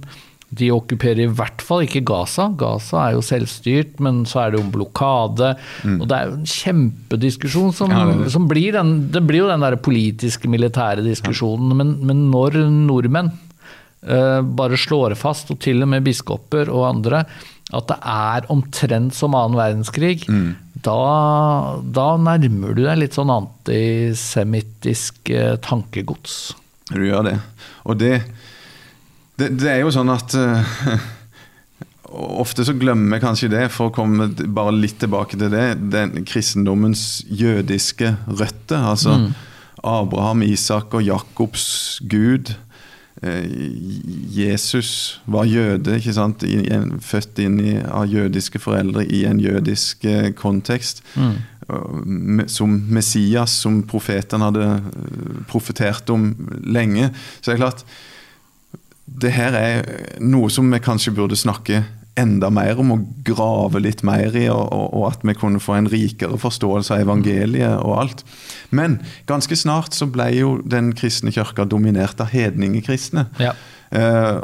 De 0.55 0.69
okkuperer 0.75 1.25
i 1.25 1.31
hvert 1.35 1.63
fall 1.65 1.85
ikke 1.87 2.05
Gaza. 2.07 2.49
Gaza 2.59 3.01
er 3.09 3.17
jo 3.17 3.23
selvstyrt, 3.27 3.97
men 4.05 4.23
så 4.29 4.45
er 4.45 4.53
det 4.53 4.61
jo 4.61 4.67
en 4.67 4.75
blokade. 4.75 5.55
Mm. 5.83 5.97
Og 5.99 6.11
det 6.11 6.19
er 6.19 6.29
jo 6.29 6.37
en 6.37 6.51
kjempediskusjon 6.53 7.75
som, 7.75 7.95
ja, 7.95 8.05
det, 8.11 8.29
som 8.35 8.47
blir 8.51 8.77
den, 8.77 8.93
det 9.15 9.25
blir 9.27 9.45
jo 9.45 9.51
den 9.51 9.65
der 9.65 9.79
politiske, 9.83 10.51
militære 10.51 11.07
diskusjonen. 11.07 11.73
Ja. 11.73 11.81
Men, 11.83 11.97
men, 12.07 12.23
når 12.35 12.61
nordmenn 12.71 13.33
uh, 13.33 14.41
bare 14.47 14.79
slår 14.79 15.17
fast, 15.19 15.51
og 15.55 15.59
til 15.65 15.83
og 15.83 15.91
med 15.91 16.07
biskoper 16.07 16.71
og 16.71 16.87
andre, 16.93 17.25
at 17.73 17.89
det 17.89 17.97
er 18.05 18.51
omtrent 18.53 19.17
som 19.17 19.37
annen 19.39 19.57
verdenskrig, 19.57 20.27
mm 20.29 20.53
da, 20.85 21.81
da, 21.81 22.15
nærmer 22.21 22.77
du 22.77 22.85
deg 22.85 23.01
litt 23.01 23.17
sånn 23.17 23.33
antisemittisk 23.33 25.31
eh, 25.33 25.57
tankegods. 25.65 26.55
Du 26.91 27.01
gjør 27.07 27.25
det. 27.31 27.39
Og 27.89 27.99
det, 28.01 28.15
det, 29.41 29.53
det 29.63 29.71
er 29.73 29.81
jo 29.85 29.93
sånn 29.95 30.13
at 30.13 30.37
uh, 30.37 30.61
Ofte 32.15 32.63
så 32.67 32.77
glemmer 32.79 33.17
jeg 33.17 33.25
kanskje 33.25 33.49
det, 33.51 33.65
for 33.75 33.91
å 33.91 33.95
komme 33.95 34.29
bare 34.55 34.75
litt 34.77 35.01
tilbake 35.03 35.39
til 35.41 35.51
det. 35.51 35.65
Den 35.91 36.23
kristendommens 36.29 37.25
jødiske 37.27 38.13
røtter. 38.29 38.85
Altså 38.93 39.17
mm. 39.19 39.33
Abraham, 39.83 40.45
Isak 40.47 40.95
og 40.95 41.03
Jakobs 41.03 41.99
gud. 42.07 42.53
Eh, 43.23 43.45
Jesus 44.35 45.21
var 45.27 45.47
jøde, 45.47 45.99
ikke 45.99 46.15
sant? 46.17 46.45
født 47.05 47.39
inn 47.45 47.59
i, 47.63 47.75
av 47.79 48.09
jødiske 48.11 48.59
foreldre 48.59 49.07
i 49.07 49.25
en 49.29 49.41
jødisk 49.41 50.05
eh, 50.11 50.33
kontekst. 50.37 51.05
Mm. 51.15 52.47
Som 52.51 52.75
Messias, 52.93 53.55
som 53.63 53.83
profetene 53.89 54.51
hadde 54.51 54.67
eh, 54.67 55.39
profetert 55.49 56.11
om 56.13 56.33
lenge. 56.65 57.13
Så 57.41 57.51
det 57.51 57.57
er 57.57 57.63
klart 57.63 57.87
det 59.05 59.35
her 59.37 59.55
er 59.57 59.85
noe 60.25 60.49
som 60.51 60.71
vi 60.73 60.81
kanskje 60.83 61.13
burde 61.15 61.37
snakke 61.37 61.83
enda 62.21 62.51
mer 62.55 62.79
om 62.79 62.93
å 62.95 63.01
grave 63.27 63.81
litt 63.83 64.05
mer 64.07 64.37
i, 64.39 64.47
og, 64.53 64.69
og, 64.71 65.07
at 65.11 65.25
vi 65.27 65.35
kunne 65.39 65.63
få 65.63 65.79
en 65.79 65.91
rikere 65.91 66.39
forståelse 66.41 66.95
av 66.95 67.07
evangeliet 67.07 67.79
og 67.83 67.97
alt. 68.05 68.25
Men 68.71 69.01
ganske 69.31 69.59
snart 69.59 69.97
så 69.99 70.07
ble 70.11 70.31
jo 70.37 70.59
den 70.63 70.93
kristne 70.99 71.35
kirka 71.35 71.67
dominert 71.67 72.23
av 72.23 72.31
hedningekristne. 72.35 73.27
Ja. 73.43 73.55
Eh, 73.91 74.39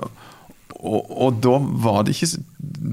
og, 0.80 1.10
og, 1.12 1.40
da 1.44 1.58
var 1.84 2.04
det 2.06 2.14
ikke 2.16 2.40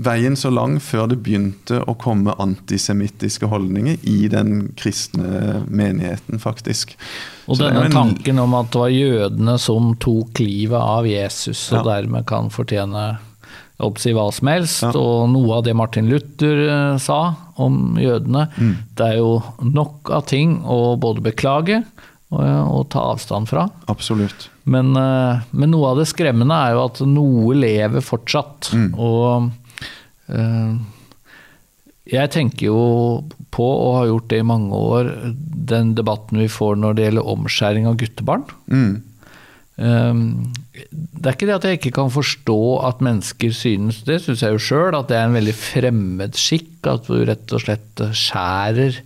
veien 0.07 0.35
så 0.35 0.49
lang 0.51 0.75
før 0.83 1.07
det 1.11 1.21
begynte 1.23 1.79
å 1.87 1.95
komme 1.99 2.35
antisemittiske 2.43 3.47
holdninger 3.47 4.01
i 4.03 4.27
den 4.31 4.73
kristne 4.79 5.61
menigheten, 5.69 6.41
faktisk. 6.43 6.97
Og 7.47 7.55
så 7.55 7.69
denne 7.69 7.85
en... 7.87 7.95
tanken 7.95 8.43
om 8.43 8.57
at 8.59 8.73
det 8.73 8.81
var 8.81 8.91
jødene 8.91 9.55
som 9.61 9.93
tok 10.03 10.43
livet 10.43 10.77
av 10.77 11.07
Jesus, 11.07 11.69
og 11.71 11.79
ja. 11.79 11.85
dermed 11.95 12.27
kan 12.27 12.51
fortjene 12.53 13.07
si 14.01 14.11
hva 14.15 14.27
som 14.33 14.47
helst. 14.49 14.81
Ja. 14.81 14.89
Og 14.97 15.29
noe 15.29 15.57
av 15.59 15.63
det 15.67 15.75
Martin 15.77 16.07
Luther 16.09 16.63
eh, 16.67 16.97
sa 16.97 17.35
om 17.61 17.95
jødene, 18.01 18.47
Mm. 18.57 18.75
det 18.97 19.05
er 19.05 19.17
jo 19.17 19.43
nok 19.61 20.09
av 20.11 20.25
ting 20.25 20.59
å 20.65 20.97
både 20.99 21.21
beklage 21.21 21.83
og, 22.31 22.41
og 22.41 22.89
ta 22.89 22.99
avstand 23.13 23.47
fra. 23.47 23.67
Absolutt. 23.87 24.49
Men, 24.65 24.95
eh, 24.97 25.39
men 25.53 25.71
noe 25.71 25.91
av 25.93 25.97
det 26.01 26.07
skremmende 26.09 26.57
er 26.57 26.73
jo 26.75 26.85
at 26.85 27.01
noe 27.05 27.53
lever 27.55 28.01
fortsatt. 28.01 28.71
Mm. 28.73 28.89
Og 28.97 29.51
eh, 30.33 30.77
jeg 32.17 32.31
tenker 32.31 32.65
jo 32.69 32.81
på, 33.51 33.63
og 33.67 33.95
har 33.99 34.07
gjort 34.11 34.27
det 34.31 34.39
i 34.41 34.47
mange 34.47 34.71
år, 34.73 35.11
den 35.67 35.93
debatten 35.97 36.39
vi 36.39 36.47
får 36.51 36.77
når 36.79 36.95
det 36.97 37.05
gjelder 37.09 37.31
omskjæring 37.33 37.87
av 37.89 37.97
guttebarn. 37.99 38.45
Mm. 38.71 39.03
Um, 39.77 40.21
det 40.91 41.25
er 41.25 41.35
ikke 41.35 41.49
det 41.49 41.57
at 41.57 41.67
jeg 41.67 41.79
ikke 41.79 41.95
kan 41.97 42.13
forstå 42.13 42.59
at 42.87 43.03
mennesker 43.05 43.53
synes 43.55 44.03
det, 44.07 44.21
syns 44.23 44.43
jeg 44.45 44.55
jo 44.55 44.63
sjøl, 44.69 44.97
at 44.97 45.09
det 45.09 45.17
er 45.19 45.27
en 45.29 45.37
veldig 45.37 45.55
fremmed 45.57 46.37
skikk. 46.37 46.73
At 46.87 47.09
du 47.09 47.23
rett 47.27 47.51
og 47.55 47.63
slett 47.63 48.03
skjærer 48.15 49.01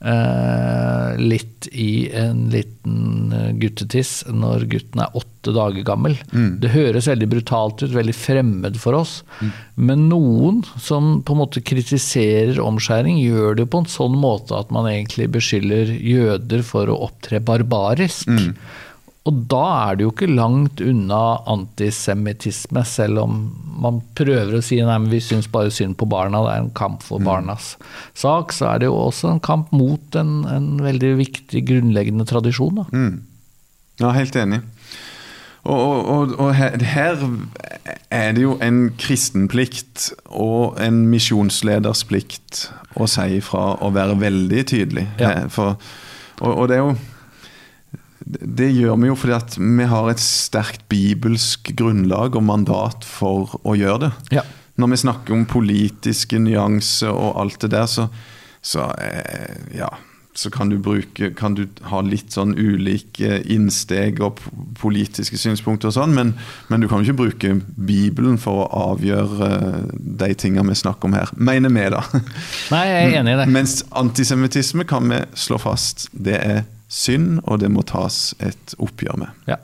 eh, 0.00 1.18
litt 1.20 1.68
i 1.74 2.08
en 2.16 2.46
liten 2.52 3.34
eh, 3.34 3.50
guttetiss 3.60 4.22
når 4.30 4.64
gutten 4.70 5.02
er 5.04 5.18
åtte 5.18 5.52
dager 5.56 5.84
gammel. 5.86 6.16
Det 6.62 6.72
høres 6.72 7.10
veldig 7.10 7.28
brutalt 7.34 7.82
ut, 7.82 7.92
veldig 7.94 8.14
fremmed 8.16 8.78
for 8.80 8.96
oss. 8.98 9.18
Men 9.74 10.08
noen 10.10 10.62
som 10.80 11.18
på 11.26 11.34
en 11.34 11.42
måte 11.42 11.64
kritiserer 11.64 12.60
omskjæring, 12.62 13.20
gjør 13.22 13.58
det 13.60 13.68
på 13.72 13.82
en 13.82 13.90
sånn 13.90 14.16
måte 14.18 14.56
at 14.58 14.72
man 14.74 14.88
egentlig 14.90 15.28
beskylder 15.36 15.90
jøder 15.98 16.64
for 16.66 16.90
å 16.92 17.02
opptre 17.10 17.42
barbarisk. 17.44 18.30
Og 19.26 19.40
da 19.50 19.64
er 19.90 19.98
det 19.98 20.06
jo 20.06 20.12
ikke 20.12 20.30
langt 20.30 20.80
unna 20.80 21.20
antisemittisme, 21.50 22.84
selv 22.88 23.24
om 23.26 23.40
man 23.82 24.00
prøver 24.16 24.56
å 24.56 24.62
si 24.64 24.78
nei, 24.80 24.96
men 24.96 25.10
vi 25.12 25.20
syns 25.22 25.50
bare 25.52 25.72
synd 25.74 25.98
på 26.00 26.08
barna, 26.08 26.40
det 26.46 26.54
er 26.54 26.62
en 26.64 26.72
kamp 26.78 27.04
for 27.04 27.22
barnas 27.22 27.74
sak, 28.16 28.54
så 28.56 28.70
er 28.72 28.80
det 28.82 28.88
jo 28.88 28.96
også 28.96 29.34
en 29.34 29.42
kamp 29.44 29.74
mot 29.76 30.16
en, 30.18 30.40
en 30.48 30.70
veldig 30.82 31.12
viktig 31.20 31.62
grunnleggende 31.68 32.26
tradisjon. 32.30 32.80
Da. 32.80 32.86
Mm. 32.94 33.20
Ja, 34.00 34.14
helt 34.16 34.38
enig. 34.38 34.62
Og, 35.68 35.76
og, 35.76 36.08
og, 36.08 36.34
og 36.40 36.54
her, 36.56 37.18
er 38.14 38.32
det 38.32 38.42
jo 38.42 38.54
en 38.64 38.80
kristenplikt 38.96 40.08
og 40.30 40.78
en 40.80 41.02
misjonsleders 41.10 42.06
plikt 42.08 42.68
å 42.96 43.08
si 43.10 43.26
ifra 43.42 43.74
og 43.84 43.92
være 43.98 44.16
veldig 44.22 44.64
tydelig. 44.70 45.04
Ja. 45.20 45.34
For, 45.52 45.76
og 46.40 46.70
det 46.70 46.78
er 46.78 46.86
jo 46.86 46.94
det 48.28 48.70
gjør 48.74 48.98
vi 49.00 49.10
jo 49.10 49.16
fordi 49.18 49.36
at 49.36 49.56
vi 49.58 49.88
har 49.88 50.10
et 50.10 50.22
sterkt 50.22 50.84
bibelsk 50.92 51.72
grunnlag 51.78 52.36
og 52.36 52.44
mandat 52.48 53.06
for 53.08 53.56
å 53.64 53.76
gjøre 53.78 54.08
det. 54.08 54.12
Ja. 54.40 54.44
Når 54.78 54.92
vi 54.92 55.00
snakker 55.02 55.34
om 55.34 55.46
politiske 55.50 56.38
nyanser 56.42 57.10
og 57.14 57.40
alt 57.40 57.60
det 57.64 57.72
der, 57.74 57.88
så, 57.90 58.08
så 58.62 58.90
eh, 59.02 59.72
ja 59.78 59.90
så 60.38 60.50
kan 60.50 60.68
du 60.68 60.78
bruke 60.78 61.30
Kan 61.34 61.54
du 61.54 61.64
ha 61.90 62.00
litt 62.04 62.32
sånn 62.36 62.54
ulike 62.54 63.40
innsteg 63.50 64.20
og 64.22 64.38
politiske 64.78 65.38
synspunkter 65.40 65.90
og 65.90 65.96
sånn, 65.96 66.14
men, 66.14 66.32
men 66.70 66.82
du 66.82 66.86
kan 66.90 67.02
jo 67.02 67.10
ikke 67.10 67.18
bruke 67.18 67.54
Bibelen 67.74 68.38
for 68.38 68.62
å 68.62 68.84
avgjøre 68.92 69.48
eh, 69.48 69.80
de 70.22 70.30
tingene 70.38 70.70
vi 70.70 70.78
snakker 70.78 71.10
om 71.10 71.16
her. 71.18 71.32
Mener 71.34 71.74
vi, 71.74 71.88
da. 71.90 72.04
Nei, 72.70 72.84
jeg 72.86 73.00
er 73.00 73.18
enig 73.18 73.34
i 73.34 73.40
det. 73.40 73.48
Mens 73.58 73.80
antisemittisme 73.98 74.86
kan 74.88 75.10
vi 75.10 75.24
slå 75.34 75.58
fast. 75.62 76.06
Det 76.12 76.38
er 76.38 76.62
synd, 76.88 77.42
og 77.44 77.60
det 77.62 77.70
må 77.72 77.84
tas 77.86 78.32
et 78.44 78.74
oppgjør 78.80 79.20
med. 79.20 79.42
Ja. 79.50 79.60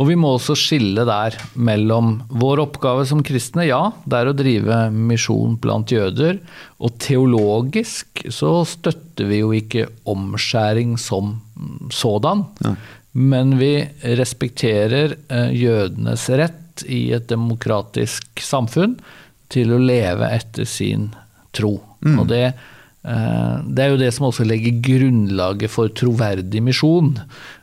Og 0.00 0.08
vi 0.08 0.16
må 0.16 0.32
også 0.32 0.54
skille 0.56 1.02
der 1.04 1.34
mellom 1.60 2.22
vår 2.40 2.62
oppgave 2.62 3.04
som 3.08 3.20
kristne, 3.26 3.66
ja, 3.68 3.90
det 4.08 4.16
er 4.16 4.30
å 4.30 4.36
drive 4.36 4.78
misjon 4.96 5.58
blant 5.60 5.92
jøder. 5.92 6.38
Og 6.80 6.94
teologisk 7.04 8.22
så 8.32 8.54
støtter 8.68 9.28
vi 9.28 9.42
jo 9.42 9.52
ikke 9.56 9.90
omskjæring 10.08 10.96
som 11.00 11.36
sådan. 11.92 12.46
Ja. 12.64 12.74
Men 13.12 13.58
vi 13.60 13.74
respekterer 14.16 15.18
eh, 15.28 15.52
jødenes 15.58 16.28
rett 16.32 16.86
i 16.88 17.10
et 17.12 17.28
demokratisk 17.28 18.40
samfunn 18.40 18.96
til 19.52 19.74
å 19.74 19.82
leve 19.82 20.30
etter 20.32 20.64
sin 20.64 21.10
tro. 21.52 21.74
Og 22.16 22.28
det, 22.30 22.44
eh, 22.54 22.68
det 23.00 23.80
er 23.80 23.94
jo 23.94 24.00
det 24.00 24.10
som 24.12 24.26
også 24.28 24.44
legger 24.44 24.76
grunnlaget 24.84 25.72
for 25.72 25.88
troverdig 25.96 26.60
misjon. 26.66 27.14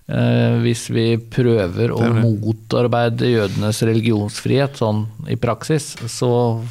Eh, 0.07 0.55
hvis 0.63 0.85
vi 0.95 1.17
prøver 1.19 1.91
å 1.91 1.99
motarbeide 2.15 3.27
jødenes 3.27 3.81
religionsfrihet 3.83 4.79
sånn 4.79 5.03
i 5.27 5.35
praksis, 5.35 5.97
så 6.07 6.29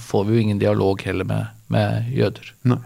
får 0.08 0.24
vi 0.24 0.38
jo 0.38 0.44
ingen 0.46 0.62
dialog 0.62 1.04
heller 1.04 1.28
med, 1.28 1.50
med 1.68 2.08
jøder. 2.16 2.54
Nei. 2.72 2.80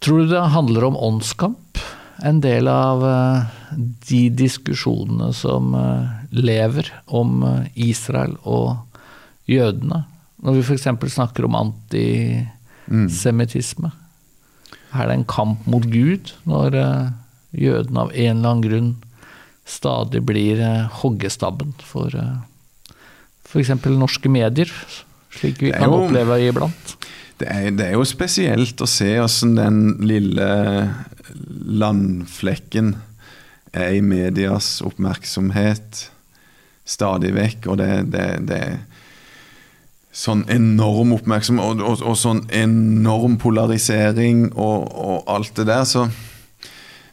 Tror 0.00 0.24
du 0.24 0.32
det 0.32 0.48
handler 0.54 0.88
om 0.88 0.96
åndskamp? 0.96 1.82
En 2.24 2.40
del 2.40 2.70
av 2.72 3.04
eh, 3.04 3.54
de 4.08 4.22
diskusjonene 4.32 5.28
som 5.36 5.76
eh, 5.76 6.16
lever 6.32 6.88
om 7.12 7.42
eh, 7.44 7.68
Israel 7.90 8.38
og 8.48 8.78
jødene? 9.44 10.06
Når 10.40 10.56
vi 10.56 10.64
f.eks. 10.64 10.88
snakker 11.12 11.44
om 11.44 11.56
antisemittisme. 12.90 13.92
Er 14.94 15.08
det 15.08 15.16
en 15.18 15.28
kamp 15.28 15.66
mot 15.68 15.84
Gud 15.90 16.32
når 16.48 16.76
eh, 16.80 17.08
jødene 17.66 18.06
av 18.06 18.12
en 18.14 18.38
eller 18.38 18.50
annen 18.50 18.64
grunn 18.64 18.92
stadig 19.66 20.22
blir 20.26 20.62
eh, 20.62 20.86
hoggestabben 21.02 21.74
for 21.82 22.14
uh, 22.14 22.38
f.eks. 23.46 23.72
norske 23.90 24.30
medier, 24.30 24.70
slik 25.34 25.60
vi 25.64 25.72
kan 25.74 25.90
jo- 25.90 26.06
oppleve 26.06 26.38
iblant? 26.46 26.96
Det 27.36 27.48
er, 27.52 27.70
det 27.76 27.90
er 27.90 27.96
jo 27.98 28.04
spesielt 28.08 28.80
å 28.80 28.88
se 28.88 29.10
hvordan 29.18 29.56
den 29.58 29.80
lille 30.08 30.46
landflekken 31.82 32.94
er 33.76 33.98
i 33.98 34.00
medias 34.00 34.78
oppmerksomhet 34.86 36.06
stadig 36.88 37.34
vekk. 37.36 37.68
Og 37.72 37.80
det, 37.82 37.90
det, 38.14 38.24
det 38.48 38.60
er 38.70 38.78
sånn 40.16 40.46
enorm 40.52 41.12
oppmerksomhet 41.16 41.82
og, 41.82 41.82
og, 41.84 42.04
og 42.08 42.16
sånn 42.18 42.44
enorm 42.56 43.36
polarisering 43.40 44.48
og, 44.54 44.86
og 44.96 45.28
alt 45.32 45.52
det 45.58 45.66
der. 45.68 45.84
Så, 45.88 46.06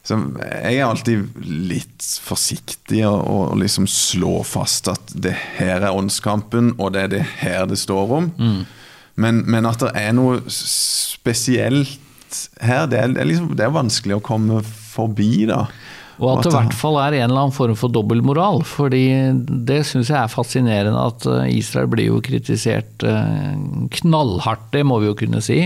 så 0.08 0.20
jeg 0.40 0.78
er 0.78 0.86
alltid 0.88 1.42
litt 1.44 2.08
forsiktig 2.24 3.04
og, 3.10 3.20
og 3.28 3.58
liksom 3.60 3.90
slå 3.92 4.40
fast 4.48 4.88
at 4.92 5.14
det 5.16 5.36
her 5.58 5.84
er 5.84 5.92
åndskampen, 5.92 6.76
og 6.78 6.96
det 6.96 7.04
er 7.04 7.12
det 7.18 7.26
her 7.42 7.68
det 7.70 7.82
står 7.82 8.16
om. 8.22 8.32
Men, 9.20 9.44
men 9.46 9.68
at 9.70 9.84
det 9.84 9.92
er 10.00 10.16
noe 10.16 10.40
spesielt 10.50 12.00
her, 12.64 12.88
det 12.90 12.98
er, 12.98 13.12
det 13.14 13.22
er, 13.22 13.30
liksom, 13.30 13.52
det 13.60 13.68
er 13.68 13.76
vanskelig 13.76 14.16
å 14.18 14.24
komme 14.26 14.64
forbi, 14.66 15.46
da. 15.52 15.68
Og 16.22 16.28
at 16.30 16.46
det 16.46 16.52
i 16.52 16.56
hvert 16.56 16.76
fall 16.78 17.00
er 17.02 17.18
en 17.18 17.26
eller 17.30 17.46
annen 17.46 17.56
form 17.56 17.78
for 17.80 17.94
dobbeltmoral. 17.94 18.62
fordi 18.68 19.06
det 19.70 19.82
syns 19.90 20.12
jeg 20.12 20.20
er 20.20 20.32
fascinerende 20.32 21.08
at 21.10 21.26
eh, 21.30 21.56
Israel 21.58 21.90
blir 21.92 22.12
jo 22.12 22.22
kritisert 22.26 23.08
eh, 23.08 23.56
knallhardt, 24.00 24.70
det 24.76 24.86
må 24.86 25.00
vi 25.02 25.10
jo 25.10 25.18
kunne 25.24 25.42
si. 25.44 25.64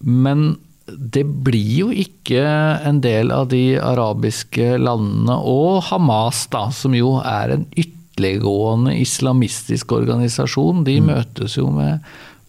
Men 0.00 0.48
det 0.88 1.24
blir 1.44 1.72
jo 1.82 1.90
ikke 1.92 2.42
en 2.88 3.02
del 3.04 3.32
av 3.34 3.50
de 3.52 3.76
arabiske 3.80 4.78
landene, 4.80 5.36
og 5.36 5.84
Hamas, 5.90 6.46
da, 6.52 6.68
som 6.72 6.96
jo 6.96 7.18
er 7.20 7.52
en 7.58 7.66
ytterliggående 7.76 8.96
islamistisk 8.96 9.92
organisasjon, 9.98 10.86
de 10.88 10.98
møtes 11.04 11.58
jo 11.58 11.68
med 11.74 12.00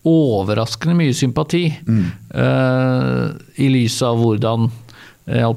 overraskende 0.07 0.95
mye 0.95 1.15
sympati 1.15 1.65
eh, 1.76 3.26
i 3.59 3.67
lys 3.74 3.97
av 4.07 4.22
hvordan 4.22 4.70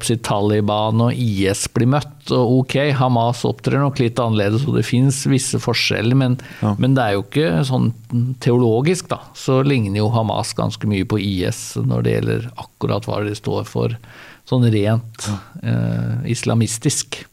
si, 0.05 0.17
Taliban 0.21 1.01
og 1.01 1.13
IS 1.17 1.65
blir 1.73 1.89
møtt. 1.89 2.31
Og 2.31 2.59
ok, 2.59 2.75
Hamas 2.99 3.43
opptrer 3.47 3.81
nok 3.81 3.99
litt 3.99 4.19
annerledes, 4.21 4.67
og 4.67 4.77
det 4.77 4.85
fins 4.85 5.23
visse 5.29 5.59
forskjeller, 5.59 6.15
men, 6.15 6.37
Ja. 6.61 6.75
men 6.77 6.93
det 6.93 7.03
er 7.03 7.13
jo 7.17 7.23
ikke 7.23 7.65
sånn 7.65 7.91
teologisk, 8.39 9.09
da. 9.09 9.19
Så 9.33 9.63
ligner 9.65 9.97
jo 10.03 10.09
Hamas 10.13 10.53
ganske 10.53 10.87
mye 10.87 11.05
på 11.05 11.19
IS 11.19 11.75
når 11.81 12.03
det 12.03 12.15
gjelder 12.17 12.49
akkurat 12.57 13.05
hva 13.09 13.23
de 13.25 13.35
står 13.35 13.65
for, 13.65 13.97
sånn 14.45 14.69
rent 14.71 15.29
eh, 15.63 16.23
islamistisk. 16.29 17.25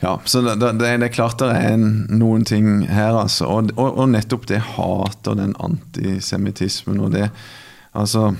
Ja, 0.00 0.20
så 0.24 0.40
det, 0.44 0.60
det, 0.60 0.76
det 0.78 1.08
er 1.08 1.10
klart 1.10 1.40
det 1.42 1.48
er 1.50 1.72
en, 1.74 2.06
noen 2.20 2.44
ting 2.46 2.84
her, 2.86 3.16
altså. 3.18 3.48
Og, 3.50 3.72
og, 3.74 3.98
og 3.98 4.12
nettopp 4.12 4.46
det 4.46 4.60
hatet 4.76 5.32
og 5.32 5.40
den 5.40 5.56
antisemittismen 5.58 7.00
og 7.02 7.16
det 7.16 7.30
Altså 7.98 8.34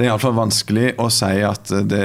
Det 0.00 0.06
er 0.06 0.14
iallfall 0.14 0.32
vanskelig 0.32 0.94
å 0.96 1.10
si 1.12 1.42
at 1.44 1.68
det 1.84 2.04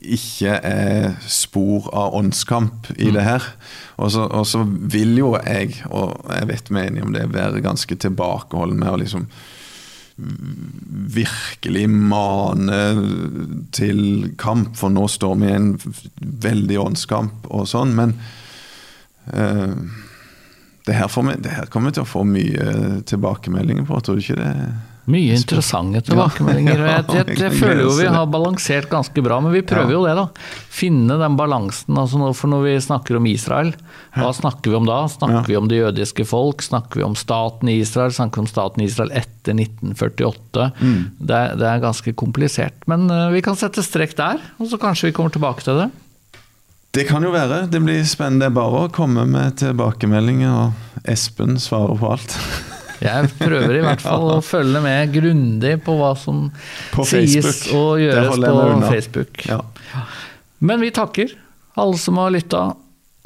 ikke 0.00 0.54
er 0.64 1.18
spor 1.28 1.90
av 1.92 2.14
åndskamp 2.16 2.86
i 2.96 3.10
det 3.12 3.24
her. 3.26 3.44
Og 4.00 4.08
så, 4.48 4.62
vil 4.88 5.18
jo 5.18 5.34
jeg, 5.36 5.82
og 5.92 6.30
jeg 6.32 6.48
vet 6.48 6.70
vi 6.70 6.80
er 6.80 6.86
enige 6.88 7.04
om 7.04 7.12
det, 7.12 7.26
være 7.34 7.60
ganske 7.60 7.98
tilbakeholden 8.00 8.80
med 8.80 8.88
å 8.88 9.00
liksom 9.02 9.26
virkelig 11.12 11.82
mane 11.92 12.80
til 13.76 14.32
kamp, 14.40 14.72
for 14.80 14.96
nå 14.96 15.04
står 15.12 15.36
vi 15.42 15.50
i 15.50 15.58
en 15.58 15.74
veldig 16.46 16.78
åndskamp 16.86 17.50
og 17.52 17.68
sånn, 17.68 17.92
men 17.98 18.14
uh, 19.28 19.76
det 20.88 20.96
her, 20.96 21.12
vi, 21.28 21.36
det 21.44 21.52
her 21.52 21.68
kommer 21.68 21.92
vi 21.92 21.98
til 22.00 22.06
å 22.06 22.12
få 22.14 22.24
mye 22.28 23.02
tilbakemeldinger 23.12 23.84
på, 23.92 24.00
tror 24.00 24.16
du 24.16 24.24
ikke 24.24 24.40
det? 24.40 24.54
Mye 25.10 25.34
interessante 25.34 25.98
tilbakemeldinger. 26.06 26.78
og 26.78 26.88
jeg, 26.92 27.06
jeg, 27.16 27.38
jeg, 27.40 27.54
føler 27.58 27.80
jo 27.82 27.94
vi 27.96 28.06
har 28.14 28.28
balansert 28.30 28.86
ganske 28.90 29.24
bra, 29.24 29.40
men 29.42 29.54
vi 29.54 29.64
prøver 29.66 29.96
jo 29.96 30.02
det, 30.06 30.12
da. 30.14 30.28
Finne 30.70 31.16
den 31.18 31.38
balansen. 31.38 31.98
altså 31.98 32.30
For 32.38 32.52
når 32.52 32.62
vi 32.68 32.74
snakker 32.84 33.18
om 33.18 33.26
Israel, 33.26 33.72
hva 34.14 34.30
snakker 34.36 34.70
vi 34.70 34.78
om 34.78 34.86
da? 34.86 35.00
Snakker 35.10 35.50
vi 35.50 35.58
om 35.58 35.66
det 35.70 35.80
jødiske 35.80 36.26
folk? 36.28 36.62
Snakker 36.62 37.02
vi 37.02 37.06
om 37.06 37.16
staten 37.18 37.72
Israel? 37.72 38.14
Snakker 38.14 38.38
vi 38.38 38.46
om 38.46 38.52
staten 38.52 38.86
Israel 38.86 39.10
etter 39.10 39.58
1948? 39.58 40.70
Mm. 40.78 41.00
Det, 41.18 41.42
det, 41.58 41.66
er 41.72 41.82
ganske 41.82 42.14
komplisert. 42.14 42.78
Men 42.90 43.10
uh, 43.10 43.26
vi 43.34 43.42
kan 43.42 43.58
sette 43.58 43.82
strekk 43.82 44.14
der, 44.20 44.42
og 44.62 44.70
så 44.70 44.78
kanskje 44.78 45.10
vi 45.10 45.16
kommer 45.18 45.34
tilbake 45.34 45.66
til 45.66 45.82
det. 45.82 45.90
Det 46.92 47.08
kan 47.08 47.24
jo 47.24 47.32
være. 47.32 47.64
Det 47.72 47.80
blir 47.82 48.04
spennende. 48.06 48.52
bare 48.54 48.84
å 48.84 48.92
komme 48.92 49.24
med 49.26 49.58
tilbakemeldinger, 49.58 50.52
og 50.52 51.08
Espen 51.08 51.58
svarer 51.58 51.98
på 51.98 52.14
alt. 52.14 52.38
Jeg 53.02 53.30
prøver 53.38 53.78
i 53.78 53.82
hvert 53.84 54.02
fall 54.04 54.28
å 54.36 54.40
følge 54.44 54.82
med 54.84 55.12
grundig 55.14 55.74
på 55.84 55.96
hva 55.98 56.12
som 56.18 56.44
på 56.92 57.06
sies 57.08 57.66
og 57.74 58.00
gjøres 58.02 58.38
på 58.38 58.66
Facebook. 58.86 59.44
Ja. 59.48 59.60
Men 60.62 60.82
vi 60.84 60.92
takker 60.94 61.34
alle 61.80 61.98
som 61.98 62.20
har 62.20 62.32
lytta, 62.34 62.62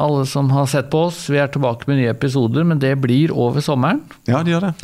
alle 0.01 0.27
som 0.29 0.49
har 0.55 0.69
sett 0.71 0.89
på 0.93 1.07
oss. 1.09 1.27
Vi 1.33 1.41
er 1.43 1.51
tilbake 1.53 1.89
med 1.91 2.01
nye 2.01 2.13
episoder, 2.15 2.65
men 2.65 2.81
det 2.83 2.95
blir 3.03 3.35
over 3.35 3.65
sommeren. 3.65 4.03
Ja, 4.29 4.43
det 4.47 4.55
gjør 4.55 4.71
det. 4.71 4.75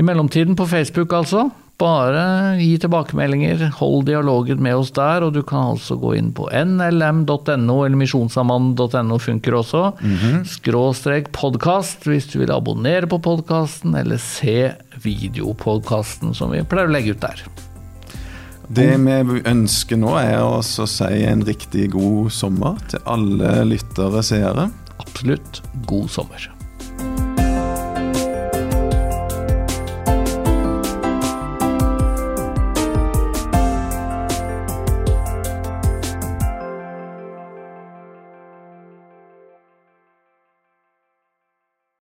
I 0.00 0.06
mellomtiden 0.06 0.56
på 0.58 0.66
Facebook, 0.70 1.12
altså. 1.14 1.48
Bare 1.80 2.58
gi 2.60 2.74
tilbakemeldinger, 2.82 3.62
hold 3.78 4.04
dialogen 4.10 4.60
med 4.60 4.76
oss 4.82 4.90
der. 4.92 5.24
Og 5.24 5.32
du 5.32 5.40
kan 5.46 5.72
altså 5.72 5.96
gå 6.00 6.12
inn 6.18 6.28
på 6.36 6.50
nlm.no, 6.52 7.76
eller 7.86 7.96
misjonssambandet.no 8.02 9.18
funker 9.18 9.56
også. 9.62 9.82
Mm 10.00 10.16
-hmm. 10.16 10.44
Skråstrek 10.44 11.32
podkast 11.32 12.04
hvis 12.06 12.26
du 12.32 12.38
vil 12.40 12.52
abonnere 12.52 13.06
på 13.06 13.18
podkasten, 13.18 13.94
eller 13.94 14.18
se 14.18 14.72
videopodkasten 15.02 16.34
som 16.34 16.50
vi 16.50 16.62
pleier 16.62 16.88
å 16.88 16.92
legge 16.92 17.10
ut 17.10 17.20
der. 17.20 17.44
Det 18.68 18.98
vi 18.98 19.40
ønsker 19.44 19.96
nå, 19.96 20.14
er 20.18 20.44
å 20.44 20.62
si 20.62 21.24
en 21.24 21.44
riktig 21.44 21.90
god 21.90 22.30
sommer 22.30 22.76
til 22.88 23.00
alle 23.04 23.64
lyttere 23.64 24.20
og 24.20 24.24
seere. 24.24 24.70
Absolutt. 24.98 25.62
God 25.86 26.10
sommer. 26.10 26.59